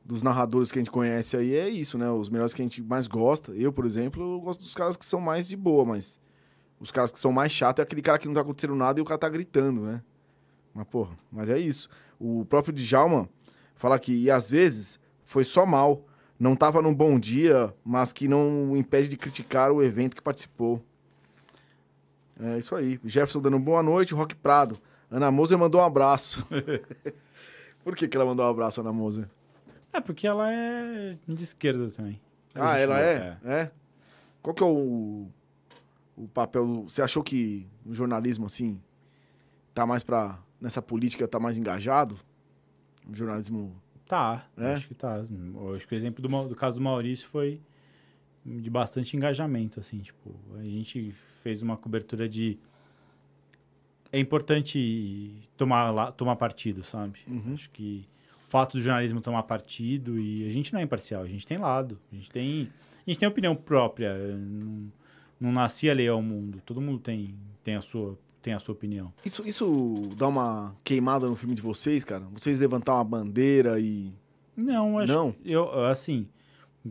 [0.03, 2.09] dos narradores que a gente conhece aí é isso, né?
[2.09, 3.51] Os melhores que a gente mais gosta.
[3.51, 6.19] Eu, por exemplo, eu gosto dos caras que são mais de boa, mas
[6.79, 9.03] os caras que são mais chatos é aquele cara que não tá acontecendo nada e
[9.03, 10.01] o cara tá gritando, né?
[10.73, 11.87] Mas, porra, mas é isso.
[12.19, 13.29] O próprio Djalma
[13.75, 16.03] fala que, e às vezes, foi só mal.
[16.39, 20.83] Não tava num bom dia, mas que não impede de criticar o evento que participou.
[22.39, 22.99] É isso aí.
[23.03, 24.77] Jefferson dando boa noite, Rock Prado.
[25.09, 26.45] Ana Moser mandou um abraço.
[27.83, 29.29] Por que, que ela mandou um abraço, Ana Moser?
[29.91, 32.19] É, porque ela é de esquerda também.
[32.55, 33.53] Ah, ela Gente, é?
[33.61, 33.71] é?
[34.41, 35.27] Qual que é o,
[36.15, 36.83] o papel?
[36.87, 38.79] Você achou que no jornalismo, assim,
[39.73, 40.39] tá mais pra.
[40.59, 42.17] Nessa política, tá mais engajado?
[43.07, 43.75] O jornalismo.
[44.07, 44.73] Tá, É?
[44.73, 45.15] acho que tá.
[45.75, 47.59] Acho que o exemplo do, do caso do Maurício foi
[48.45, 52.57] de bastante engajamento, assim, tipo, a gente fez uma cobertura de...
[54.11, 57.19] É importante tomar, lá, tomar partido, sabe?
[57.27, 57.53] Uhum.
[57.53, 58.05] Acho que
[58.45, 61.57] o fato do jornalismo tomar partido e a gente não é imparcial, a gente tem
[61.57, 62.69] lado, a gente tem,
[63.05, 64.91] a gente tem opinião própria, não,
[65.39, 67.33] não nasci a ler ao mundo, todo mundo tem,
[67.63, 69.11] tem, a sua, tem a sua opinião.
[69.25, 72.25] Isso, isso dá uma queimada no filme de vocês, cara?
[72.33, 74.13] Vocês levantar uma bandeira e...
[74.55, 75.35] Não, acho, Não?
[75.43, 76.27] eu, assim,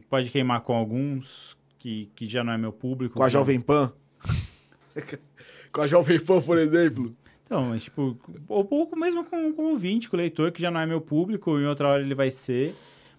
[0.08, 3.14] pode queimar com alguns que, que já não é meu público.
[3.16, 3.92] Com a Jovem Pan?
[5.72, 7.14] com a Jovem Pan, por exemplo?
[7.44, 8.16] Então, mas, tipo,
[8.48, 11.00] ou pouco mesmo com, com o ouvinte, com o leitor, que já não é meu
[11.00, 12.74] público, em outra hora ele vai ser.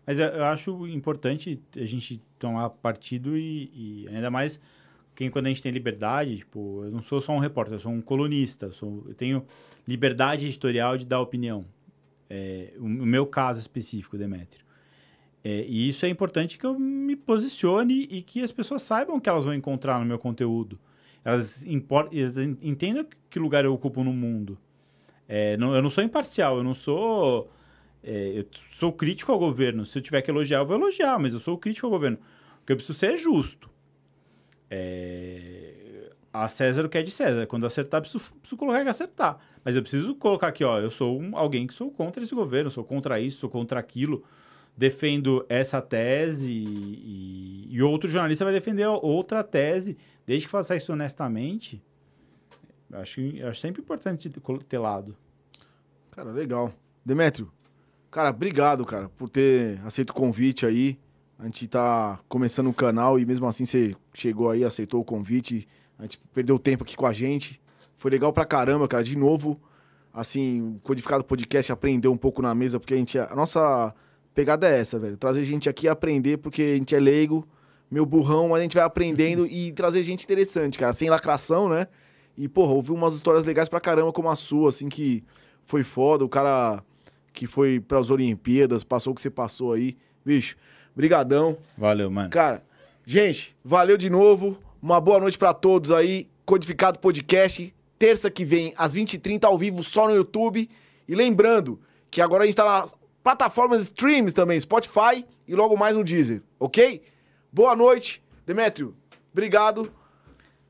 [0.06, 4.60] Mas eu, eu acho importante a gente tomar partido e, e ainda mais
[5.16, 7.92] quem, quando a gente tem liberdade, tipo, eu não sou só um repórter, eu sou
[7.92, 9.46] um colunista, eu sou- eu tenho
[9.88, 11.64] liberdade editorial de dar opinião.
[12.30, 14.66] É, o, o meu caso específico, Demétrio.
[15.44, 19.28] É, e isso é importante que eu me posicione e que as pessoas saibam que
[19.28, 20.80] elas vão encontrar no meu conteúdo.
[21.24, 21.66] Elas,
[22.12, 24.58] elas en- entendam que lugar eu ocupo no mundo.
[25.28, 27.50] É, não- eu não sou imparcial, eu não sou.
[28.04, 29.86] é, eu sou crítico ao governo.
[29.86, 32.18] Se eu tiver que elogiar, eu vou elogiar, mas eu sou crítico ao governo.
[32.62, 33.70] O que eu preciso ser é justo.
[34.70, 37.46] É, a César o que é de César.
[37.48, 39.40] Quando acertar, preciso, preciso colocar que acertar.
[39.64, 42.70] Mas eu preciso colocar aqui, ó, eu sou um- alguém que sou contra esse governo,
[42.72, 44.24] sou contra isso, sou contra aquilo.
[44.76, 50.92] Defendo essa tese e, e outro jornalista vai defender outra tese, desde que faça isso
[50.92, 51.82] honestamente.
[52.92, 55.16] Acho, acho sempre importante ter lado.
[56.12, 56.72] Cara, legal.
[57.06, 57.52] Demétrio,
[58.10, 60.98] cara, obrigado, cara, por ter aceito o convite aí.
[61.38, 65.68] A gente tá começando o canal e mesmo assim você chegou aí, aceitou o convite.
[65.98, 67.60] A gente perdeu tempo aqui com a gente.
[67.96, 69.04] Foi legal pra caramba, cara.
[69.04, 69.60] De novo,
[70.14, 73.18] assim, o Codificado Podcast aprendeu um pouco na mesa, porque a gente.
[73.18, 73.94] A nossa
[74.34, 75.18] pegada é essa, velho.
[75.18, 77.48] Trazer gente aqui aprender, porque a gente é leigo,
[77.90, 80.94] meu burrão, mas a gente vai aprendendo e trazer gente interessante, cara.
[80.94, 81.88] Sem lacração, né?
[82.38, 85.24] E, porra, ouvi umas histórias legais pra caramba, como a sua, assim, que
[85.66, 86.26] foi foda.
[86.26, 86.84] O cara
[87.32, 89.96] que foi pras Olimpíadas, passou o que você passou aí.
[90.26, 90.56] Bicho,
[90.96, 91.58] brigadão.
[91.78, 92.30] Valeu, mano.
[92.30, 92.64] Cara,
[93.06, 94.58] gente, valeu de novo.
[94.82, 96.28] Uma boa noite pra todos aí.
[96.46, 100.70] Codificado Podcast, terça que vem, às 20h30, ao vivo, só no YouTube.
[101.08, 101.80] E lembrando
[102.12, 102.90] que agora a gente tá na
[103.24, 107.02] plataformas streams também, Spotify e logo mais no Deezer, ok?
[107.52, 108.96] Boa noite, Demétrio.
[109.32, 109.92] Obrigado.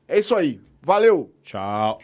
[0.06, 0.60] É isso aí.
[0.82, 1.32] Valeu.
[1.42, 1.98] Tchau.